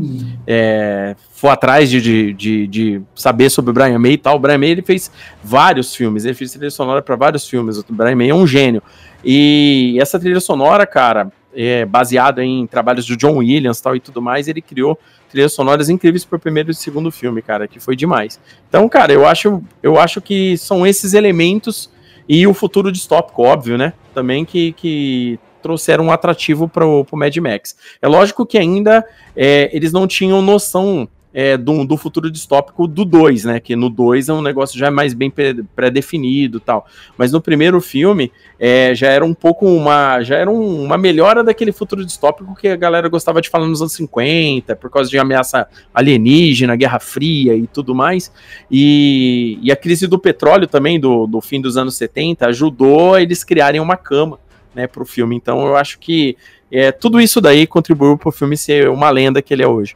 é, 0.46 1.16
for 1.32 1.48
atrás 1.48 1.90
de, 1.90 2.00
de, 2.00 2.32
de, 2.32 2.66
de, 2.66 3.02
saber 3.14 3.50
sobre 3.50 3.72
o 3.72 3.74
Brian 3.74 3.98
May 3.98 4.12
e 4.12 4.18
tal, 4.18 4.36
o 4.36 4.38
Brian 4.38 4.58
May 4.58 4.70
ele 4.70 4.82
fez 4.82 5.10
vários 5.42 5.94
filmes, 5.94 6.24
ele 6.24 6.34
fez 6.34 6.52
trilha 6.52 6.70
sonora 6.70 7.02
para 7.02 7.16
vários 7.16 7.48
filmes. 7.48 7.78
O 7.78 7.84
Brian 7.88 8.14
May 8.14 8.30
é 8.30 8.34
um 8.34 8.46
gênio. 8.46 8.82
E 9.24 9.98
essa 10.00 10.18
trilha 10.18 10.38
sonora, 10.38 10.86
cara, 10.86 11.32
é 11.56 11.86
baseada 11.86 12.44
em 12.44 12.66
trabalhos 12.66 13.06
do 13.06 13.16
John 13.16 13.38
Williams 13.38 13.80
tal 13.80 13.96
e 13.96 14.00
tudo 14.00 14.20
mais, 14.20 14.46
ele 14.46 14.60
criou 14.60 14.98
trilhas 15.30 15.52
sonoras 15.52 15.88
incríveis 15.88 16.24
para 16.24 16.36
o 16.36 16.38
primeiro 16.38 16.70
e 16.70 16.74
segundo 16.74 17.10
filme, 17.10 17.40
cara, 17.42 17.66
que 17.66 17.80
foi 17.80 17.96
demais. 17.96 18.38
Então, 18.68 18.88
cara, 18.88 19.12
eu 19.12 19.26
acho, 19.26 19.62
eu 19.82 19.98
acho 19.98 20.20
que 20.20 20.56
são 20.58 20.86
esses 20.86 21.14
elementos 21.14 21.90
e 22.28 22.46
o 22.46 22.54
futuro 22.54 22.92
distópico, 22.92 23.42
óbvio, 23.42 23.78
né? 23.78 23.92
Também 24.14 24.44
que, 24.44 24.72
que 24.72 25.38
trouxeram 25.62 26.06
um 26.06 26.12
atrativo 26.12 26.68
para 26.68 26.86
o 26.86 27.06
Mad 27.12 27.36
Max. 27.38 27.76
É 28.00 28.06
lógico 28.06 28.46
que 28.46 28.58
ainda 28.58 29.04
é, 29.34 29.70
eles 29.72 29.92
não 29.92 30.06
tinham 30.06 30.42
noção 30.42 31.08
é, 31.38 31.54
do, 31.54 31.84
do, 31.84 31.98
futuro 31.98 32.30
distópico 32.30 32.86
do 32.86 33.04
2, 33.04 33.44
né? 33.44 33.60
Que 33.60 33.76
no 33.76 33.90
2 33.90 34.30
é 34.30 34.32
um 34.32 34.40
negócio 34.40 34.78
já 34.78 34.90
mais 34.90 35.12
bem 35.12 35.30
pré-definido 35.30 36.58
tal. 36.58 36.86
Mas 37.18 37.30
no 37.30 37.42
primeiro 37.42 37.78
filme 37.78 38.32
é, 38.58 38.94
já 38.94 39.08
era 39.08 39.22
um 39.22 39.34
pouco 39.34 39.66
uma. 39.66 40.22
Já 40.22 40.36
era 40.36 40.50
um, 40.50 40.84
uma 40.84 40.96
melhora 40.96 41.44
daquele 41.44 41.72
futuro 41.72 42.06
distópico 42.06 42.54
que 42.54 42.68
a 42.68 42.76
galera 42.76 43.06
gostava 43.10 43.42
de 43.42 43.50
falar 43.50 43.66
nos 43.66 43.82
anos 43.82 43.92
50, 43.92 44.74
por 44.76 44.88
causa 44.88 45.10
de 45.10 45.18
ameaça 45.18 45.68
alienígena, 45.92 46.74
Guerra 46.74 47.00
Fria 47.00 47.54
e 47.54 47.66
tudo 47.66 47.94
mais. 47.94 48.32
E, 48.70 49.58
e 49.60 49.70
a 49.70 49.76
crise 49.76 50.06
do 50.06 50.18
petróleo 50.18 50.66
também, 50.66 50.98
do, 50.98 51.26
do 51.26 51.42
fim 51.42 51.60
dos 51.60 51.76
anos 51.76 51.98
70, 51.98 52.46
ajudou 52.46 53.18
eles 53.18 53.44
criarem 53.44 53.78
uma 53.78 53.98
cama 53.98 54.38
né, 54.74 54.86
para 54.86 55.02
o 55.02 55.06
filme. 55.06 55.36
Então 55.36 55.66
eu 55.66 55.76
acho 55.76 55.98
que 55.98 56.34
é, 56.72 56.90
tudo 56.90 57.20
isso 57.20 57.42
daí 57.42 57.66
contribuiu 57.66 58.16
para 58.16 58.30
o 58.30 58.32
filme 58.32 58.56
ser 58.56 58.88
uma 58.88 59.10
lenda 59.10 59.42
que 59.42 59.52
ele 59.52 59.62
é 59.62 59.68
hoje. 59.68 59.94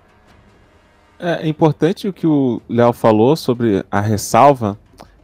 É 1.20 1.46
importante 1.46 2.08
o 2.08 2.12
que 2.12 2.26
o 2.26 2.62
Léo 2.68 2.92
falou 2.94 3.36
sobre 3.36 3.84
a 3.90 4.00
ressalva 4.00 4.78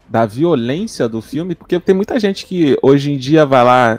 da 0.09 0.26
violência 0.26 1.09
do 1.09 1.22
filme, 1.22 1.54
porque 1.54 1.80
tem 1.80 1.94
muita 1.94 2.20
gente 2.20 2.44
que 2.46 2.78
hoje 2.82 3.12
em 3.12 3.16
dia 3.16 3.46
vai 3.46 3.64
lá 3.64 3.98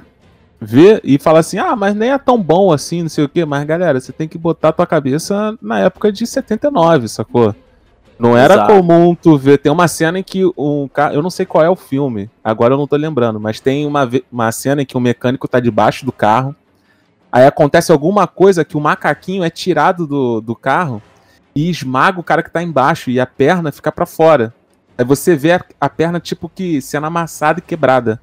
ver 0.60 1.02
e 1.04 1.18
fala 1.18 1.40
assim: 1.40 1.58
ah, 1.58 1.76
mas 1.76 1.96
nem 1.96 2.12
é 2.12 2.18
tão 2.18 2.42
bom 2.42 2.72
assim, 2.72 3.02
não 3.02 3.10
sei 3.10 3.24
o 3.24 3.30
quê. 3.30 3.46
Mas 3.46 3.66
galera, 3.66 4.00
você 4.00 4.12
tem 4.12 4.28
que 4.28 4.38
botar 4.38 4.70
a 4.70 4.74
tua 4.74 4.86
cabeça 4.86 5.58
na 5.62 5.80
época 5.80 6.12
de 6.12 6.26
79, 6.26 7.08
sacou? 7.08 7.56
Não 8.20 8.36
era 8.36 8.56
Exato. 8.56 8.74
comum 8.74 9.16
tu 9.16 9.38
ver. 9.38 9.60
Tem 9.60 9.72
uma 9.72 9.88
cena 9.88 10.20
em 10.20 10.24
que 10.24 10.44
um 10.58 10.88
cara. 10.88 11.14
Eu 11.14 11.22
não 11.22 11.30
sei 11.30 11.46
qual 11.46 11.64
é 11.64 11.70
o 11.70 11.76
filme, 11.76 12.30
agora 12.44 12.74
eu 12.74 12.78
não 12.78 12.88
tô 12.88 12.96
lembrando, 12.96 13.40
mas 13.40 13.60
tem 13.60 13.86
uma, 13.86 14.10
uma 14.32 14.52
cena 14.52 14.82
em 14.82 14.86
que 14.86 14.96
o 14.96 15.00
um 15.00 15.04
mecânico 15.04 15.48
tá 15.48 15.60
debaixo 15.60 16.06
do 16.06 16.12
carro. 16.12 16.56
Aí 17.32 17.46
acontece 17.46 17.92
alguma 17.92 18.26
coisa 18.26 18.64
que 18.64 18.78
o 18.78 18.82
macaquinho 18.82 19.44
é 19.44 19.50
tirado 19.50 20.08
do, 20.08 20.42
do 20.42 20.56
carro 20.56 21.02
e 21.58 21.72
esmaga 21.72 22.20
o 22.20 22.24
cara 22.24 22.44
que 22.44 22.52
tá 22.52 22.62
embaixo 22.62 23.10
e 23.10 23.20
a 23.20 23.26
perna 23.26 23.72
fica 23.72 23.92
para 23.92 24.06
fora. 24.06 24.54
Aí 24.96 25.04
você 25.04 25.36
vê 25.36 25.54
a, 25.54 25.66
a, 25.82 25.90
perna 25.90 26.20
tipo 26.20 26.48
que 26.48 26.80
sendo 26.80 27.08
amassada 27.08 27.58
e 27.58 27.64
quebrada. 27.64 28.22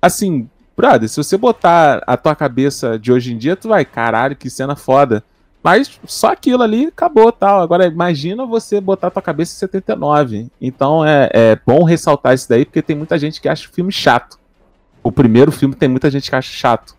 Assim, 0.00 0.48
brother, 0.76 1.08
se 1.08 1.16
você 1.16 1.36
botar 1.36 2.00
a 2.06 2.16
tua 2.16 2.36
cabeça 2.36 2.96
de 2.96 3.10
hoje 3.10 3.34
em 3.34 3.38
dia, 3.38 3.56
tu 3.56 3.70
vai, 3.70 3.84
caralho, 3.84 4.36
que 4.36 4.48
cena 4.48 4.76
foda. 4.76 5.24
Mas 5.60 5.98
só 6.06 6.28
aquilo 6.28 6.62
ali 6.62 6.86
acabou 6.86 7.32
tal. 7.32 7.60
Agora 7.60 7.86
imagina 7.86 8.46
você 8.46 8.80
botar 8.80 9.10
tua 9.10 9.20
cabeça 9.20 9.52
em 9.56 9.58
79. 9.58 10.46
Então 10.60 11.04
é, 11.04 11.28
é 11.32 11.58
bom 11.66 11.82
ressaltar 11.82 12.36
isso 12.36 12.48
daí, 12.48 12.64
porque 12.64 12.82
tem 12.82 12.94
muita 12.94 13.18
gente 13.18 13.40
que 13.40 13.48
acha 13.48 13.68
o 13.68 13.72
filme 13.72 13.90
chato. 13.90 14.38
O 15.02 15.10
primeiro 15.10 15.50
filme 15.50 15.74
tem 15.74 15.88
muita 15.88 16.08
gente 16.08 16.30
que 16.30 16.36
acha 16.36 16.52
chato. 16.52 16.94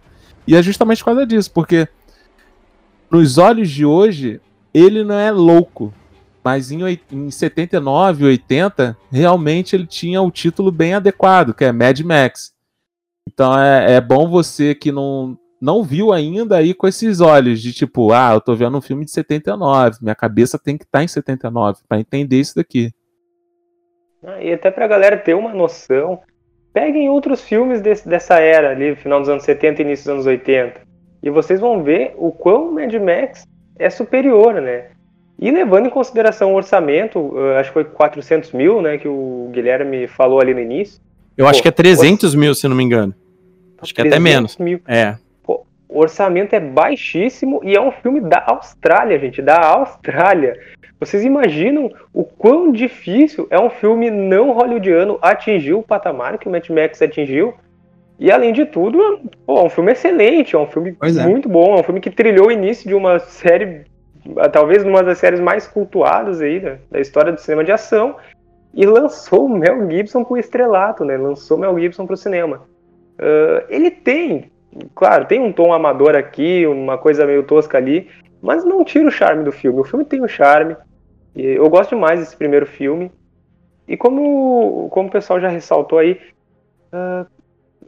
E 0.45 0.53
é 0.53 0.61
justamente 0.61 0.99
por 0.99 1.05
causa 1.05 1.25
disso, 1.25 1.49
porque 1.49 1.87
nos 3.09 3.37
olhos 3.37 3.69
de 3.69 3.85
hoje, 3.85 4.41
ele 4.73 5.03
não 5.03 5.15
é 5.15 5.31
louco. 5.31 5.93
Mas 6.43 6.71
em, 6.71 6.81
em 7.11 7.29
79, 7.29 8.25
80, 8.25 8.97
realmente 9.11 9.75
ele 9.75 9.85
tinha 9.85 10.21
o 10.21 10.31
título 10.31 10.71
bem 10.71 10.93
adequado, 10.93 11.53
que 11.53 11.63
é 11.63 11.71
Mad 11.71 11.99
Max. 12.01 12.53
Então 13.27 13.57
é, 13.57 13.93
é 13.93 14.01
bom 14.01 14.27
você 14.27 14.73
que 14.73 14.91
não, 14.91 15.37
não 15.61 15.83
viu 15.83 16.11
ainda 16.11 16.57
aí 16.57 16.73
com 16.73 16.87
esses 16.87 17.21
olhos 17.21 17.61
de 17.61 17.71
tipo, 17.71 18.11
ah, 18.11 18.31
eu 18.33 18.41
tô 18.41 18.55
vendo 18.55 18.77
um 18.77 18.81
filme 18.81 19.05
de 19.05 19.11
79, 19.11 19.99
minha 20.01 20.15
cabeça 20.15 20.57
tem 20.57 20.77
que 20.77 20.83
estar 20.83 20.99
tá 20.99 21.03
em 21.03 21.07
79 21.07 21.81
para 21.87 21.99
entender 21.99 22.39
isso 22.39 22.55
daqui. 22.55 22.91
Ah, 24.23 24.41
e 24.41 24.51
até 24.51 24.71
pra 24.71 24.87
galera 24.87 25.17
ter 25.17 25.35
uma 25.35 25.53
noção, 25.53 26.19
peguem 26.73 27.09
outros 27.09 27.41
filmes 27.41 27.81
desse, 27.81 28.09
dessa 28.09 28.39
era 28.39 28.71
ali, 28.71 28.95
final 28.95 29.19
dos 29.19 29.29
anos 29.29 29.43
70 29.43 29.81
e 29.81 29.85
início 29.85 30.05
dos 30.05 30.13
anos 30.13 30.25
80, 30.25 30.81
e 31.21 31.29
vocês 31.29 31.59
vão 31.59 31.83
ver 31.83 32.15
o 32.17 32.31
quão 32.31 32.71
Mad 32.71 32.93
Max 32.95 33.45
é 33.81 33.89
superior, 33.89 34.61
né? 34.61 34.85
E 35.39 35.49
levando 35.49 35.87
em 35.87 35.89
consideração 35.89 36.53
o 36.53 36.55
orçamento, 36.55 37.33
acho 37.57 37.69
que 37.69 37.73
foi 37.73 37.83
400 37.83 38.51
mil, 38.51 38.81
né, 38.81 38.99
que 38.99 39.07
o 39.07 39.49
Guilherme 39.51 40.07
falou 40.07 40.39
ali 40.39 40.53
no 40.53 40.59
início. 40.59 41.01
Eu 41.35 41.45
Pô, 41.45 41.49
acho 41.49 41.61
que 41.61 41.67
é 41.67 41.71
300 41.71 42.35
mil, 42.35 42.53
se 42.53 42.67
não 42.67 42.75
me 42.75 42.83
engano. 42.83 43.15
Acho 43.81 43.93
que 43.95 44.01
é 44.01 44.07
até 44.07 44.19
menos. 44.19 44.57
Mil. 44.57 44.79
É. 44.87 45.15
O 45.47 45.99
orçamento 45.99 46.53
é 46.53 46.59
baixíssimo 46.59 47.59
e 47.63 47.75
é 47.75 47.81
um 47.81 47.91
filme 47.91 48.21
da 48.21 48.43
Austrália, 48.47 49.17
gente, 49.17 49.41
da 49.41 49.59
Austrália. 49.59 50.57
Vocês 50.99 51.25
imaginam 51.25 51.91
o 52.13 52.23
quão 52.23 52.71
difícil 52.71 53.47
é 53.49 53.59
um 53.59 53.69
filme 53.69 54.11
não 54.11 54.51
hollywoodiano 54.53 55.17
atingir 55.21 55.73
o 55.73 55.81
patamar 55.81 56.37
que 56.37 56.47
o 56.47 56.51
Matt 56.51 56.69
Max 56.69 57.01
atingiu? 57.01 57.55
E 58.21 58.31
além 58.31 58.53
de 58.53 58.65
tudo, 58.67 59.19
pô, 59.47 59.57
é 59.57 59.63
um 59.63 59.69
filme 59.69 59.91
excelente, 59.91 60.55
é 60.55 60.59
um 60.59 60.67
filme 60.67 60.95
é. 61.01 61.27
muito 61.27 61.49
bom, 61.49 61.75
é 61.75 61.79
um 61.79 61.83
filme 61.83 61.99
que 61.99 62.11
trilhou 62.11 62.47
o 62.47 62.51
início 62.51 62.87
de 62.87 62.93
uma 62.93 63.17
série, 63.17 63.85
talvez 64.53 64.83
uma 64.83 65.01
das 65.01 65.17
séries 65.17 65.39
mais 65.39 65.65
cultuadas 65.67 66.39
aí 66.39 66.59
da, 66.59 66.77
da 66.91 66.99
história 66.99 67.33
do 67.33 67.41
cinema 67.41 67.63
de 67.63 67.71
ação, 67.71 68.15
e 68.75 68.85
lançou 68.85 69.45
o 69.45 69.49
Mel 69.49 69.89
Gibson 69.89 70.23
pro 70.23 70.37
estrelato, 70.37 71.03
né? 71.03 71.17
Lançou 71.17 71.57
Mel 71.57 71.77
Gibson 71.79 72.05
pro 72.05 72.15
cinema. 72.15 72.61
Uh, 73.17 73.65
ele 73.69 73.89
tem 73.89 74.51
Claro, 74.95 75.25
tem 75.25 75.41
um 75.41 75.51
tom 75.51 75.73
amador 75.73 76.15
aqui, 76.15 76.65
uma 76.65 76.97
coisa 76.97 77.25
meio 77.25 77.43
tosca 77.43 77.77
ali, 77.77 78.09
mas 78.41 78.63
não 78.63 78.85
tira 78.85 79.07
o 79.07 79.11
charme 79.11 79.43
do 79.43 79.51
filme. 79.51 79.79
O 79.81 79.83
filme 79.83 80.05
tem 80.05 80.23
um 80.23 80.27
charme. 80.27 80.77
Eu 81.35 81.69
gosto 81.69 81.95
demais 81.95 82.19
desse 82.19 82.37
primeiro 82.37 82.65
filme. 82.65 83.11
E 83.87 83.97
como, 83.97 84.87
como 84.89 85.09
o 85.09 85.11
pessoal 85.11 85.39
já 85.41 85.49
ressaltou 85.49 85.99
aí, 85.99 86.19
uh, 86.93 87.25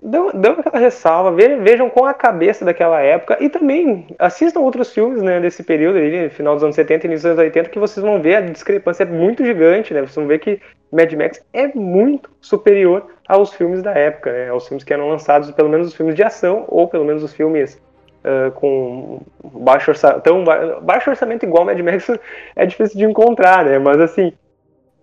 dão, 0.04 0.32
dão 0.34 0.54
aquela 0.54 0.80
ressalva, 0.80 1.32
vejam 1.32 1.90
com 1.90 2.06
a 2.06 2.14
cabeça 2.14 2.66
daquela 2.66 3.00
época 3.00 3.38
e 3.40 3.50
também 3.50 4.06
assistam 4.20 4.60
outros 4.60 4.94
filmes 4.94 5.22
né, 5.22 5.40
desse 5.40 5.64
período, 5.64 5.98
ali, 5.98 6.30
final 6.30 6.54
dos 6.56 6.64
anos 6.64 6.76
70 6.76 7.06
e 7.06 7.10
início 7.10 7.30
dos 7.30 7.40
anos 7.40 7.40
80, 7.40 7.70
que 7.70 7.80
vocês 7.80 8.04
vão 8.04 8.22
ver 8.22 8.36
a 8.36 8.42
discrepância 8.42 9.04
é 9.04 9.06
muito 9.06 9.46
gigante, 9.46 9.94
né? 9.94 10.02
Vocês 10.02 10.16
vão 10.16 10.28
ver 10.28 10.40
que 10.40 10.60
Mad 10.92 11.12
Max 11.14 11.42
é 11.54 11.68
muito 11.70 12.30
superior 12.42 13.08
aos 13.28 13.54
filmes 13.54 13.82
da 13.82 13.92
época, 13.92 14.32
né? 14.32 14.50
Aos 14.50 14.68
filmes 14.68 14.84
que 14.84 14.94
eram 14.94 15.08
lançados, 15.10 15.50
pelo 15.52 15.70
menos 15.70 15.88
os 15.88 15.94
filmes 15.96 16.16
de 16.16 16.24
ação, 16.24 16.66
ou 16.68 16.88
pelo 16.88 17.06
menos 17.06 17.24
os 17.24 17.34
filmes 17.34 17.82
uh, 18.26 18.52
com 18.52 19.22
baixo 19.44 19.92
orçamento, 19.92 20.22
tão 20.22 20.44
ba 20.44 20.80
baixo 20.82 21.10
orçamento 21.10 21.46
igual 21.46 21.64
Mad 21.64 21.80
Max 21.80 22.10
é 22.56 22.66
difícil 22.66 22.98
de 22.98 23.06
encontrar, 23.06 23.64
né? 23.64 23.80
Mas 23.80 24.00
assim, 24.02 24.34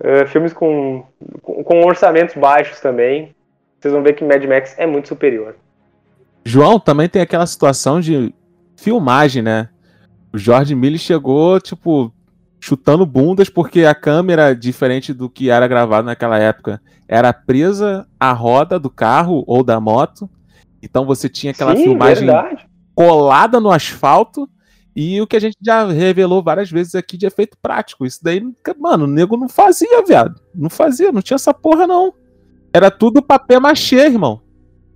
uh, 0.00 0.26
filmes 0.26 0.52
com, 0.52 1.04
com, 1.40 1.64
com 1.64 1.84
orçamentos 1.84 2.34
baixos 2.34 2.80
também, 2.80 3.34
vocês 3.80 3.94
vão 3.94 4.02
ver 4.02 4.12
que 4.12 4.24
Mad 4.24 4.44
Max 4.44 4.74
é 4.76 4.86
muito 4.86 5.08
superior. 5.08 5.56
João, 6.44 6.78
também 6.78 7.08
tem 7.08 7.22
aquela 7.22 7.46
situação 7.46 8.00
de 8.00 8.34
filmagem, 8.76 9.42
né? 9.42 9.68
O 10.32 10.38
George 10.38 10.74
Miller 10.74 10.98
chegou, 10.98 11.60
tipo, 11.60 12.12
chutando 12.60 13.06
bundas 13.06 13.48
porque 13.48 13.84
a 13.84 13.94
câmera, 13.94 14.54
diferente 14.54 15.12
do 15.12 15.28
que 15.28 15.50
era 15.50 15.66
gravado 15.66 16.06
naquela 16.06 16.38
época, 16.38 16.80
era 17.08 17.32
presa 17.32 18.06
à 18.18 18.32
roda 18.32 18.78
do 18.78 18.90
carro 18.90 19.42
ou 19.46 19.64
da 19.64 19.80
moto. 19.80 20.28
Então 20.82 21.04
você 21.04 21.28
tinha 21.28 21.52
aquela 21.52 21.74
Sim, 21.74 21.84
filmagem 21.84 22.26
verdade. 22.26 22.66
colada 22.94 23.58
no 23.58 23.70
asfalto. 23.70 24.48
E 24.94 25.20
o 25.20 25.26
que 25.26 25.36
a 25.36 25.40
gente 25.40 25.56
já 25.62 25.86
revelou 25.86 26.42
várias 26.42 26.70
vezes 26.70 26.94
aqui 26.94 27.16
de 27.16 27.24
efeito 27.24 27.56
prático. 27.62 28.04
Isso 28.04 28.18
daí, 28.22 28.42
mano, 28.78 29.04
o 29.04 29.06
nego 29.06 29.36
não 29.36 29.48
fazia, 29.48 30.04
viado. 30.04 30.40
Não 30.54 30.68
fazia, 30.68 31.12
não 31.12 31.22
tinha 31.22 31.36
essa 31.36 31.54
porra, 31.54 31.86
não. 31.86 32.12
Era 32.72 32.90
tudo 32.90 33.22
papel 33.22 33.60
machê, 33.60 34.06
irmão. 34.06 34.40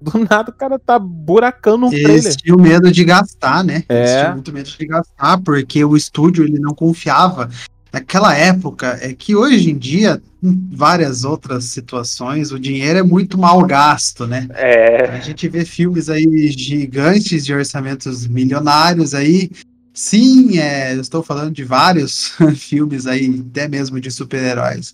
Do 0.01 0.19
nada 0.19 0.51
o 0.51 0.55
cara 0.55 0.79
tá 0.79 0.99
buracando 0.99 1.87
um 1.87 1.93
Eles 1.93 2.03
trailer. 2.03 2.37
tinham 2.37 2.59
medo 2.59 2.93
de 2.93 3.05
gastar, 3.05 3.65
né? 3.65 3.85
Eles 3.89 4.11
É. 4.11 4.21
tinham 4.21 4.35
muito 4.35 4.53
medo 4.53 4.69
de 4.71 4.87
gastar, 4.87 5.41
porque 5.41 5.85
o 5.85 5.97
estúdio 5.97 6.45
ele 6.45 6.59
não 6.59 6.75
confiava. 6.75 7.49
Naquela 7.93 8.35
época, 8.37 8.99
é 9.01 9.15
que 9.15 9.37
hoje 9.37 9.71
em 9.71 9.79
dia, 9.79 10.21
em 10.43 10.69
várias 10.73 11.25
outras 11.25 11.65
situações, 11.65 12.51
o 12.53 12.59
dinheiro 12.59 12.99
é 12.99 13.03
muito 13.03 13.39
mal 13.39 13.65
gasto, 13.65 14.27
né? 14.27 14.49
É, 14.55 15.07
A 15.11 15.21
gente 15.21 15.49
vê 15.49 15.65
filmes 15.65 16.11
aí 16.11 16.49
gigantes 16.49 17.45
de 17.47 17.55
orçamentos 17.55 18.27
milionários 18.27 19.15
aí. 19.15 19.49
Sim, 19.93 20.59
é, 20.59 20.95
eu 20.97 21.01
estou 21.01 21.23
falando 21.23 21.53
de 21.53 21.63
vários 21.63 22.33
filmes 22.59 23.07
aí, 23.07 23.43
até 23.51 23.69
mesmo 23.69 24.01
de 24.01 24.11
super-heróis. 24.11 24.93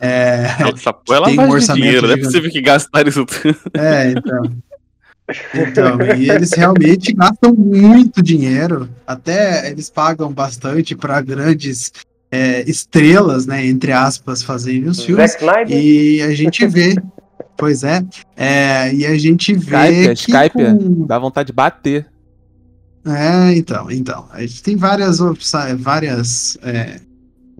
É, 0.00 0.46
Essa 0.74 0.92
porra 0.94 1.20
é 1.20 1.24
Tem 1.24 1.40
um 1.40 1.50
orçamento 1.50 1.82
dinheiro, 1.82 2.06
não 2.06 2.14
é 2.14 2.16
possível 2.16 2.50
que 2.50 2.60
gastaram 2.62 3.08
isso 3.08 3.26
tudo. 3.26 3.56
É, 3.74 4.12
então. 4.12 4.42
Então, 5.54 5.98
e 6.18 6.30
eles 6.30 6.52
realmente 6.52 7.12
gastam 7.12 7.54
muito 7.54 8.22
dinheiro, 8.22 8.88
até 9.06 9.70
eles 9.70 9.90
pagam 9.90 10.32
bastante 10.32 10.96
para 10.96 11.20
grandes 11.20 11.92
é, 12.32 12.62
estrelas, 12.68 13.46
né, 13.46 13.64
entre 13.66 13.92
aspas, 13.92 14.42
fazerem 14.42 14.88
os 14.88 15.04
filmes, 15.04 15.36
e 15.68 16.22
a 16.22 16.34
gente 16.34 16.66
vê, 16.66 16.96
pois 17.56 17.84
é, 17.84 18.02
é, 18.36 18.92
e 18.94 19.06
a 19.06 19.16
gente 19.18 19.52
vê 19.54 20.12
Skype, 20.14 20.32
Skype, 20.32 20.52
com- 20.52 21.06
Dá 21.06 21.18
vontade 21.18 21.48
de 21.48 21.52
bater. 21.52 22.06
É, 23.06 23.54
então, 23.56 23.90
então, 23.90 24.26
a 24.32 24.40
gente 24.40 24.62
tem 24.62 24.76
várias 24.76 25.20
opções, 25.20 25.80
várias... 25.80 26.58
É, 26.62 27.00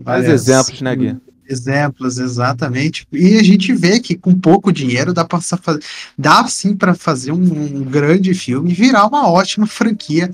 Vários 0.03 0.27
exemplos, 0.27 0.81
né, 0.81 0.95
Gui? 0.95 1.17
Exemplos, 1.51 2.17
exatamente. 2.17 3.05
E 3.11 3.37
a 3.37 3.43
gente 3.43 3.73
vê 3.73 3.99
que 3.99 4.15
com 4.15 4.33
pouco 4.33 4.71
dinheiro 4.71 5.13
dá, 5.13 5.25
pra, 5.25 5.39
dá 6.17 6.47
sim 6.47 6.75
para 6.77 6.95
fazer 6.95 7.33
um, 7.33 7.41
um 7.41 7.83
grande 7.83 8.33
filme 8.33 8.71
e 8.71 8.73
virar 8.73 9.05
uma 9.05 9.29
ótima 9.29 9.67
franquia, 9.67 10.31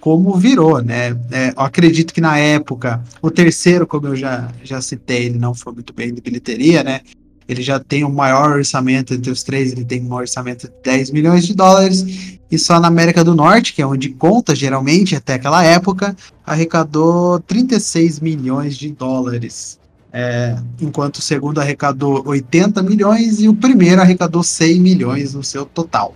como 0.00 0.36
virou, 0.36 0.82
né? 0.82 1.16
É, 1.30 1.50
eu 1.56 1.62
acredito 1.62 2.12
que 2.12 2.20
na 2.20 2.38
época, 2.38 3.00
o 3.22 3.30
terceiro, 3.30 3.86
como 3.86 4.08
eu 4.08 4.16
já, 4.16 4.48
já 4.64 4.80
citei, 4.80 5.26
ele 5.26 5.38
não 5.38 5.54
foi 5.54 5.72
muito 5.72 5.92
bem 5.92 6.12
de 6.12 6.20
bilheteria, 6.20 6.82
né? 6.82 7.02
Ele 7.48 7.62
já 7.62 7.78
tem 7.78 8.04
o 8.04 8.10
maior 8.10 8.56
orçamento 8.56 9.14
entre 9.14 9.30
os 9.30 9.44
três, 9.44 9.72
ele 9.72 9.84
tem 9.84 10.02
um 10.02 10.12
orçamento 10.12 10.66
de 10.66 10.74
10 10.82 11.12
milhões 11.12 11.46
de 11.46 11.54
dólares, 11.54 12.38
e 12.50 12.58
só 12.58 12.80
na 12.80 12.88
América 12.88 13.22
do 13.22 13.34
Norte, 13.34 13.72
que 13.72 13.80
é 13.80 13.86
onde 13.86 14.10
conta 14.10 14.56
geralmente 14.56 15.14
até 15.14 15.34
aquela 15.34 15.64
época, 15.64 16.16
arrecadou 16.44 17.38
36 17.40 18.20
milhões 18.20 18.76
de 18.76 18.90
dólares. 18.90 19.78
É, 20.12 20.56
enquanto 20.80 21.16
o 21.16 21.22
segundo 21.22 21.60
arrecadou 21.60 22.26
80 22.26 22.82
milhões 22.82 23.40
e 23.40 23.48
o 23.48 23.54
primeiro 23.54 24.00
arrecadou 24.00 24.42
100 24.42 24.80
milhões 24.80 25.34
no 25.34 25.44
seu 25.44 25.66
total. 25.66 26.14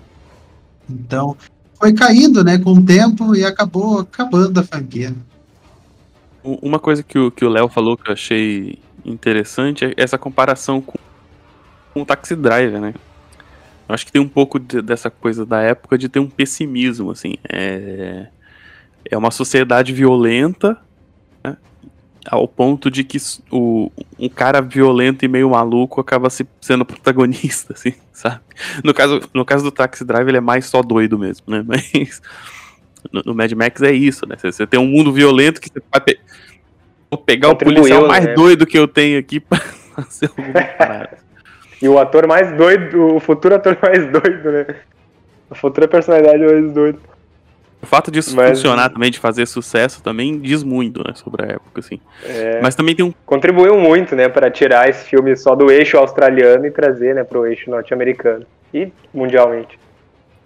Então, 0.88 1.36
foi 1.78 1.92
caindo, 1.92 2.42
né, 2.42 2.58
com 2.58 2.72
o 2.72 2.82
tempo 2.84 3.34
e 3.34 3.44
acabou 3.44 4.00
acabando 4.00 4.58
a 4.60 4.62
franquia. 4.62 5.14
Uma 6.42 6.78
coisa 6.78 7.02
que 7.02 7.18
o 7.18 7.30
que 7.30 7.44
o 7.44 7.48
Léo 7.48 7.68
falou 7.68 7.96
que 7.96 8.08
eu 8.08 8.14
achei 8.14 8.78
interessante 9.04 9.84
é 9.84 9.94
essa 9.96 10.16
comparação 10.18 10.80
com, 10.80 10.98
com 11.92 12.02
o 12.02 12.06
Taxi 12.06 12.34
Driver, 12.34 12.80
né? 12.80 12.94
Eu 13.88 13.94
acho 13.94 14.06
que 14.06 14.12
tem 14.12 14.22
um 14.22 14.28
pouco 14.28 14.58
de- 14.58 14.80
dessa 14.82 15.10
coisa 15.10 15.44
da 15.44 15.60
época 15.60 15.98
de 15.98 16.08
ter 16.08 16.18
um 16.18 16.28
pessimismo, 16.28 17.10
assim. 17.10 17.34
É, 17.48 18.26
é 19.10 19.18
uma 19.18 19.30
sociedade 19.30 19.92
violenta? 19.92 20.78
Ao 22.26 22.46
ponto 22.46 22.90
de 22.90 23.02
que 23.02 23.18
o, 23.50 23.90
um 24.18 24.28
cara 24.28 24.60
violento 24.60 25.24
e 25.24 25.28
meio 25.28 25.50
maluco 25.50 26.00
acaba 26.00 26.30
se, 26.30 26.46
sendo 26.60 26.84
protagonista, 26.84 27.72
assim, 27.74 27.94
sabe? 28.12 28.40
No 28.84 28.94
caso, 28.94 29.20
no 29.34 29.44
caso 29.44 29.64
do 29.64 29.72
Taxi 29.72 30.04
Driver, 30.04 30.28
ele 30.28 30.38
é 30.38 30.40
mais 30.40 30.66
só 30.66 30.82
doido 30.82 31.18
mesmo, 31.18 31.44
né? 31.48 31.64
Mas 31.66 32.22
no, 33.12 33.22
no 33.26 33.34
Mad 33.34 33.50
Max 33.52 33.82
é 33.82 33.92
isso, 33.92 34.26
né? 34.28 34.36
Você, 34.38 34.66
tem 34.66 34.78
um 34.78 34.86
mundo 34.86 35.12
violento 35.12 35.60
que 35.60 35.68
você 35.68 35.82
vai 35.90 36.00
pe- 36.00 36.20
vou 37.10 37.18
pegar 37.18 37.48
o 37.50 37.56
policial 37.56 38.06
mais 38.06 38.24
né? 38.24 38.34
doido 38.34 38.66
que 38.66 38.78
eu 38.78 38.86
tenho 38.86 39.18
aqui 39.18 39.38
pra 39.40 39.58
fazer 39.58 40.30
alguma 40.36 40.62
parada. 40.78 41.18
E 41.80 41.88
o 41.88 41.98
ator 41.98 42.28
mais 42.28 42.56
doido, 42.56 43.16
o 43.16 43.20
futuro 43.20 43.56
ator 43.56 43.76
mais 43.82 44.06
doido, 44.10 44.52
né? 44.52 44.66
A 45.50 45.54
futura 45.56 45.88
personalidade 45.88 46.38
mais 46.44 46.72
doido. 46.72 47.11
O 47.82 47.86
fato 47.86 48.10
disso 48.12 48.34
Mas- 48.36 48.50
funcionar 48.58 48.88
também, 48.90 49.10
de 49.10 49.18
fazer 49.18 49.44
sucesso, 49.46 50.02
também 50.02 50.38
diz 50.38 50.62
muito, 50.62 51.02
né, 51.06 51.14
sobre 51.14 51.44
a 51.44 51.54
época, 51.54 51.80
assim. 51.80 51.98
É, 52.24 52.60
Mas 52.62 52.74
também 52.76 52.94
tem 52.94 53.04
um. 53.04 53.12
Contribuiu 53.26 53.76
muito, 53.76 54.14
né, 54.14 54.28
para 54.28 54.50
tirar 54.50 54.88
esse 54.88 55.04
filme 55.08 55.36
só 55.36 55.54
do 55.56 55.70
eixo 55.70 55.96
australiano 55.98 56.64
e 56.64 56.70
trazer, 56.70 57.14
né, 57.14 57.24
pro 57.24 57.44
eixo 57.46 57.68
norte-americano. 57.68 58.46
E 58.72 58.90
mundialmente. 59.12 59.78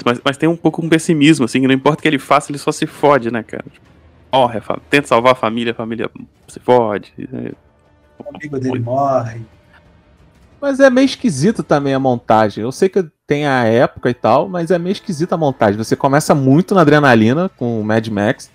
Mas, 0.05 0.21
mas 0.25 0.37
tem 0.37 0.49
um 0.49 0.57
pouco 0.57 0.85
um 0.85 0.89
pessimismo, 0.89 1.45
assim, 1.45 1.61
que 1.61 1.67
não 1.69 1.75
importa 1.75 2.01
o 2.01 2.03
que 2.03 2.09
ele 2.09 2.19
faça, 2.19 2.51
ele 2.51 2.59
só 2.59 2.73
se 2.73 2.87
fode, 2.87 3.31
né, 3.31 3.43
cara? 3.43 3.65
Morre, 4.33 4.59
a 4.59 4.63
fa- 4.63 4.79
tenta 4.91 5.07
salvar 5.07 5.33
a 5.33 5.37
família, 5.37 5.73
a 5.73 5.75
família 5.75 6.11
se 6.49 6.59
fode. 6.61 7.13
né? 7.19 7.53
O 8.19 8.35
amigo 8.37 8.59
dele 8.59 8.79
morre. 8.81 9.41
Mas 10.61 10.81
é 10.81 10.89
meio 10.89 11.05
esquisito 11.05 11.63
também 11.63 11.95
a 11.95 11.99
montagem. 11.99 12.63
Eu 12.63 12.73
sei 12.73 12.89
que 12.89 13.05
tem 13.27 13.47
a 13.47 13.65
época 13.65 14.09
e 14.09 14.15
tal, 14.15 14.49
mas 14.49 14.71
é 14.71 14.79
meio 14.79 14.93
esquisita 14.93 15.35
a 15.35 15.39
montagem. 15.39 15.77
Você 15.77 15.97
começa 15.97 16.35
muito 16.35 16.75
na 16.75 16.81
adrenalina 16.81 17.51
com 17.57 17.81
o 17.81 17.85
Mad 17.85 18.07
Max. 18.09 18.51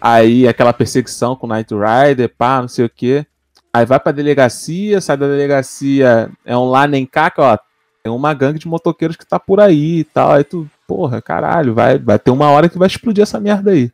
Aí 0.00 0.46
aquela 0.46 0.72
perseguição 0.72 1.36
com 1.36 1.46
o 1.46 1.50
Knight 1.50 1.74
Rider, 1.74 2.32
pá, 2.36 2.60
não 2.60 2.68
sei 2.68 2.84
o 2.84 2.90
quê. 2.90 3.26
Aí 3.72 3.84
vai 3.84 4.00
pra 4.00 4.12
delegacia, 4.12 5.00
sai 5.00 5.16
da 5.16 5.26
delegacia, 5.26 6.30
é 6.44 6.56
um 6.56 6.64
lá 6.64 6.86
nem 6.86 7.04
cá, 7.04 7.30
que, 7.30 7.40
ó, 7.40 7.56
tem 8.02 8.12
uma 8.12 8.32
gangue 8.32 8.58
de 8.58 8.66
motoqueiros 8.66 9.16
que 9.16 9.26
tá 9.26 9.38
por 9.38 9.60
aí 9.60 9.98
e 9.98 10.04
tal. 10.04 10.32
Aí 10.32 10.44
tu, 10.44 10.68
porra, 10.86 11.20
caralho, 11.20 11.74
vai, 11.74 11.98
vai 11.98 12.18
ter 12.18 12.30
uma 12.30 12.50
hora 12.50 12.68
que 12.68 12.78
vai 12.78 12.88
explodir 12.88 13.22
essa 13.22 13.38
merda 13.38 13.72
aí. 13.72 13.92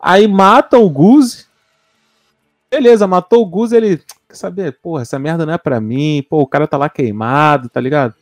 Aí 0.00 0.26
matam 0.26 0.82
o 0.82 0.90
Goose. 0.90 1.46
Beleza, 2.70 3.06
matou 3.06 3.42
o 3.42 3.46
Goose, 3.46 3.76
ele. 3.76 4.02
Quer 4.32 4.38
saber? 4.38 4.78
Porra, 4.82 5.02
essa 5.02 5.18
merda 5.18 5.44
não 5.44 5.52
é 5.52 5.58
pra 5.58 5.78
mim. 5.78 6.24
Pô, 6.28 6.40
o 6.40 6.46
cara 6.46 6.66
tá 6.66 6.78
lá 6.78 6.88
queimado, 6.88 7.68
tá 7.68 7.78
ligado? 7.78 8.14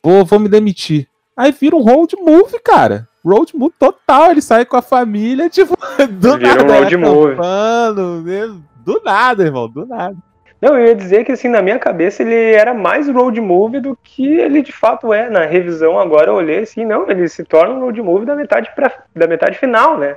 Vou, 0.00 0.24
vou 0.24 0.38
me 0.38 0.48
demitir. 0.48 1.08
Aí 1.36 1.50
vira 1.50 1.74
um 1.74 1.82
road 1.82 2.14
movie, 2.16 2.60
cara. 2.64 3.08
Road 3.24 3.56
movie 3.56 3.74
total. 3.78 4.30
Ele 4.30 4.40
sai 4.40 4.64
com 4.64 4.76
a 4.76 4.82
família, 4.82 5.48
tipo, 5.50 5.76
do 6.08 6.38
Vira 6.38 6.54
nada. 6.62 6.72
um 6.72 6.78
road 6.78 6.96
movie. 6.96 7.32
acampando, 7.32 8.22
né? 8.22 8.56
Do 8.76 9.02
nada, 9.04 9.42
irmão, 9.42 9.68
do 9.68 9.84
nada. 9.86 10.16
Não, 10.62 10.78
eu 10.78 10.86
ia 10.86 10.94
dizer 10.94 11.24
que 11.24 11.32
assim, 11.32 11.48
na 11.48 11.62
minha 11.62 11.78
cabeça 11.78 12.22
ele 12.22 12.34
era 12.52 12.72
mais 12.74 13.08
road 13.08 13.40
movie 13.40 13.80
do 13.80 13.98
que 14.04 14.26
ele 14.26 14.62
de 14.62 14.72
fato 14.72 15.12
é. 15.12 15.28
Na 15.28 15.46
revisão 15.46 15.98
agora 15.98 16.30
eu 16.30 16.34
olhei 16.34 16.60
assim, 16.60 16.84
não, 16.84 17.10
ele 17.10 17.26
se 17.28 17.42
torna 17.44 17.74
um 17.74 17.80
road 17.80 18.00
movie 18.00 18.26
da 18.26 18.36
metade, 18.36 18.70
pra, 18.76 18.92
da 19.16 19.26
metade 19.26 19.58
final, 19.58 19.98
né? 19.98 20.16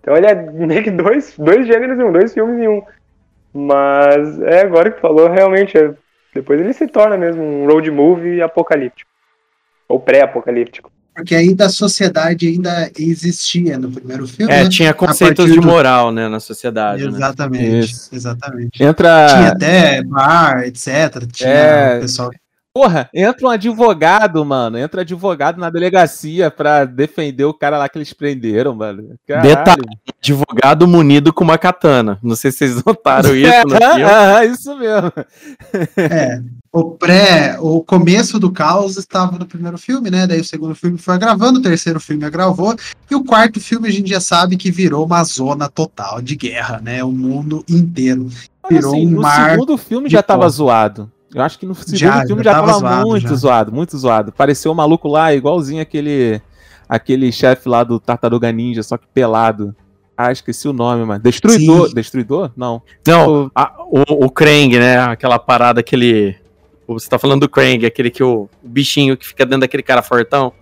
Então 0.00 0.16
ele 0.16 0.26
é 0.26 0.34
meio 0.34 0.84
que 0.84 0.90
dois, 0.90 1.34
dois 1.36 1.66
gêneros 1.66 1.98
em 1.98 2.04
um, 2.04 2.12
dois 2.12 2.32
filmes 2.32 2.58
em 2.62 2.68
um. 2.68 2.82
Mas 3.52 4.40
é 4.42 4.62
agora 4.62 4.90
que 4.90 5.00
falou, 5.00 5.28
realmente, 5.30 5.76
é, 5.76 5.92
depois 6.34 6.60
ele 6.60 6.72
se 6.72 6.86
torna 6.86 7.16
mesmo 7.16 7.42
um 7.42 7.66
road 7.66 7.90
movie 7.90 8.40
apocalíptico. 8.42 9.10
Ou 9.88 9.98
pré-apocalíptico. 9.98 10.90
Porque 11.14 11.34
ainda 11.34 11.66
a 11.66 11.68
sociedade 11.68 12.46
ainda 12.46 12.92
existia 12.96 13.76
no 13.76 13.90
primeiro 13.90 14.28
filme. 14.28 14.52
É, 14.52 14.62
né? 14.64 14.68
tinha 14.68 14.94
conceitos 14.94 15.46
de 15.50 15.58
do- 15.58 15.66
moral, 15.66 16.12
né, 16.12 16.28
na 16.28 16.38
sociedade. 16.38 17.02
né? 17.04 17.08
Exatamente, 17.08 17.90
Isso. 17.92 18.14
exatamente. 18.14 18.80
Entra. 18.84 19.26
Tinha 19.28 19.48
até 19.48 20.02
bar, 20.04 20.62
etc. 20.64 21.26
Tinha 21.32 21.48
É. 21.50 21.96
o 21.96 22.00
pessoal. 22.02 22.30
Porra, 22.78 23.10
entra 23.12 23.44
um 23.44 23.50
advogado, 23.50 24.44
mano. 24.44 24.78
Entra 24.78 25.00
advogado 25.00 25.58
na 25.58 25.68
delegacia 25.68 26.48
pra 26.48 26.84
defender 26.84 27.44
o 27.44 27.52
cara 27.52 27.76
lá 27.76 27.88
que 27.88 27.98
eles 27.98 28.12
prenderam, 28.12 28.72
mano. 28.72 29.16
Caralho. 29.26 29.48
Detalhe, 29.48 29.82
advogado 30.22 30.86
munido 30.86 31.32
com 31.32 31.42
uma 31.42 31.58
katana. 31.58 32.20
Não 32.22 32.36
sei 32.36 32.52
se 32.52 32.58
vocês 32.58 32.76
notaram 32.86 33.34
isso 33.34 33.66
no 33.66 33.74
filme. 33.82 34.04
Ah, 34.04 34.44
isso 34.44 34.78
mesmo. 34.78 35.12
É, 35.96 36.40
o 36.70 36.92
pré, 36.92 37.56
o 37.58 37.82
começo 37.82 38.38
do 38.38 38.52
caos 38.52 38.96
estava 38.96 39.36
no 39.36 39.44
primeiro 39.44 39.76
filme, 39.76 40.08
né? 40.08 40.24
Daí 40.28 40.40
o 40.40 40.44
segundo 40.44 40.76
filme 40.76 40.98
foi 40.98 41.18
gravando, 41.18 41.58
o 41.58 41.62
terceiro 41.62 41.98
filme 41.98 42.24
agravou, 42.24 42.76
e 43.10 43.14
o 43.16 43.24
quarto 43.24 43.58
filme 43.58 43.88
a 43.88 43.92
gente 43.92 44.08
já 44.08 44.20
sabe 44.20 44.56
que 44.56 44.70
virou 44.70 45.04
uma 45.04 45.24
zona 45.24 45.68
total 45.68 46.22
de 46.22 46.36
guerra, 46.36 46.80
né? 46.80 47.02
O 47.02 47.10
mundo 47.10 47.64
inteiro. 47.68 48.28
Virou 48.70 48.92
assim, 48.92 49.06
um 49.08 49.10
no 49.10 49.22
mar 49.22 49.50
segundo 49.50 49.76
filme 49.76 50.08
já 50.08 50.22
tava 50.22 50.42
porra. 50.42 50.50
zoado. 50.50 51.12
Eu 51.34 51.42
acho 51.42 51.58
que 51.58 51.66
no 51.66 51.74
segundo 51.74 51.96
Já, 51.96 52.24
filme 52.26 52.42
já 52.42 52.52
já, 52.52 52.56
tava 52.60 52.66
tava, 52.68 52.78
zoado, 52.80 53.06
muito 53.08 53.28
já. 53.28 53.34
zoado, 53.34 53.72
muito 53.72 53.98
zoado. 53.98 54.32
Pareceu 54.32 54.72
um 54.72 54.74
maluco 54.74 55.08
lá, 55.08 55.34
igualzinho 55.34 55.82
aquele 55.82 56.40
aquele 56.88 57.30
chefe 57.30 57.68
lá 57.68 57.84
do 57.84 58.00
Tartaruga 58.00 58.50
Ninja, 58.50 58.82
só 58.82 58.96
que 58.96 59.06
pelado. 59.12 59.74
Ah, 60.16 60.32
esqueci 60.32 60.66
o 60.66 60.72
nome, 60.72 61.04
mas. 61.04 61.20
Destruidor. 61.20 61.88
Sim. 61.88 61.94
Destruidor? 61.94 62.50
Não. 62.56 62.82
Não, 63.06 63.50
a- 63.54 63.74
o, 63.88 64.24
o 64.24 64.30
Krang, 64.30 64.78
né? 64.78 64.98
Aquela 64.98 65.38
parada, 65.38 65.80
aquele. 65.80 66.34
Você 66.88 67.08
tá 67.08 67.18
falando 67.18 67.42
do 67.42 67.48
Krang, 67.48 67.84
aquele 67.84 68.10
que 68.10 68.22
o, 68.24 68.48
o 68.64 68.68
bichinho 68.68 69.16
que 69.16 69.26
fica 69.26 69.44
dentro 69.44 69.60
daquele 69.60 69.82
cara 69.82 70.02
fortão. 70.02 70.52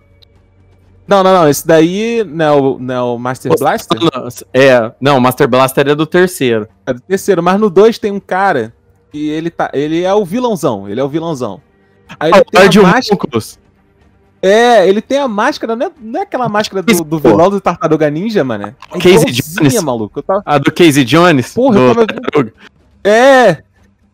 Não, 1.07 1.23
não, 1.23 1.33
não. 1.33 1.47
Esse 1.49 1.65
daí 1.65 2.23
não 2.25 2.45
é 2.45 2.51
o, 2.51 2.77
não 2.79 2.93
é 2.93 3.01
o 3.01 3.17
Master 3.17 3.57
Blaster? 3.57 3.97
É, 4.53 4.91
não, 4.99 5.17
o 5.17 5.21
Master 5.21 5.47
Blaster 5.47 5.87
é 5.87 5.95
do 5.95 6.05
terceiro. 6.05 6.67
É 6.85 6.93
do 6.93 6.99
terceiro, 6.99 7.41
mas 7.41 7.57
no 7.59 7.69
2 7.69 7.97
tem 7.97 8.11
um 8.11 8.19
cara 8.19 8.73
que 9.11 9.29
ele 9.29 9.49
tá. 9.49 9.69
Ele 9.73 10.03
é 10.03 10.13
o 10.13 10.23
vilãozão. 10.25 10.87
Ele 10.89 10.99
é 10.99 11.03
o 11.03 11.09
vilãozão. 11.09 11.61
Aí 12.19 12.31
ele 12.31 12.39
Ah, 12.39 12.43
tem 12.51 12.61
Lord 12.61 12.79
a 12.79 12.83
máscara. 12.83 13.29
É, 14.41 14.87
ele 14.87 15.01
tem 15.01 15.17
a 15.17 15.27
máscara, 15.27 15.75
não 15.75 15.87
é, 15.87 15.91
não 15.99 16.19
é 16.19 16.23
aquela 16.23 16.47
máscara 16.47 16.83
do, 16.83 17.03
do 17.03 17.19
vilão 17.19 17.49
do 17.49 17.59
Tartaruga 17.59 18.09
Ninja, 18.09 18.43
mano. 18.43 18.67
É 18.67 18.99
Casey 18.99 19.31
Jones. 19.31 19.81
maluco. 19.81 20.21
Tava... 20.21 20.43
A 20.45 20.57
do 20.59 20.71
Casey 20.71 21.03
Jones. 21.03 21.53
Porra, 21.53 21.79
eu 21.79 21.95
tava- 21.95 22.07
Tartaruga. 22.07 22.53
É! 23.03 23.63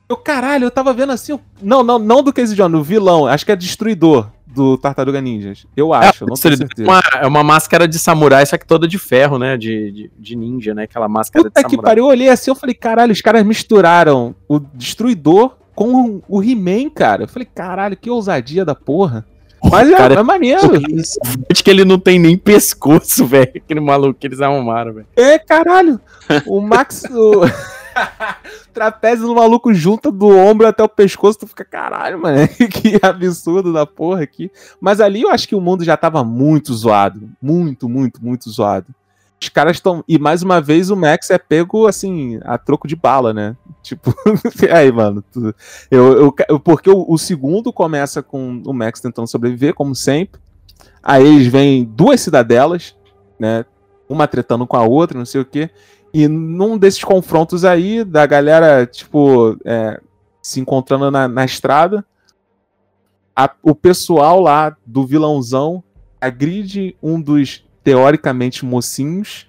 Eu, 0.08 0.18
caralho, 0.18 0.66
eu 0.66 0.72
tava 0.72 0.94
vendo 0.94 1.12
assim. 1.12 1.34
eu- 1.34 1.42
Não, 1.62 1.84
não, 1.84 2.00
não 2.00 2.24
do 2.24 2.32
Casey 2.32 2.56
Jones, 2.56 2.80
o 2.80 2.84
vilão. 2.84 3.28
Acho 3.28 3.46
que 3.46 3.52
é 3.52 3.56
Destruidor 3.56 4.30
do 4.54 4.78
Tartaruga 4.78 5.20
Ninjas. 5.22 5.66
Eu 5.76 5.94
acho, 5.94 6.24
eu 6.24 6.28
não 6.28 6.36
tenho 6.36 6.54
É 6.54 6.58
certeza. 6.58 6.90
uma, 6.90 7.02
é 7.22 7.28
uma 7.28 7.44
máscara 7.44 7.88
de 7.88 7.98
samurai, 8.00 8.46
só 8.46 8.58
que 8.58 8.66
toda 8.66 8.88
de 8.88 8.98
ferro, 9.00 9.38
né? 9.40 9.58
De, 9.58 9.92
de, 9.92 10.12
de 10.18 10.36
ninja, 10.36 10.74
né? 10.74 10.84
Aquela 10.84 11.08
máscara 11.10 11.46
Puta 11.46 11.62
de 11.62 11.66
que 11.66 11.72
samurai. 11.72 11.92
pariu, 11.92 12.06
eu 12.06 12.10
olhei 12.10 12.30
assim, 12.30 12.52
eu 12.52 12.56
falei, 12.56 12.76
caralho, 12.76 13.12
os 13.12 13.22
caras 13.22 13.44
misturaram 13.46 14.36
o 14.48 14.60
Destruidor 14.60 15.56
com 15.76 16.22
o 16.28 16.44
He-Man, 16.44 16.90
cara. 16.90 17.24
Eu 17.24 17.28
falei, 17.28 17.48
caralho, 17.54 17.98
que 17.98 18.10
ousadia 18.10 18.64
da 18.64 18.76
porra. 18.76 19.26
Mas 19.72 19.90
é, 19.90 19.96
Cara, 19.96 20.16
é 20.16 20.24
maneiro. 20.24 20.60
Acho 21.50 21.64
que 21.64 21.70
ele 21.70 21.86
não 21.86 21.98
tem 21.98 22.20
nem 22.20 22.38
pescoço, 22.38 23.26
velho. 23.28 23.50
Aquele 23.56 23.80
maluco 23.80 24.20
que 24.20 24.28
eles 24.28 24.42
arrumaram, 24.42 24.94
velho. 24.94 25.08
É, 25.16 25.40
caralho. 25.40 26.00
O 26.46 26.60
Max. 26.60 27.04
O... 27.10 27.42
Trapézio 28.74 29.28
do 29.28 29.36
maluco 29.36 29.74
junta 29.74 30.12
do 30.12 30.28
ombro 30.28 30.68
até 30.68 30.84
o 30.84 30.90
pescoço, 30.90 31.40
tu 31.40 31.48
fica, 31.48 31.64
caralho, 31.64 32.20
mano. 32.20 32.48
que 32.50 33.00
absurdo 33.02 33.72
da 33.72 33.86
porra 33.86 34.24
aqui. 34.24 34.52
Mas 34.82 35.00
ali 35.00 35.22
eu 35.22 35.30
acho 35.30 35.48
que 35.48 35.56
o 35.56 35.62
mundo 35.62 35.84
já 35.84 35.96
tava 35.96 36.24
muito 36.24 36.74
zoado. 36.74 37.30
Muito, 37.42 37.88
muito, 37.88 38.24
muito 38.24 38.50
zoado. 38.50 38.88
Os 39.42 39.50
caras 39.50 39.76
estão. 39.78 40.04
E 40.08 40.18
mais 40.18 40.42
uma 40.42 40.62
vez 40.62 40.90
o 40.90 40.96
Max 40.96 41.30
é 41.30 41.38
pego, 41.38 41.86
assim, 41.86 42.40
a 42.44 42.58
troco 42.58 42.88
de 42.88 42.96
bala, 42.96 43.34
né? 43.34 43.56
Tipo, 43.84 44.16
aí, 44.74 44.90
mano. 44.92 45.22
tu- 45.32 45.54
Eu, 45.92 46.34
eu, 46.48 46.60
porque 46.60 46.90
o, 46.90 47.06
o 47.08 47.18
segundo 47.18 47.74
começa 47.74 48.24
com 48.24 48.62
o 48.66 48.74
Max 48.74 49.02
tentando 49.02 49.28
sobreviver, 49.28 49.74
como 49.74 49.94
sempre. 49.94 50.40
Aí 51.02 51.28
eles 51.28 51.48
vêm 51.48 51.84
duas 51.84 52.22
cidadelas, 52.22 52.96
né? 53.38 53.66
Uma 54.08 54.26
tretando 54.26 54.66
com 54.66 54.78
a 54.78 54.84
outra, 54.84 55.18
não 55.18 55.26
sei 55.26 55.42
o 55.42 55.46
quê. 55.46 55.70
E 56.14 56.28
num 56.28 56.78
desses 56.78 57.04
confrontos 57.04 57.66
aí, 57.66 58.04
da 58.04 58.26
galera, 58.26 58.86
tipo, 58.86 59.58
é, 59.66 60.00
se 60.42 60.60
encontrando 60.60 61.10
na, 61.10 61.28
na 61.28 61.44
estrada, 61.44 62.06
a- 63.36 63.52
o 63.64 63.74
pessoal 63.74 64.40
lá 64.40 64.76
do 64.86 65.06
vilãozão 65.06 65.84
agride 66.22 66.96
um 67.02 67.20
dos 67.20 67.66
teoricamente 67.84 68.64
mocinhos 68.64 69.48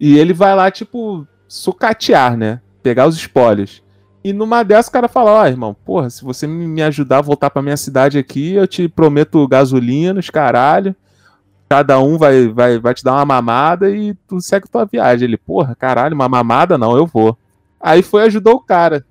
e 0.00 0.18
ele 0.18 0.32
vai 0.32 0.54
lá, 0.54 0.70
tipo, 0.70 1.26
sucatear, 1.46 2.36
né? 2.36 2.60
Pegar 2.82 3.06
os 3.06 3.16
spoilers. 3.16 3.82
E 4.22 4.32
numa 4.32 4.62
dessas 4.62 4.88
o 4.88 4.92
cara 4.92 5.06
fala, 5.08 5.30
ó, 5.32 5.46
irmão, 5.46 5.76
porra, 5.84 6.10
se 6.10 6.24
você 6.24 6.46
me 6.46 6.66
me 6.66 6.82
ajudar 6.82 7.18
a 7.18 7.22
voltar 7.22 7.50
pra 7.50 7.62
minha 7.62 7.76
cidade 7.76 8.18
aqui, 8.18 8.54
eu 8.54 8.66
te 8.66 8.88
prometo 8.88 9.46
gasolina, 9.46 10.18
os 10.18 10.28
caralho. 10.30 10.96
Cada 11.74 11.98
um 11.98 12.16
vai, 12.16 12.46
vai, 12.46 12.78
vai 12.78 12.94
te 12.94 13.02
dar 13.02 13.14
uma 13.14 13.24
mamada 13.24 13.90
e 13.90 14.14
tu 14.28 14.40
segue 14.40 14.68
tua 14.70 14.84
viagem. 14.84 15.26
Ele, 15.26 15.36
porra, 15.36 15.74
caralho, 15.74 16.14
uma 16.14 16.28
mamada 16.28 16.78
não, 16.78 16.96
eu 16.96 17.04
vou. 17.04 17.36
Aí 17.80 18.00
foi 18.00 18.22
e 18.22 18.26
ajudou 18.26 18.54
o 18.54 18.60
cara. 18.60 19.04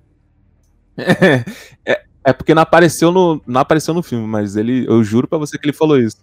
É, 1.84 2.02
é 2.24 2.32
porque 2.32 2.54
não 2.54 2.62
apareceu 2.62 3.12
no, 3.12 3.42
não 3.46 3.60
apareceu 3.60 3.92
no 3.92 4.02
filme, 4.02 4.26
mas 4.26 4.56
ele, 4.56 4.86
eu 4.88 5.04
juro 5.04 5.28
pra 5.28 5.36
você 5.36 5.58
que 5.58 5.66
ele 5.66 5.74
falou 5.74 5.98
isso. 5.98 6.16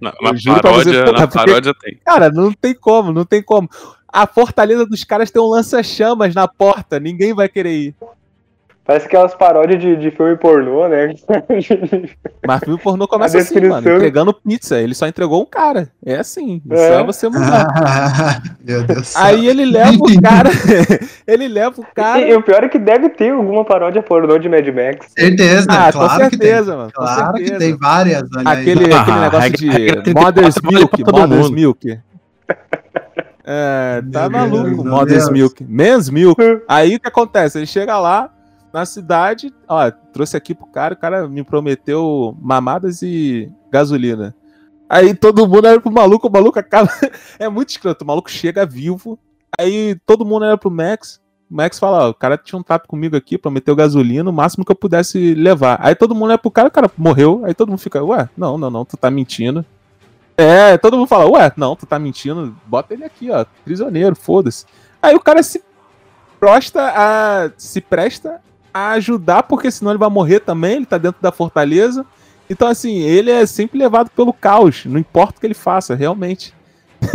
Na, 0.00 0.12
na 0.20 0.32
você, 0.32 0.48
paródia, 0.50 1.04
porra, 1.04 1.18
na 1.20 1.28
porque- 1.28 1.38
paródia 1.46 1.74
tem. 1.80 1.98
Cara, 2.04 2.30
não 2.32 2.52
tem 2.52 2.74
como, 2.74 3.12
não 3.12 3.24
tem 3.24 3.40
como. 3.40 3.70
A 4.08 4.26
fortaleza 4.26 4.84
dos 4.84 5.04
caras 5.04 5.30
tem 5.30 5.40
um 5.40 5.46
lança-chamas 5.46 6.34
na 6.34 6.48
porta, 6.48 6.98
ninguém 6.98 7.32
vai 7.32 7.48
querer 7.48 7.76
ir. 7.76 7.94
Parece 8.90 9.06
aquelas 9.06 9.36
paródias 9.36 9.80
de, 9.80 9.94
de 9.94 10.10
filme 10.10 10.36
pornô, 10.36 10.88
né? 10.88 11.14
Mas 12.44 12.58
filme 12.64 12.76
pornô 12.76 13.06
começa 13.06 13.38
A 13.38 13.40
assim, 13.40 13.60
mano, 13.68 13.88
entregando 13.88 14.34
pizza. 14.34 14.80
Ele 14.80 14.96
só 14.96 15.06
entregou 15.06 15.40
um 15.40 15.46
cara. 15.46 15.92
É 16.04 16.16
assim, 16.16 16.60
isso 16.68 16.74
É. 16.82 16.94
é 17.00 17.04
você 17.04 17.28
mudar. 17.28 18.42
Meu 18.66 18.82
Deus 18.82 18.98
do 18.98 19.04
céu. 19.04 19.22
Aí 19.22 19.46
ele 19.46 19.64
leva 19.64 19.92
o 19.92 20.20
cara, 20.20 20.50
ele 21.24 21.46
leva 21.46 21.80
o 21.80 21.86
cara. 21.94 22.20
E, 22.20 22.30
e 22.30 22.34
o 22.34 22.42
pior 22.42 22.64
é 22.64 22.68
que 22.68 22.80
deve 22.80 23.10
ter 23.10 23.30
alguma 23.30 23.64
paródia 23.64 24.02
pornô 24.02 24.36
de 24.38 24.48
Mad 24.48 24.66
Max. 24.66 25.06
Certeza, 25.16 25.66
Ah, 25.70 25.92
claro 25.92 26.24
com 26.24 26.30
que 26.30 26.36
tem. 26.38 26.48
certeza, 26.48 26.76
mano. 26.76 26.90
Claro 26.92 27.32
que 27.34 27.38
certeza. 27.46 27.58
tem 27.60 27.76
várias. 27.76 28.22
Aquele, 28.44 28.92
Ah, 28.92 29.00
aquele 29.02 29.20
negócio 29.20 29.52
de 29.52 29.70
regra 29.70 30.02
34 30.02 30.24
Mother's 30.42 30.56
Milk, 30.64 31.04
Mother's. 31.12 31.50
Milk. 31.50 31.98
É, 33.44 34.02
tá 34.12 34.28
Meu 34.28 34.40
maluco, 34.40 34.84
Mother's. 34.84 35.30
Milk. 35.30 35.64
Men's 35.64 36.10
Milk. 36.10 36.42
Aí 36.66 36.96
o 36.96 37.00
que 37.00 37.06
acontece? 37.06 37.56
Ele 37.56 37.66
chega 37.66 37.96
lá 37.96 38.30
na 38.72 38.84
cidade, 38.84 39.52
ó, 39.68 39.90
trouxe 40.12 40.36
aqui 40.36 40.54
pro 40.54 40.66
cara, 40.66 40.94
o 40.94 40.96
cara 40.96 41.28
me 41.28 41.42
prometeu 41.42 42.36
mamadas 42.40 43.02
e 43.02 43.52
gasolina. 43.70 44.34
Aí 44.88 45.14
todo 45.14 45.46
mundo 45.46 45.68
era 45.68 45.80
pro 45.80 45.92
maluco, 45.92 46.26
o 46.26 46.32
maluco 46.32 46.58
acaba. 46.58 46.90
é 47.38 47.48
muito 47.48 47.70
escroto, 47.70 48.04
o 48.04 48.06
maluco 48.06 48.30
chega 48.30 48.66
vivo. 48.66 49.18
Aí 49.58 49.94
todo 50.06 50.24
mundo 50.24 50.44
era 50.44 50.58
pro 50.58 50.70
Max. 50.70 51.20
O 51.50 51.54
Max 51.54 51.78
fala, 51.78 52.06
ó, 52.06 52.10
o 52.10 52.14
cara 52.14 52.36
tinha 52.36 52.58
um 52.58 52.62
trato 52.62 52.88
comigo 52.88 53.16
aqui, 53.16 53.38
prometeu 53.38 53.74
gasolina, 53.76 54.28
o 54.28 54.32
máximo 54.32 54.64
que 54.64 54.72
eu 54.72 54.76
pudesse 54.76 55.34
levar. 55.34 55.78
Aí 55.80 55.94
todo 55.94 56.14
mundo 56.14 56.32
é 56.32 56.36
pro 56.36 56.50
cara, 56.50 56.68
o 56.68 56.72
cara 56.72 56.90
morreu. 56.96 57.42
Aí 57.44 57.54
todo 57.54 57.68
mundo 57.68 57.78
fica, 57.78 58.02
ué, 58.02 58.28
não, 58.36 58.58
não, 58.58 58.70
não, 58.70 58.84
tu 58.84 58.96
tá 58.96 59.10
mentindo. 59.10 59.64
É, 60.36 60.78
todo 60.78 60.96
mundo 60.96 61.06
fala, 61.06 61.28
ué, 61.30 61.52
não, 61.56 61.76
tu 61.76 61.86
tá 61.86 61.98
mentindo, 61.98 62.56
bota 62.66 62.94
ele 62.94 63.04
aqui, 63.04 63.30
ó, 63.30 63.44
prisioneiro, 63.64 64.16
foda-se. 64.16 64.64
Aí 65.02 65.14
o 65.14 65.20
cara 65.20 65.42
se 65.42 65.62
presta 66.40 66.92
a. 66.96 67.50
se 67.56 67.80
presta 67.80 68.40
a 68.72 68.92
ajudar, 68.92 69.42
porque 69.44 69.70
senão 69.70 69.92
ele 69.92 69.98
vai 69.98 70.08
morrer 70.10 70.40
também, 70.40 70.76
ele 70.76 70.86
tá 70.86 70.98
dentro 70.98 71.20
da 71.20 71.32
fortaleza. 71.32 72.04
Então, 72.48 72.66
assim, 72.68 73.00
ele 73.00 73.30
é 73.30 73.46
sempre 73.46 73.78
levado 73.78 74.10
pelo 74.10 74.32
caos, 74.32 74.84
não 74.84 74.98
importa 74.98 75.34
o 75.36 75.40
que 75.40 75.46
ele 75.46 75.54
faça, 75.54 75.94
realmente. 75.94 76.54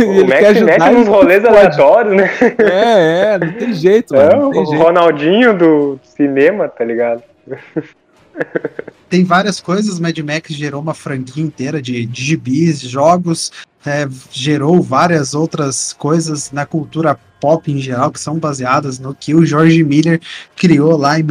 O 0.00 0.26
Max 0.26 0.58
se 0.58 0.64
mete 0.64 0.90
nos 0.90 1.06
rolês 1.06 1.44
aleatórios, 1.44 2.16
né? 2.16 2.30
É, 2.58 3.34
é, 3.34 3.38
não 3.38 3.52
tem 3.52 3.72
jeito, 3.72 4.16
É, 4.16 4.26
mano. 4.30 4.42
Não 4.42 4.48
o 4.48 4.52
tem 4.52 4.66
jeito. 4.66 4.82
Ronaldinho 4.82 5.56
do 5.56 6.00
cinema, 6.02 6.68
tá 6.68 6.84
ligado? 6.84 7.22
tem 9.08 9.24
várias 9.24 9.60
coisas. 9.60 9.98
Mad 9.98 10.18
Max 10.18 10.52
gerou 10.54 10.80
uma 10.80 10.94
franquia 10.94 11.42
inteira 11.42 11.80
de, 11.80 12.06
de 12.06 12.24
gibis, 12.24 12.80
jogos, 12.80 13.52
é, 13.84 14.08
gerou 14.30 14.82
várias 14.82 15.34
outras 15.34 15.92
coisas 15.92 16.50
na 16.50 16.66
cultura 16.66 17.18
pop 17.40 17.70
em 17.70 17.78
geral 17.78 18.10
que 18.10 18.18
são 18.18 18.38
baseadas 18.38 18.98
no 18.98 19.14
que 19.14 19.34
o 19.34 19.44
George 19.44 19.82
Miller 19.84 20.20
criou 20.56 20.96
lá 20.96 21.18
em 21.20 21.22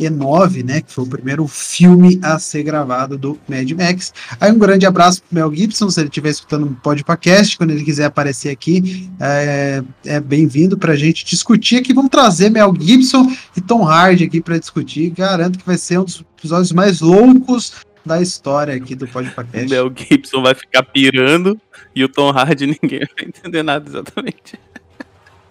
1979, 0.00 0.62
né? 0.62 0.80
Que 0.80 0.92
foi 0.92 1.04
o 1.04 1.06
primeiro 1.06 1.46
filme 1.46 2.18
a 2.22 2.38
ser 2.38 2.62
gravado 2.62 3.18
do 3.18 3.38
Mad 3.48 3.70
Max. 3.72 4.12
Aí 4.40 4.50
um 4.50 4.58
grande 4.58 4.86
abraço 4.86 5.22
pro 5.22 5.34
Mel 5.34 5.54
Gibson, 5.54 5.90
se 5.90 6.00
ele 6.00 6.08
estiver 6.08 6.30
escutando 6.30 6.66
um 6.66 6.74
podcast, 6.74 7.56
quando 7.56 7.70
ele 7.70 7.84
quiser 7.84 8.06
aparecer 8.06 8.50
aqui, 8.50 9.10
é, 9.20 9.82
é 10.06 10.20
bem-vindo 10.20 10.78
pra 10.78 10.96
gente 10.96 11.24
discutir 11.24 11.76
aqui. 11.76 11.92
Vamos 11.92 12.10
trazer 12.10 12.50
Mel 12.50 12.74
Gibson 12.78 13.30
e 13.56 13.60
Tom 13.60 13.86
Hardy 13.86 14.24
aqui 14.24 14.40
para 14.40 14.58
discutir. 14.58 15.10
Garanto 15.10 15.58
que 15.58 15.66
vai 15.66 15.76
ser 15.76 15.98
um 15.98 16.04
dos 16.04 16.24
episódios 16.38 16.72
mais 16.72 17.00
loucos 17.00 17.74
da 18.04 18.20
história 18.20 18.74
aqui 18.74 18.94
do 18.94 19.04
O 19.04 19.08
podcast. 19.08 19.68
Mel 19.68 19.92
Gibson 19.94 20.42
vai 20.42 20.54
ficar 20.54 20.82
pirando 20.82 21.60
e 21.94 22.02
o 22.02 22.08
Tom 22.08 22.30
Hardy 22.30 22.66
ninguém 22.66 23.00
vai 23.00 23.26
entender 23.26 23.62
nada 23.62 23.88
exatamente. 23.88 24.58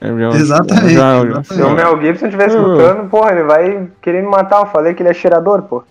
Exatamente. 0.02 0.94
Já- 0.94 1.18
exatamente. 1.26 1.54
Se 1.54 1.62
o 1.62 1.70
Mel 1.72 2.02
Gibson 2.02 2.26
estiver 2.28 2.48
escutando, 2.48 3.10
porra, 3.10 3.32
ele 3.34 3.44
vai 3.44 3.90
querer 4.02 4.22
me 4.24 4.30
matar. 4.30 4.62
Eu 4.62 4.66
falei 4.68 4.94
que 4.94 5.02
ele 5.04 5.10
é 5.10 5.14
cheirador, 5.14 5.62
pô. 5.64 5.84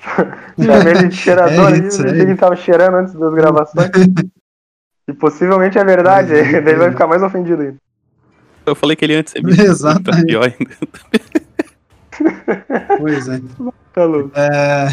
Chamei 0.58 0.92
ele 0.94 1.08
de 1.08 1.16
cheirador, 1.16 1.70
É 1.70 1.72
é 1.74 1.78
isso 1.78 2.02
ele 2.02 2.12
que 2.12 2.20
ele 2.20 2.34
tava 2.36 2.56
cheirando 2.56 2.94
antes 2.94 3.14
das 3.14 3.34
gravações. 3.34 3.90
E 5.08 5.12
possivelmente 5.12 5.78
é 5.78 5.84
verdade, 5.84 6.34
É, 6.34 6.60
daí 6.60 6.72
ele 6.74 6.80
vai 6.80 6.90
ficar 6.90 7.06
mais 7.06 7.22
ofendido 7.22 7.62
ainda. 7.62 7.76
Eu 8.66 8.74
falei 8.74 8.96
que 8.96 9.04
ele 9.04 9.14
antes 9.14 9.32
é 9.36 9.38
antissemita. 9.38 9.70
Exatamente. 9.70 10.20
Tá 10.20 10.26
pior 10.26 10.42
ainda. 10.42 10.74
Pois 12.98 13.28
é. 13.28 13.40
Tá 13.92 14.04
louco. 14.04 14.32
É... 14.34 14.88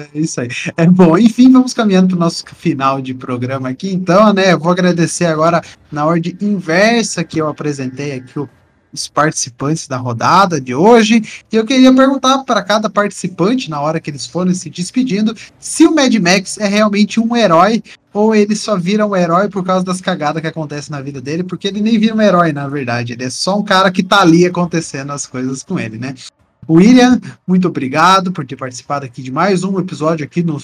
é 0.00 0.08
isso 0.14 0.40
aí. 0.40 0.48
É 0.76 0.86
bom, 0.86 1.16
enfim, 1.18 1.50
vamos 1.52 1.74
caminhando 1.74 2.08
para 2.08 2.16
o 2.16 2.20
nosso 2.20 2.44
final 2.56 3.00
de 3.00 3.14
programa 3.14 3.68
aqui. 3.68 3.92
Então, 3.92 4.32
né, 4.32 4.52
eu 4.52 4.58
vou 4.58 4.70
agradecer 4.72 5.26
agora 5.26 5.62
na 5.90 6.04
ordem 6.06 6.36
inversa 6.40 7.24
que 7.24 7.40
eu 7.40 7.48
apresentei 7.48 8.12
aqui 8.12 8.38
o- 8.38 8.48
os 8.90 9.06
participantes 9.06 9.86
da 9.86 9.98
rodada 9.98 10.58
de 10.58 10.74
hoje. 10.74 11.22
E 11.52 11.56
eu 11.56 11.66
queria 11.66 11.94
perguntar 11.94 12.38
para 12.44 12.62
cada 12.62 12.88
participante, 12.88 13.68
na 13.68 13.80
hora 13.80 14.00
que 14.00 14.10
eles 14.10 14.26
forem 14.26 14.54
se 14.54 14.70
despedindo, 14.70 15.34
se 15.60 15.86
o 15.86 15.94
Mad 15.94 16.14
Max 16.14 16.56
é 16.56 16.66
realmente 16.66 17.20
um 17.20 17.36
herói 17.36 17.82
ou 18.14 18.34
ele 18.34 18.56
só 18.56 18.78
vira 18.78 19.06
um 19.06 19.14
herói 19.14 19.50
por 19.50 19.62
causa 19.62 19.84
das 19.84 20.00
cagadas 20.00 20.40
que 20.40 20.48
acontecem 20.48 20.90
na 20.90 21.02
vida 21.02 21.20
dele, 21.20 21.44
porque 21.44 21.68
ele 21.68 21.82
nem 21.82 21.98
vira 21.98 22.14
um 22.14 22.22
herói, 22.22 22.52
na 22.52 22.66
verdade. 22.66 23.12
Ele 23.12 23.24
é 23.24 23.30
só 23.30 23.58
um 23.58 23.62
cara 23.62 23.90
que 23.92 24.02
tá 24.02 24.22
ali 24.22 24.46
acontecendo 24.46 25.12
as 25.12 25.26
coisas 25.26 25.62
com 25.62 25.78
ele, 25.78 25.98
né? 25.98 26.14
William, 26.68 27.18
muito 27.46 27.66
obrigado 27.66 28.30
por 28.30 28.44
ter 28.44 28.56
participado 28.56 29.06
aqui 29.06 29.22
de 29.22 29.32
mais 29.32 29.64
um 29.64 29.80
episódio 29.80 30.24
aqui 30.26 30.42
no 30.42 30.62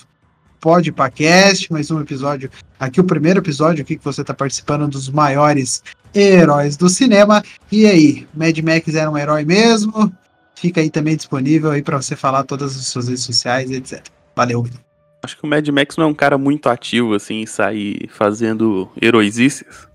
Podpacast, 0.60 1.72
mais 1.72 1.90
um 1.90 1.98
episódio 1.98 2.50
aqui, 2.78 3.00
o 3.00 3.04
primeiro 3.04 3.40
episódio 3.40 3.80
aqui 3.80 3.96
que 3.96 4.04
você 4.04 4.20
está 4.20 4.34
participando 4.34 4.86
dos 4.86 5.08
maiores 5.08 5.82
heróis 6.14 6.76
do 6.76 6.90
cinema. 6.90 7.42
E 7.72 7.86
aí, 7.86 8.28
Mad 8.34 8.58
Max 8.58 8.94
era 8.94 9.10
um 9.10 9.16
herói 9.16 9.46
mesmo? 9.46 10.12
Fica 10.54 10.82
aí 10.82 10.90
também 10.90 11.16
disponível 11.16 11.70
aí 11.70 11.82
para 11.82 12.00
você 12.00 12.14
falar 12.14 12.44
todas 12.44 12.76
as 12.76 12.86
suas 12.86 13.08
redes 13.08 13.24
sociais, 13.24 13.70
etc. 13.70 14.06
Valeu. 14.36 14.60
William. 14.60 14.80
Acho 15.22 15.38
que 15.38 15.46
o 15.46 15.48
Mad 15.48 15.66
Max 15.68 15.96
não 15.96 16.04
é 16.04 16.08
um 16.08 16.14
cara 16.14 16.36
muito 16.36 16.68
ativo, 16.68 17.14
assim, 17.14 17.40
em 17.40 17.46
sair 17.46 18.10
fazendo 18.10 18.90
heroisices. 19.00 19.88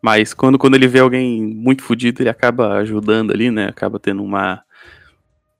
Mas 0.00 0.32
quando, 0.32 0.56
quando 0.56 0.76
ele 0.76 0.86
vê 0.86 1.00
alguém 1.00 1.42
muito 1.42 1.82
fodido, 1.82 2.22
ele 2.22 2.28
acaba 2.28 2.74
ajudando 2.74 3.32
ali, 3.32 3.50
né? 3.50 3.66
Acaba 3.66 3.98
tendo 3.98 4.22
uma 4.22 4.62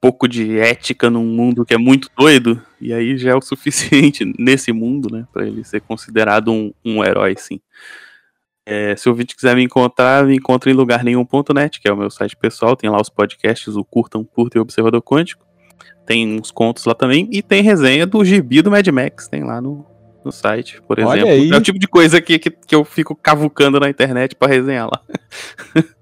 pouco 0.00 0.28
de 0.28 0.58
ética 0.58 1.10
num 1.10 1.24
mundo 1.24 1.64
que 1.64 1.74
é 1.74 1.78
muito 1.78 2.08
doido. 2.16 2.60
E 2.80 2.92
aí 2.92 3.16
já 3.18 3.30
é 3.30 3.34
o 3.34 3.40
suficiente 3.42 4.24
nesse 4.38 4.72
mundo, 4.72 5.08
né? 5.10 5.26
Pra 5.32 5.46
ele 5.46 5.64
ser 5.64 5.80
considerado 5.80 6.52
um, 6.52 6.72
um 6.84 7.04
herói, 7.04 7.34
sim. 7.36 7.60
É, 8.70 8.94
se 8.96 9.08
o 9.08 9.12
ouvinte 9.12 9.34
quiser 9.34 9.56
me 9.56 9.62
encontrar, 9.62 10.26
me 10.26 10.36
encontra 10.36 10.70
em 10.70 10.74
lugar 10.74 11.02
nenhum.net, 11.02 11.80
que 11.80 11.88
é 11.88 11.92
o 11.92 11.96
meu 11.96 12.10
site 12.10 12.36
pessoal. 12.36 12.76
Tem 12.76 12.90
lá 12.90 13.00
os 13.00 13.08
podcasts, 13.08 13.74
o 13.74 13.84
Curtam, 13.84 14.22
Curta 14.24 14.58
e 14.58 14.60
o 14.60 14.62
Observador 14.62 15.00
Quântico. 15.02 15.46
Tem 16.04 16.38
uns 16.38 16.50
contos 16.50 16.84
lá 16.84 16.94
também. 16.94 17.28
E 17.32 17.42
tem 17.42 17.62
resenha 17.62 18.06
do 18.06 18.22
gibi 18.24 18.60
do 18.60 18.70
Mad 18.70 18.86
Max. 18.88 19.26
Tem 19.26 19.42
lá 19.42 19.58
no, 19.60 19.86
no 20.22 20.30
site, 20.30 20.82
por 20.82 21.00
Olha 21.00 21.20
exemplo. 21.20 21.30
aí. 21.30 21.50
É 21.50 21.56
o 21.56 21.60
tipo 21.62 21.78
de 21.78 21.88
coisa 21.88 22.20
que, 22.20 22.38
que, 22.38 22.50
que 22.50 22.74
eu 22.74 22.84
fico 22.84 23.16
cavucando 23.16 23.80
na 23.80 23.88
internet 23.88 24.36
pra 24.36 24.48
resenhar 24.48 24.86
lá. 24.86 25.00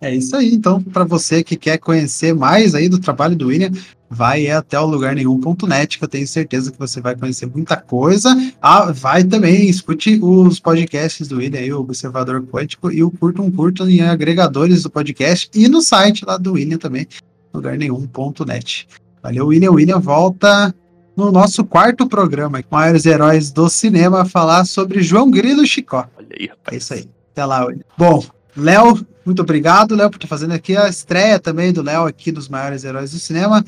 É 0.00 0.14
isso 0.14 0.36
aí, 0.36 0.52
então, 0.52 0.82
para 0.82 1.04
você 1.04 1.42
que 1.42 1.56
quer 1.56 1.78
conhecer 1.78 2.34
mais 2.34 2.74
aí 2.74 2.88
do 2.88 2.98
trabalho 2.98 3.34
do 3.34 3.46
William, 3.46 3.70
vai 4.10 4.50
até 4.50 4.78
o 4.78 4.86
lugar 4.86 5.14
nenhum.net, 5.14 5.98
que 5.98 6.04
eu 6.04 6.08
tenho 6.08 6.26
certeza 6.26 6.70
que 6.70 6.78
você 6.78 7.00
vai 7.00 7.16
conhecer 7.16 7.46
muita 7.46 7.76
coisa. 7.76 8.36
Ah, 8.60 8.92
vai 8.92 9.24
também, 9.24 9.68
escute 9.68 10.18
os 10.22 10.60
podcasts 10.60 11.28
do 11.28 11.38
William 11.38 11.60
aí, 11.60 11.72
o 11.72 11.80
Observador 11.80 12.42
Quântico 12.42 12.92
e 12.92 13.02
o 13.02 13.10
Curto 13.10 13.42
um 13.42 13.50
Curto 13.50 13.88
em 13.88 14.02
agregadores 14.02 14.82
do 14.82 14.90
podcast 14.90 15.50
e 15.54 15.68
no 15.68 15.80
site 15.80 16.24
lá 16.26 16.36
do 16.36 16.52
William 16.52 16.78
também, 16.78 17.06
lugar 17.54 17.78
nenhum.net. 17.78 18.86
Valeu, 19.22 19.46
William. 19.46 19.72
William 19.72 19.98
volta 19.98 20.74
no 21.16 21.32
nosso 21.32 21.64
quarto 21.64 22.06
programa, 22.06 22.62
Maiores 22.70 23.06
Heróis 23.06 23.50
do 23.50 23.68
Cinema, 23.70 24.24
falar 24.24 24.66
sobre 24.66 25.02
João 25.02 25.30
Grilo 25.30 25.66
Chicó. 25.66 26.06
Olha 26.16 26.28
aí, 26.38 26.46
rapaz. 26.46 26.74
É 26.74 26.76
isso 26.76 26.94
aí. 26.94 27.08
Até 27.32 27.44
lá, 27.44 27.64
William. 27.64 27.82
Bom, 27.98 28.22
Léo, 28.56 29.06
muito 29.24 29.42
obrigado, 29.42 29.94
Léo, 29.94 30.08
por 30.08 30.16
estar 30.16 30.28
fazendo 30.28 30.52
aqui 30.52 30.76
a 30.76 30.88
estreia 30.88 31.38
também 31.38 31.72
do 31.72 31.82
Léo 31.82 32.06
aqui 32.06 32.32
nos 32.32 32.48
maiores 32.48 32.84
heróis 32.84 33.10
do 33.10 33.18
cinema. 33.18 33.64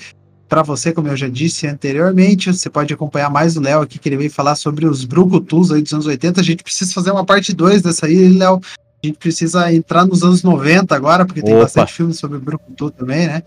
Para 0.49 0.63
você, 0.63 0.93
como 0.93 1.09
eu 1.09 1.17
já 1.17 1.29
disse 1.29 1.67
anteriormente, 1.67 2.51
você 2.51 2.71
pode 2.71 2.95
acompanhar 2.95 3.29
mais 3.29 3.57
o 3.57 3.61
Léo 3.61 3.83
aqui, 3.83 3.99
que 3.99 4.09
ele 4.09 4.17
veio 4.17 4.31
falar 4.31 4.57
sobre 4.57 4.87
os 4.87 5.05
Brucutus 5.05 5.71
aí 5.71 5.83
dos 5.83 5.93
anos 5.93 6.07
80. 6.07 6.41
A 6.41 6.45
gente 6.45 6.63
precisa 6.63 6.93
fazer 6.95 7.11
uma 7.11 7.25
parte 7.25 7.53
2 7.53 7.83
dessa 7.83 8.07
aí, 8.07 8.29
Léo. 8.31 8.61
A 9.03 9.07
gente 9.07 9.19
precisa 9.19 9.73
entrar 9.73 10.07
nos 10.07 10.25
anos 10.25 10.43
90 10.43 10.95
agora, 10.95 11.27
porque 11.27 11.43
tem 11.43 11.55
Opa. 11.55 11.65
bastante 11.65 11.93
filme 11.93 12.15
sobre 12.15 12.39
Brucutu 12.39 12.91
também, 12.91 13.27
né? 13.27 13.43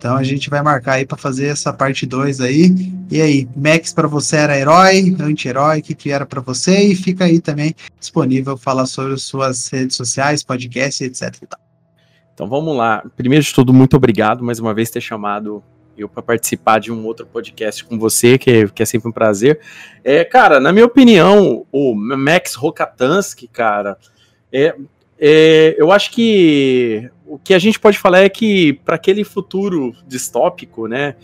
Então 0.00 0.16
a 0.16 0.22
gente 0.22 0.48
vai 0.48 0.62
marcar 0.62 0.94
aí 0.94 1.04
para 1.04 1.18
fazer 1.18 1.48
essa 1.48 1.74
parte 1.74 2.06
2 2.06 2.40
aí. 2.40 2.74
E 3.10 3.20
aí, 3.20 3.46
Max 3.54 3.92
para 3.92 4.08
você 4.08 4.36
era 4.36 4.58
herói, 4.58 5.14
anti-herói, 5.20 5.80
o 5.80 5.82
que, 5.82 5.94
que 5.94 6.10
era 6.10 6.24
para 6.24 6.40
você? 6.40 6.84
E 6.86 6.94
fica 6.94 7.26
aí 7.26 7.38
também 7.38 7.74
disponível 7.98 8.56
falar 8.56 8.86
sobre 8.86 9.12
as 9.12 9.24
suas 9.24 9.68
redes 9.68 9.96
sociais, 9.96 10.42
podcast, 10.42 11.04
etc. 11.04 11.34
Então 12.32 12.48
vamos 12.48 12.74
lá. 12.74 13.04
Primeiro 13.14 13.44
de 13.44 13.52
tudo, 13.52 13.74
muito 13.74 13.94
obrigado 13.94 14.42
mais 14.42 14.58
uma 14.58 14.72
vez 14.72 14.90
ter 14.90 15.02
chamado 15.02 15.62
eu 15.98 16.08
para 16.08 16.22
participar 16.22 16.78
de 16.78 16.90
um 16.90 17.04
outro 17.04 17.26
podcast 17.26 17.84
com 17.84 17.98
você, 17.98 18.38
que 18.38 18.68
que 18.68 18.82
é 18.82 18.86
sempre 18.86 19.10
um 19.10 19.12
prazer. 19.12 19.60
É, 20.02 20.24
cara, 20.24 20.58
na 20.58 20.72
minha 20.72 20.86
opinião, 20.86 21.66
o 21.70 21.94
Max 21.94 22.54
Rokatansky, 22.54 23.46
cara, 23.46 23.98
é, 24.50 24.74
é, 25.20 25.76
eu 25.78 25.92
acho 25.92 26.10
que 26.10 27.10
o 27.26 27.38
que 27.38 27.52
a 27.52 27.58
gente 27.58 27.78
pode 27.78 27.98
falar 27.98 28.20
é 28.20 28.28
que 28.28 28.72
para 28.84 28.96
aquele 28.96 29.22
futuro 29.22 29.92
distópico, 30.06 30.88
né, 30.88 31.14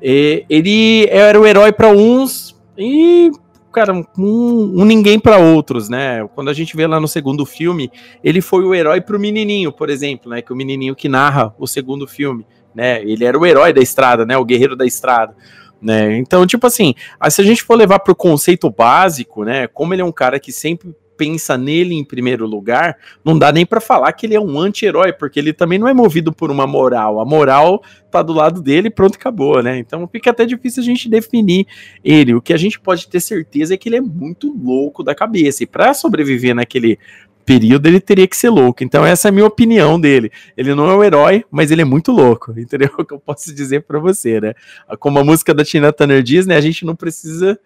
é, 0.00 0.44
ele 0.48 1.06
era 1.10 1.38
o 1.38 1.46
herói 1.46 1.72
para 1.72 1.88
uns 1.88 2.56
e 2.78 3.30
cara, 3.72 3.92
um, 3.92 4.04
um 4.16 4.84
ninguém 4.84 5.18
para 5.18 5.38
outros, 5.38 5.88
né? 5.88 6.28
Quando 6.34 6.50
a 6.50 6.52
gente 6.52 6.76
vê 6.76 6.86
lá 6.86 7.00
no 7.00 7.08
segundo 7.08 7.46
filme, 7.46 7.90
ele 8.22 8.42
foi 8.42 8.64
o 8.64 8.74
herói 8.74 9.00
pro 9.00 9.18
menininho, 9.18 9.72
por 9.72 9.88
exemplo, 9.88 10.30
né? 10.30 10.42
Que 10.42 10.52
o 10.52 10.56
menininho 10.56 10.94
que 10.94 11.08
narra 11.08 11.54
o 11.58 11.66
segundo 11.66 12.06
filme, 12.06 12.46
né? 12.74 13.02
Ele 13.02 13.24
era 13.24 13.38
o 13.38 13.46
herói 13.46 13.72
da 13.72 13.80
estrada, 13.80 14.26
né? 14.26 14.36
O 14.36 14.44
guerreiro 14.44 14.76
da 14.76 14.84
estrada. 14.84 15.34
Né? 15.80 16.16
Então, 16.18 16.46
tipo 16.46 16.64
assim, 16.64 16.94
se 17.28 17.40
a 17.40 17.44
gente 17.44 17.62
for 17.64 17.74
levar 17.74 17.98
pro 18.00 18.14
conceito 18.14 18.70
básico, 18.70 19.42
né? 19.42 19.66
Como 19.66 19.92
ele 19.92 20.02
é 20.02 20.04
um 20.04 20.12
cara 20.12 20.38
que 20.38 20.52
sempre 20.52 20.94
pensa 21.16 21.56
nele 21.56 21.94
em 21.94 22.04
primeiro 22.04 22.46
lugar, 22.46 22.96
não 23.24 23.38
dá 23.38 23.52
nem 23.52 23.64
para 23.64 23.80
falar 23.80 24.12
que 24.12 24.26
ele 24.26 24.34
é 24.34 24.40
um 24.40 24.58
anti-herói, 24.58 25.12
porque 25.12 25.38
ele 25.38 25.52
também 25.52 25.78
não 25.78 25.88
é 25.88 25.94
movido 25.94 26.32
por 26.32 26.50
uma 26.50 26.66
moral. 26.66 27.20
A 27.20 27.24
moral 27.24 27.82
tá 28.10 28.22
do 28.22 28.32
lado 28.32 28.60
dele 28.60 28.88
e 28.88 28.90
pronto, 28.90 29.16
acabou, 29.16 29.62
né? 29.62 29.78
Então 29.78 30.06
fica 30.08 30.30
até 30.30 30.44
difícil 30.44 30.82
a 30.82 30.86
gente 30.86 31.08
definir 31.08 31.66
ele. 32.04 32.34
O 32.34 32.40
que 32.40 32.52
a 32.52 32.56
gente 32.56 32.80
pode 32.80 33.08
ter 33.08 33.20
certeza 33.20 33.74
é 33.74 33.76
que 33.76 33.88
ele 33.88 33.96
é 33.96 34.00
muito 34.00 34.52
louco 34.52 35.02
da 35.02 35.14
cabeça. 35.14 35.62
E 35.62 35.66
para 35.66 35.94
sobreviver 35.94 36.54
naquele 36.54 36.98
período, 37.44 37.86
ele 37.86 38.00
teria 38.00 38.26
que 38.26 38.36
ser 38.36 38.50
louco. 38.50 38.84
Então 38.84 39.04
essa 39.04 39.28
é 39.28 39.30
a 39.30 39.32
minha 39.32 39.46
opinião 39.46 40.00
dele. 40.00 40.30
Ele 40.56 40.74
não 40.74 40.90
é 40.90 40.96
um 40.96 41.04
herói, 41.04 41.44
mas 41.50 41.70
ele 41.70 41.82
é 41.82 41.84
muito 41.84 42.12
louco, 42.12 42.52
entendeu? 42.58 42.90
O 42.98 43.04
que 43.04 43.14
eu 43.14 43.20
posso 43.20 43.54
dizer 43.54 43.82
para 43.82 43.98
você, 43.98 44.40
né? 44.40 44.54
Como 44.98 45.18
a 45.18 45.24
música 45.24 45.54
da 45.54 45.64
Tina 45.64 45.92
Turner 45.92 46.22
diz, 46.22 46.46
né? 46.46 46.56
A 46.56 46.60
gente 46.60 46.84
não 46.84 46.96
precisa 46.96 47.58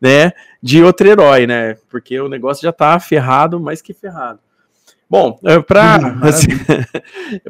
né, 0.00 0.32
de 0.62 0.82
outro 0.82 1.08
herói, 1.08 1.46
né? 1.46 1.76
Porque 1.88 2.20
o 2.20 2.28
negócio 2.28 2.62
já 2.62 2.72
tá 2.72 2.98
ferrado, 2.98 3.60
mais 3.60 3.80
que 3.80 3.92
ferrado. 3.92 4.40
Bom, 5.08 5.38
para 5.66 5.98
Hum, 5.98 6.20
assim, 6.26 6.48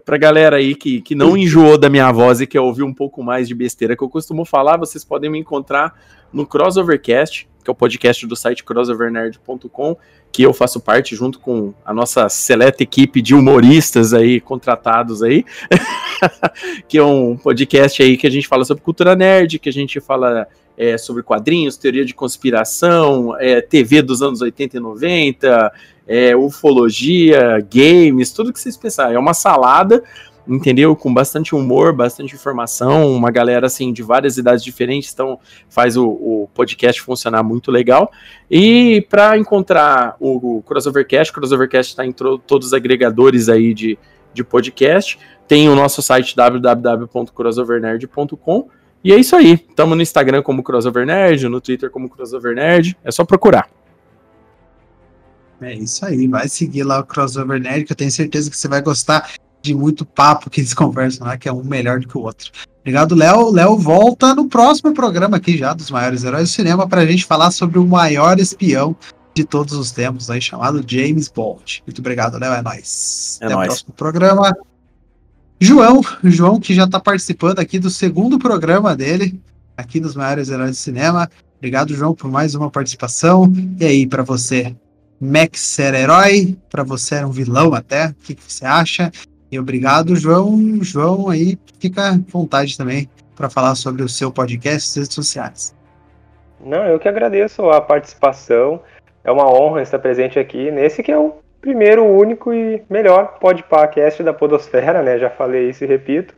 pra 0.05 0.19
galera 0.19 0.57
aí 0.57 0.75
que, 0.75 1.01
que 1.01 1.15
não 1.15 1.37
enjoou 1.37 1.79
da 1.79 1.89
minha 1.89 2.11
voz 2.13 2.41
e 2.41 2.47
quer 2.47 2.61
ouvir 2.61 2.83
um 2.83 2.93
pouco 2.93 3.23
mais 3.23 3.49
de 3.49 3.55
besteira 3.55 3.97
que 3.97 4.03
eu 4.03 4.09
costumo 4.09 4.45
falar, 4.45 4.77
vocês 4.77 5.05
podem 5.05 5.31
me 5.31 5.39
encontrar 5.39 5.95
no 6.33 6.45
Crossovercast, 6.47 7.49
que 7.63 7.71
é 7.71 7.73
o 7.73 7.75
podcast 7.75 8.27
do 8.27 8.37
site 8.37 8.65
crossovernerd.com, 8.65 9.97
que 10.33 10.43
eu 10.43 10.53
faço 10.53 10.81
parte 10.81 11.15
junto 11.15 11.39
com 11.39 11.73
a 11.85 11.95
nossa 11.95 12.29
seleta 12.29 12.83
equipe 12.83 13.23
de 13.23 13.35
humoristas 13.35 14.13
aí 14.13 14.41
contratados 14.41 15.23
aí, 15.23 15.45
que 16.89 16.99
é 16.99 17.05
um 17.05 17.37
podcast 17.37 18.03
aí 18.03 18.17
que 18.17 18.27
a 18.27 18.31
gente 18.31 18.49
fala 18.49 18.65
sobre 18.65 18.83
cultura 18.83 19.15
nerd, 19.15 19.59
que 19.61 19.69
a 19.69 19.73
gente 19.73 20.01
fala 20.01 20.47
é, 20.77 20.99
sobre 20.99 21.23
quadrinhos, 21.23 21.77
teoria 21.77 22.05
de 22.05 22.15
conspiração, 22.15 23.37
é, 23.39 23.61
TV 23.61 24.03
dos 24.03 24.23
anos 24.23 24.41
80 24.41 24.77
e 24.77 24.81
90, 24.81 25.73
é, 26.07 26.37
ufologia, 26.37 27.65
games, 27.73 28.33
tudo 28.33 28.53
que 28.53 28.61
vocês 28.61 28.77
pensarem. 28.77 29.15
É 29.15 29.19
uma 29.19 29.35
salada, 29.35 30.03
entendeu? 30.47 30.95
Com 30.95 31.13
bastante 31.13 31.55
humor, 31.55 31.93
bastante 31.93 32.35
informação, 32.35 33.11
uma 33.13 33.31
galera 33.31 33.67
assim 33.67 33.93
de 33.93 34.03
várias 34.03 34.37
idades 34.37 34.65
diferentes, 34.65 35.13
então 35.13 35.39
faz 35.69 35.97
o, 35.97 36.07
o 36.07 36.49
podcast 36.53 37.01
funcionar 37.01 37.43
muito 37.43 37.71
legal. 37.71 38.13
E 38.51 39.07
para 39.09 39.39
encontrar 39.39 40.17
o, 40.21 40.59
o 40.59 40.63
Crossovercast, 40.63 41.31
o 41.31 41.35
Crossovercast 41.35 41.93
está 41.93 42.05
em 42.05 42.13
todos 42.13 42.69
os 42.69 42.75
agregadores 42.75 43.49
aí 43.49 43.73
de, 43.73 43.99
de 44.33 44.45
podcast. 44.45 45.19
Tem 45.47 45.69
o 45.69 45.75
nosso 45.75 46.01
site 46.03 46.35
www.crossovernerd.com. 46.35 48.69
E 49.05 49.13
é 49.13 49.19
isso 49.19 49.37
aí. 49.37 49.53
Estamos 49.53 49.95
no 49.95 50.03
Instagram 50.03 50.43
como 50.43 50.63
Crossover 50.63 51.05
Nerd, 51.05 51.47
no 51.47 51.61
Twitter 51.61 51.91
como 51.91 52.09
Crossover 52.09 52.55
Nerd. 52.55 52.97
É 53.05 53.13
só 53.13 53.23
procurar. 53.23 53.69
É 55.61 55.75
isso 55.75 56.05
aí, 56.05 56.27
vai 56.27 56.49
seguir 56.49 56.83
lá 56.85 57.01
o 57.01 57.05
Crossover 57.05 57.61
Nerd, 57.61 57.85
que 57.85 57.93
eu 57.93 57.97
tenho 57.97 58.11
certeza 58.11 58.51
que 58.51 58.57
você 58.57 58.67
vai 58.67 58.81
gostar 58.81 59.31
de 59.63 59.75
muito 59.75 60.05
papo 60.05 60.51
que 60.51 60.61
eles 60.61 60.73
conversam 60.75 61.27
lá, 61.27 61.37
que 61.37 61.49
é 61.49 61.53
um 61.53 61.63
melhor 61.63 62.01
do 62.01 62.09
que 62.09 62.17
o 62.17 62.23
outro. 62.23 62.51
Obrigado, 62.81 63.15
Léo. 63.15 63.51
Léo 63.51 63.77
volta 63.77 64.35
no 64.35 64.49
próximo 64.49 64.93
programa 64.93 65.37
aqui 65.37 65.57
já, 65.57 65.75
dos 65.75 65.91
maiores 65.91 66.25
heróis 66.25 66.51
do 66.51 66.55
cinema, 66.55 66.89
para 66.89 67.03
a 67.03 67.07
gente 67.07 67.25
falar 67.25 67.51
sobre 67.51 67.79
o 67.79 67.87
maior 67.87 68.39
espião 68.39 68.97
de 69.35 69.45
todos 69.45 69.75
os 69.75 69.91
tempos, 69.91 70.31
aí, 70.31 70.41
chamado 70.41 70.85
James 70.87 71.29
Bond. 71.29 71.83
Muito 71.87 71.99
obrigado, 71.99 72.39
Léo. 72.39 72.53
É 72.53 72.63
nóis. 72.63 73.39
É 73.41 73.47
Até 73.47 73.55
nóis. 73.55 73.67
o 73.67 73.69
próximo 73.69 73.95
programa. 73.95 74.74
João, 75.65 76.03
João 76.23 76.61
que 76.61 76.75
já 76.75 76.85
está 76.85 77.01
participando 77.01 77.59
aqui 77.59 77.79
do 77.79 77.89
segundo 77.89 78.39
programa 78.39 78.95
dele, 78.95 79.41
aqui 79.75 79.99
nos 79.99 80.15
maiores 80.15 80.51
heróis 80.51 80.73
do 80.73 80.77
cinema. 80.77 81.27
Obrigado, 81.57 81.95
João, 81.95 82.15
por 82.15 82.31
mais 82.31 82.55
uma 82.55 82.71
participação. 82.71 83.51
E 83.81 83.87
aí, 83.87 84.07
para 84.07 84.23
você, 84.23 84.77
Max 85.19 85.79
era 85.79 85.99
herói? 85.99 86.55
Para 86.69 86.83
você 86.83 87.15
era 87.15 87.27
um 87.27 87.31
vilão 87.31 87.73
até? 87.73 88.09
O 88.09 88.15
que, 88.15 88.35
que 88.35 88.53
você 88.53 88.67
acha? 88.67 89.11
E 89.51 89.59
obrigado, 89.59 90.15
João. 90.15 90.83
João 90.83 91.31
aí 91.31 91.59
fica 91.81 92.11
à 92.11 92.19
vontade 92.29 92.77
também 92.77 93.09
para 93.35 93.49
falar 93.49 93.75
sobre 93.75 94.03
o 94.03 94.09
seu 94.09 94.31
podcast 94.31 94.99
e 94.99 95.01
redes 95.01 95.15
sociais. 95.15 95.75
Não, 96.63 96.85
eu 96.85 96.99
que 96.99 97.09
agradeço 97.09 97.71
a 97.71 97.81
participação. 97.81 98.83
É 99.25 99.33
uma 99.33 99.51
honra 99.51 99.81
estar 99.81 99.99
presente 99.99 100.39
aqui 100.39 100.71
nesse 100.71 101.03
que 101.03 101.11
é 101.11 101.17
o 101.17 101.37
primeiro, 101.65 102.05
único 102.05 102.53
e 102.53 102.83
melhor 102.91 103.39
podcast 103.41 104.23
da 104.23 104.35
Podosfera, 104.35 105.03
né? 105.03 105.19
Já 105.19 105.31
falei 105.31 105.71
isso 105.71 105.83
e 105.83 105.87
repito. 105.87 106.35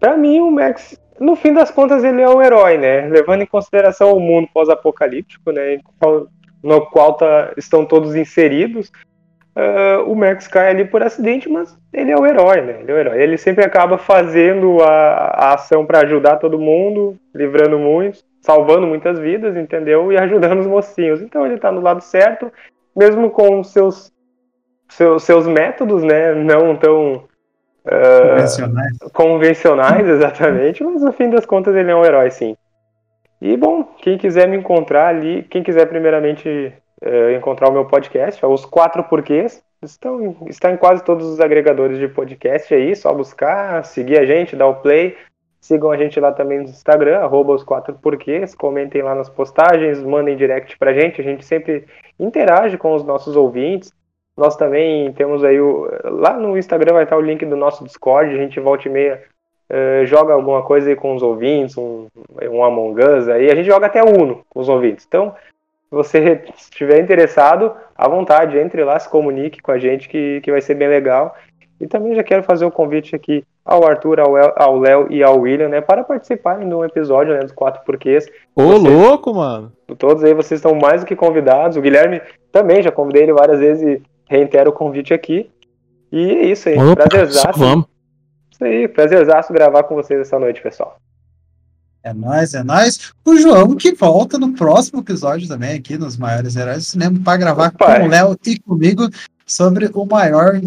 Para 0.00 0.16
mim, 0.16 0.40
o 0.40 0.50
Max, 0.50 0.98
no 1.20 1.36
fim 1.36 1.52
das 1.52 1.70
contas, 1.70 2.02
ele 2.02 2.22
é 2.22 2.28
um 2.28 2.40
herói, 2.40 2.78
né? 2.78 3.06
Levando 3.06 3.42
em 3.42 3.46
consideração 3.46 4.16
o 4.16 4.18
mundo 4.18 4.48
pós-apocalíptico, 4.54 5.52
né? 5.52 5.78
No 6.62 6.86
qual 6.86 7.18
tá, 7.18 7.52
estão 7.58 7.84
todos 7.84 8.16
inseridos. 8.16 8.90
Uh, 9.54 10.10
o 10.10 10.16
Max 10.16 10.48
cai 10.48 10.70
ali 10.70 10.86
por 10.86 11.02
acidente, 11.02 11.46
mas 11.46 11.76
ele 11.92 12.10
é 12.10 12.16
o 12.16 12.24
herói, 12.24 12.62
né? 12.62 12.78
Ele 12.80 12.92
é 12.92 12.94
o 12.94 12.98
herói. 12.98 13.22
Ele 13.22 13.36
sempre 13.36 13.62
acaba 13.62 13.98
fazendo 13.98 14.82
a, 14.82 15.34
a 15.36 15.54
ação 15.54 15.84
para 15.84 16.00
ajudar 16.00 16.36
todo 16.36 16.58
mundo, 16.58 17.14
livrando 17.34 17.78
muitos, 17.78 18.24
salvando 18.40 18.86
muitas 18.86 19.18
vidas, 19.18 19.54
entendeu? 19.54 20.10
E 20.10 20.16
ajudando 20.16 20.60
os 20.60 20.66
mocinhos. 20.66 21.20
Então 21.20 21.44
ele 21.44 21.58
tá 21.58 21.70
no 21.70 21.82
lado 21.82 22.00
certo, 22.00 22.50
mesmo 22.96 23.28
com 23.28 23.62
seus 23.62 24.10
seus, 24.90 25.22
seus 25.24 25.46
métodos, 25.46 26.02
né? 26.02 26.34
Não 26.34 26.76
tão 26.76 27.14
uh, 27.14 28.28
Convencionais. 28.28 28.98
convencionais, 29.12 30.08
exatamente. 30.08 30.82
Mas 30.82 31.02
no 31.02 31.12
fim 31.12 31.30
das 31.30 31.46
contas 31.46 31.74
ele 31.74 31.90
é 31.90 31.96
um 31.96 32.04
herói, 32.04 32.30
sim. 32.30 32.56
E 33.40 33.56
bom, 33.56 33.84
quem 33.98 34.18
quiser 34.18 34.46
me 34.46 34.56
encontrar 34.56 35.08
ali, 35.08 35.42
quem 35.44 35.62
quiser 35.62 35.86
primeiramente 35.86 36.72
uh, 37.02 37.30
encontrar 37.36 37.68
o 37.68 37.72
meu 37.72 37.86
podcast, 37.86 38.44
é 38.44 38.48
os 38.48 38.66
quatro 38.66 39.02
porquês. 39.04 39.62
Estão, 39.82 40.36
está 40.46 40.70
em 40.70 40.76
quase 40.76 41.02
todos 41.02 41.26
os 41.26 41.40
agregadores 41.40 41.98
de 41.98 42.06
podcast 42.06 42.74
aí, 42.74 42.94
só 42.94 43.14
buscar, 43.14 43.82
seguir 43.86 44.18
a 44.18 44.26
gente, 44.26 44.54
dar 44.54 44.66
o 44.66 44.74
play. 44.74 45.16
Sigam 45.58 45.90
a 45.90 45.96
gente 45.96 46.18
lá 46.20 46.32
também 46.32 46.58
no 46.58 46.64
Instagram, 46.64 47.18
arroba 47.18 47.52
os 47.54 47.62
quatro 47.62 47.94
porquês, 47.94 48.54
comentem 48.54 49.02
lá 49.02 49.14
nas 49.14 49.28
postagens, 49.28 50.02
mandem 50.02 50.36
direct 50.36 50.76
pra 50.78 50.92
gente, 50.92 51.20
a 51.20 51.24
gente 51.24 51.44
sempre 51.44 51.86
interage 52.18 52.78
com 52.78 52.94
os 52.94 53.04
nossos 53.04 53.36
ouvintes. 53.36 53.92
Nós 54.40 54.56
também 54.56 55.12
temos 55.12 55.44
aí 55.44 55.60
o. 55.60 55.86
Lá 56.02 56.32
no 56.32 56.56
Instagram 56.56 56.94
vai 56.94 57.04
estar 57.04 57.18
o 57.18 57.20
link 57.20 57.44
do 57.44 57.56
nosso 57.56 57.84
Discord, 57.84 58.32
a 58.32 58.38
gente 58.38 58.58
volta 58.58 58.88
e 58.88 58.90
meia 58.90 59.22
uh, 59.70 60.06
joga 60.06 60.32
alguma 60.32 60.62
coisa 60.62 60.88
aí 60.88 60.96
com 60.96 61.14
os 61.14 61.22
ouvintes, 61.22 61.76
um, 61.76 62.06
um 62.50 62.64
Among 62.64 62.98
Us 63.02 63.28
aí, 63.28 63.50
a 63.50 63.54
gente 63.54 63.66
joga 63.66 63.84
até 63.84 64.02
Uno 64.02 64.40
com 64.48 64.60
os 64.60 64.68
ouvintes. 64.70 65.04
Então, 65.06 65.34
se 65.90 65.94
você 65.94 66.42
estiver 66.56 67.02
interessado, 67.02 67.72
à 67.94 68.08
vontade, 68.08 68.56
entre 68.56 68.82
lá, 68.82 68.98
se 68.98 69.10
comunique 69.10 69.60
com 69.60 69.72
a 69.72 69.78
gente 69.78 70.08
que, 70.08 70.40
que 70.40 70.50
vai 70.50 70.62
ser 70.62 70.74
bem 70.74 70.88
legal. 70.88 71.36
E 71.78 71.86
também 71.86 72.14
já 72.14 72.22
quero 72.22 72.42
fazer 72.42 72.64
o 72.64 72.70
convite 72.70 73.14
aqui 73.14 73.44
ao 73.64 73.86
Arthur, 73.86 74.20
ao 74.56 74.78
Léo 74.78 75.06
e 75.10 75.22
ao 75.22 75.38
William, 75.38 75.68
né, 75.68 75.80
para 75.80 76.04
participarem 76.04 76.68
de 76.68 76.74
um 76.74 76.84
episódio 76.84 77.34
né, 77.34 77.40
dos 77.40 77.52
Quatro 77.52 77.82
Porquês. 77.84 78.26
Ô, 78.54 78.62
Você- 78.62 78.88
louco, 78.88 79.34
mano. 79.34 79.72
Todos 79.98 80.24
aí 80.24 80.32
vocês 80.32 80.58
estão 80.58 80.74
mais 80.74 81.00
do 81.02 81.06
que 81.06 81.16
convidados. 81.16 81.76
O 81.76 81.80
Guilherme 81.82 82.20
também, 82.52 82.82
já 82.82 82.90
convidei 82.90 83.22
ele 83.22 83.32
várias 83.32 83.60
vezes 83.60 83.82
e 83.82 84.02
reitero 84.30 84.70
o 84.70 84.72
convite 84.72 85.12
aqui. 85.12 85.50
E 86.12 86.30
é 86.30 86.46
isso 86.46 86.68
aí, 86.68 86.78
Opa, 86.78 87.08
prazerzaço. 87.08 87.58
vamos. 87.58 87.86
Isso 88.52 88.64
aí, 88.64 88.88
prazerzaço 88.88 89.52
gravar 89.52 89.82
com 89.82 89.96
vocês 89.96 90.20
essa 90.20 90.38
noite, 90.38 90.62
pessoal. 90.62 90.96
É 92.02 92.14
nóis, 92.14 92.54
é 92.54 92.62
nóis. 92.62 93.12
O 93.26 93.36
João 93.36 93.76
que 93.76 93.92
volta 93.92 94.38
no 94.38 94.54
próximo 94.54 95.00
episódio 95.00 95.48
também 95.48 95.76
aqui 95.76 95.98
nos 95.98 96.16
Maiores 96.16 96.56
Heróis 96.56 96.78
do 96.78 96.84
Cinema 96.84 97.20
para 97.22 97.36
gravar 97.36 97.68
Opa. 97.68 97.98
com 97.98 98.06
o 98.06 98.08
Léo 98.08 98.36
e 98.46 98.58
comigo 98.60 99.08
sobre 99.44 99.90
o 99.92 100.06
maior 100.06 100.60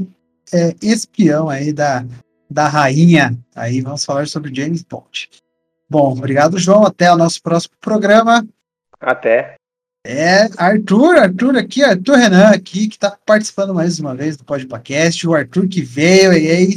é, 0.53 0.75
espião 0.81 1.49
aí 1.49 1.73
da, 1.73 2.05
da 2.49 2.67
rainha. 2.67 3.35
Aí 3.55 3.81
vamos 3.81 4.05
falar 4.05 4.27
sobre 4.27 4.53
James 4.53 4.83
Bond. 4.83 5.29
Bom, 5.89 6.11
obrigado, 6.11 6.59
João. 6.59 6.85
Até 6.85 7.11
o 7.11 7.17
nosso 7.17 7.41
próximo 7.41 7.75
programa. 7.79 8.45
Até. 8.99 9.55
É, 10.05 10.49
Arthur, 10.57 11.17
Arthur 11.17 11.55
aqui, 11.55 11.81
Arthur 11.81 12.17
Renan 12.17 12.49
aqui, 12.49 12.89
que 12.89 12.99
tá 12.99 13.17
participando 13.25 13.73
mais 13.73 13.99
uma 14.01 14.13
vez 14.13 14.35
do 14.35 14.43
podcast. 14.43 15.25
O 15.25 15.33
Arthur 15.33 15.65
que 15.67 15.81
veio 15.81 16.33
e 16.33 16.51
aí 16.51 16.75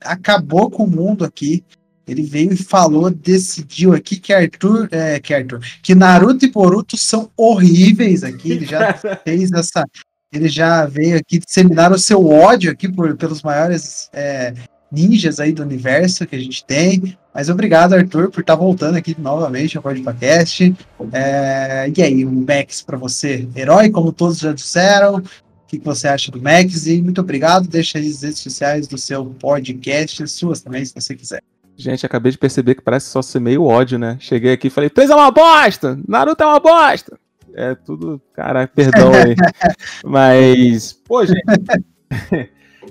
acabou 0.00 0.68
com 0.68 0.82
o 0.82 0.90
mundo 0.90 1.24
aqui. 1.24 1.64
Ele 2.08 2.22
veio 2.24 2.52
e 2.52 2.56
falou, 2.56 3.08
decidiu 3.08 3.92
aqui 3.92 4.16
que 4.16 4.32
Arthur, 4.32 4.88
é, 4.90 5.20
que 5.20 5.32
Arthur, 5.32 5.60
que 5.80 5.94
Naruto 5.94 6.44
e 6.44 6.50
Boruto 6.50 6.96
são 6.96 7.30
horríveis 7.36 8.24
aqui. 8.24 8.50
Ele 8.50 8.66
já 8.66 8.94
fez 9.22 9.52
essa, 9.52 9.84
ele 10.32 10.48
já 10.48 10.86
veio 10.86 11.18
aqui 11.18 11.38
disseminar 11.38 11.92
o 11.92 11.98
seu 12.00 12.26
ódio 12.26 12.72
aqui 12.72 12.90
por, 12.90 13.16
pelos 13.16 13.42
maiores 13.42 14.10
é, 14.12 14.54
ninjas 14.90 15.38
aí 15.38 15.52
do 15.52 15.62
universo 15.62 16.26
que 16.26 16.36
a 16.36 16.38
gente 16.38 16.64
tem. 16.64 17.16
Mas 17.32 17.48
obrigado, 17.48 17.94
Arthur, 17.94 18.30
por 18.30 18.40
estar 18.40 18.56
voltando 18.56 18.96
aqui 18.96 19.14
novamente 19.18 19.76
ao 19.76 19.82
podcast. 19.82 20.74
É, 21.12 21.92
e 21.96 22.02
aí, 22.02 22.24
o 22.24 22.30
Max 22.30 22.82
para 22.82 22.98
você, 22.98 23.48
herói, 23.54 23.90
como 23.90 24.12
todos 24.12 24.38
já 24.38 24.52
disseram. 24.52 25.16
O 25.16 25.22
que, 25.68 25.78
que 25.78 25.84
você 25.84 26.08
acha 26.08 26.32
do 26.32 26.42
Max? 26.42 26.86
E 26.86 27.00
muito 27.00 27.20
obrigado. 27.20 27.68
Deixa 27.68 27.98
aí 27.98 28.08
as 28.08 28.22
redes 28.22 28.40
sociais 28.40 28.88
do 28.88 28.98
seu 28.98 29.24
podcast, 29.26 30.26
suas 30.26 30.60
também, 30.60 30.84
se 30.84 30.92
você 30.94 31.14
quiser. 31.14 31.42
Gente, 31.76 32.04
acabei 32.04 32.32
de 32.32 32.38
perceber 32.38 32.74
que 32.74 32.82
parece 32.82 33.06
só 33.06 33.22
ser 33.22 33.40
meio 33.40 33.64
ódio, 33.64 33.98
né? 33.98 34.16
Cheguei 34.20 34.52
aqui 34.52 34.66
e 34.66 34.70
falei, 34.70 34.90
Três 34.90 35.08
é 35.08 35.14
uma 35.14 35.30
bosta! 35.30 35.98
Naruto 36.06 36.42
é 36.42 36.46
uma 36.46 36.60
bosta! 36.60 37.16
É 37.54 37.74
tudo. 37.74 38.20
Caralho, 38.32 38.68
perdão 38.68 39.12
aí. 39.12 39.34
Mas, 40.04 40.92
pô, 40.92 41.24
gente. 41.24 41.42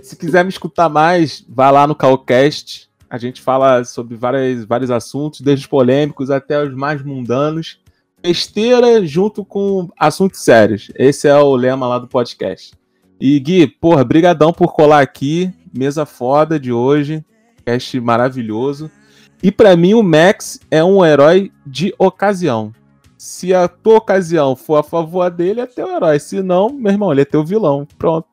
Se 0.01 0.15
quiser 0.15 0.43
me 0.43 0.49
escutar 0.49 0.89
mais, 0.89 1.45
vá 1.47 1.69
lá 1.71 1.87
no 1.87 1.95
Calcast. 1.95 2.89
A 3.09 3.17
gente 3.17 3.41
fala 3.41 3.83
sobre 3.83 4.15
várias, 4.15 4.65
vários 4.65 4.91
assuntos, 4.91 5.41
desde 5.41 5.65
os 5.65 5.69
polêmicos 5.69 6.29
até 6.29 6.61
os 6.63 6.73
mais 6.73 7.03
mundanos. 7.03 7.79
Besteira 8.21 9.05
junto 9.05 9.43
com 9.43 9.89
assuntos 9.97 10.41
sérios. 10.41 10.91
Esse 10.95 11.27
é 11.27 11.35
o 11.35 11.55
lema 11.55 11.87
lá 11.87 11.97
do 11.97 12.07
podcast. 12.07 12.73
E 13.19 13.39
Gui, 13.39 13.67
porra, 13.67 14.03
brigadão 14.03 14.53
por 14.53 14.73
colar 14.73 15.01
aqui. 15.01 15.51
Mesa 15.73 16.05
foda 16.05 16.59
de 16.59 16.71
hoje. 16.71 17.23
Cast 17.65 17.99
maravilhoso. 17.99 18.91
E 19.41 19.51
pra 19.51 19.75
mim 19.75 19.93
o 19.93 20.03
Max 20.03 20.59
é 20.69 20.83
um 20.83 21.05
herói 21.05 21.51
de 21.65 21.93
ocasião. 21.97 22.73
Se 23.17 23.53
a 23.53 23.67
tua 23.67 23.97
ocasião 23.97 24.55
for 24.55 24.77
a 24.77 24.83
favor 24.83 25.29
dele, 25.29 25.61
é 25.61 25.65
teu 25.65 25.89
herói. 25.89 26.19
Se 26.19 26.41
não, 26.41 26.69
meu 26.69 26.91
irmão, 26.91 27.11
ele 27.11 27.21
é 27.21 27.25
teu 27.25 27.43
vilão. 27.43 27.87
Pronto. 27.97 28.27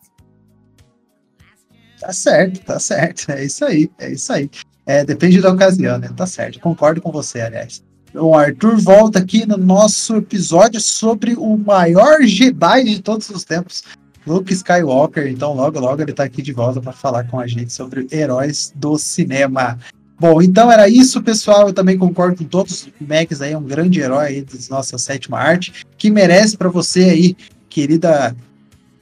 Tá 2.06 2.12
certo, 2.12 2.60
tá 2.60 2.78
certo. 2.78 3.32
É 3.32 3.44
isso 3.44 3.64
aí, 3.64 3.90
é 3.98 4.12
isso 4.12 4.32
aí. 4.32 4.48
É, 4.86 5.04
depende 5.04 5.40
da 5.40 5.50
ocasião, 5.50 5.98
né? 5.98 6.08
Tá 6.16 6.24
certo. 6.24 6.60
Concordo 6.60 7.02
com 7.02 7.10
você, 7.10 7.40
aliás. 7.40 7.82
O 8.14 8.32
Arthur 8.32 8.76
volta 8.76 9.18
aqui 9.18 9.44
no 9.44 9.56
nosso 9.56 10.14
episódio 10.14 10.80
sobre 10.80 11.34
o 11.34 11.56
maior 11.56 12.22
Jedi 12.22 12.84
de 12.84 13.02
todos 13.02 13.28
os 13.28 13.42
tempos, 13.42 13.82
Luke 14.24 14.52
Skywalker. 14.52 15.26
Então, 15.26 15.52
logo, 15.52 15.80
logo 15.80 16.00
ele 16.00 16.12
tá 16.12 16.22
aqui 16.22 16.40
de 16.40 16.52
volta 16.52 16.80
para 16.80 16.92
falar 16.92 17.24
com 17.24 17.40
a 17.40 17.46
gente 17.48 17.72
sobre 17.72 18.06
heróis 18.12 18.72
do 18.76 18.96
cinema. 18.96 19.76
Bom, 20.16 20.40
então 20.40 20.70
era 20.70 20.88
isso, 20.88 21.20
pessoal. 21.24 21.66
Eu 21.66 21.74
também 21.74 21.98
concordo 21.98 22.36
com 22.36 22.44
todos. 22.44 22.86
O 23.00 23.04
Max 23.04 23.42
aí 23.42 23.52
é 23.52 23.58
um 23.58 23.64
grande 23.64 24.00
herói 24.00 24.26
aí 24.26 24.42
da 24.42 24.54
nossa 24.70 24.96
sétima 24.96 25.38
arte, 25.40 25.84
que 25.98 26.08
merece 26.08 26.56
para 26.56 26.68
você 26.68 27.00
aí, 27.00 27.36
querida 27.68 28.34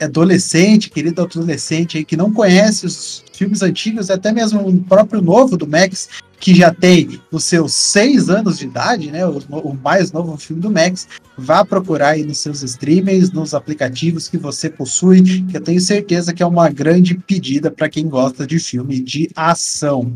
adolescente, 0.00 0.90
querido 0.90 1.22
adolescente 1.22 1.98
aí 1.98 2.04
que 2.04 2.16
não 2.16 2.32
conhece 2.32 2.86
os 2.86 3.24
filmes 3.32 3.62
antigos, 3.62 4.10
até 4.10 4.32
mesmo 4.32 4.66
o 4.66 4.80
próprio 4.82 5.20
novo 5.20 5.56
do 5.56 5.66
Max, 5.66 6.08
que 6.38 6.54
já 6.54 6.72
tem 6.72 7.20
os 7.32 7.44
seus 7.44 7.72
seis 7.72 8.28
anos 8.28 8.58
de 8.58 8.66
idade, 8.66 9.10
né? 9.10 9.26
O, 9.26 9.38
o 9.38 9.74
mais 9.74 10.12
novo 10.12 10.36
filme 10.36 10.60
do 10.60 10.70
Max, 10.70 11.08
vá 11.38 11.64
procurar 11.64 12.10
aí 12.10 12.24
nos 12.24 12.38
seus 12.38 12.62
streamings, 12.62 13.32
nos 13.32 13.54
aplicativos 13.54 14.28
que 14.28 14.36
você 14.36 14.68
possui, 14.68 15.22
que 15.44 15.56
eu 15.56 15.60
tenho 15.60 15.80
certeza 15.80 16.34
que 16.34 16.42
é 16.42 16.46
uma 16.46 16.68
grande 16.68 17.14
pedida 17.14 17.70
para 17.70 17.88
quem 17.88 18.08
gosta 18.08 18.46
de 18.46 18.58
filme 18.58 19.00
de 19.00 19.30
ação. 19.34 20.12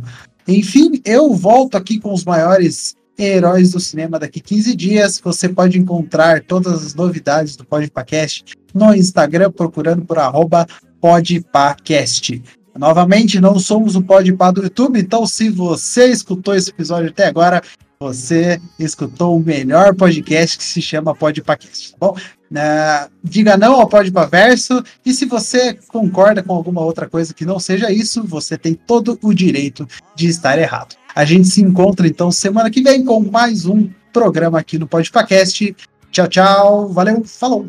Enfim, 0.46 1.00
eu 1.04 1.34
volto 1.34 1.76
aqui 1.76 1.98
com 2.00 2.12
os 2.12 2.24
maiores 2.24 2.94
Heróis 3.18 3.72
do 3.72 3.80
Cinema 3.80 4.18
daqui 4.18 4.40
15 4.40 4.76
dias. 4.76 5.20
Você 5.22 5.48
pode 5.48 5.78
encontrar 5.78 6.42
todas 6.42 6.86
as 6.86 6.94
novidades 6.94 7.56
do 7.56 7.64
Podpacast 7.64 8.56
no 8.72 8.94
Instagram, 8.94 9.50
procurando 9.50 10.04
por 10.04 10.18
arroba 10.18 10.66
Podpacast. 11.00 12.42
Novamente, 12.78 13.40
não 13.40 13.58
somos 13.58 13.96
o 13.96 14.02
Podpah 14.02 14.52
do 14.52 14.62
YouTube, 14.62 15.00
então 15.00 15.26
se 15.26 15.50
você 15.50 16.06
escutou 16.06 16.54
esse 16.54 16.70
episódio 16.70 17.10
até 17.10 17.26
agora, 17.26 17.60
você 17.98 18.60
escutou 18.78 19.36
o 19.36 19.42
melhor 19.42 19.92
podcast 19.96 20.56
que 20.56 20.64
se 20.64 20.80
chama 20.80 21.12
Podpacast, 21.12 21.90
tá 21.92 21.96
bom? 21.98 22.16
Uh, 22.50 23.10
diga 23.22 23.56
não 23.56 23.74
ao 23.74 23.88
Podpaverso 23.88 24.82
e 25.04 25.12
se 25.12 25.26
você 25.26 25.74
concorda 25.88 26.42
com 26.42 26.54
alguma 26.54 26.80
outra 26.80 27.08
coisa 27.08 27.34
que 27.34 27.44
não 27.44 27.58
seja 27.58 27.90
isso, 27.90 28.22
você 28.22 28.56
tem 28.56 28.74
todo 28.74 29.18
o 29.20 29.34
direito 29.34 29.86
de 30.14 30.28
estar 30.28 30.58
errado. 30.58 30.94
A 31.18 31.24
gente 31.24 31.48
se 31.48 31.60
encontra 31.60 32.06
então 32.06 32.30
semana 32.30 32.70
que 32.70 32.80
vem 32.80 33.04
com 33.04 33.18
mais 33.18 33.66
um 33.66 33.90
programa 34.12 34.60
aqui 34.60 34.78
no 34.78 34.86
Podpacast. 34.86 35.74
Tchau, 36.12 36.28
tchau, 36.28 36.88
valeu, 36.90 37.24
falou! 37.24 37.68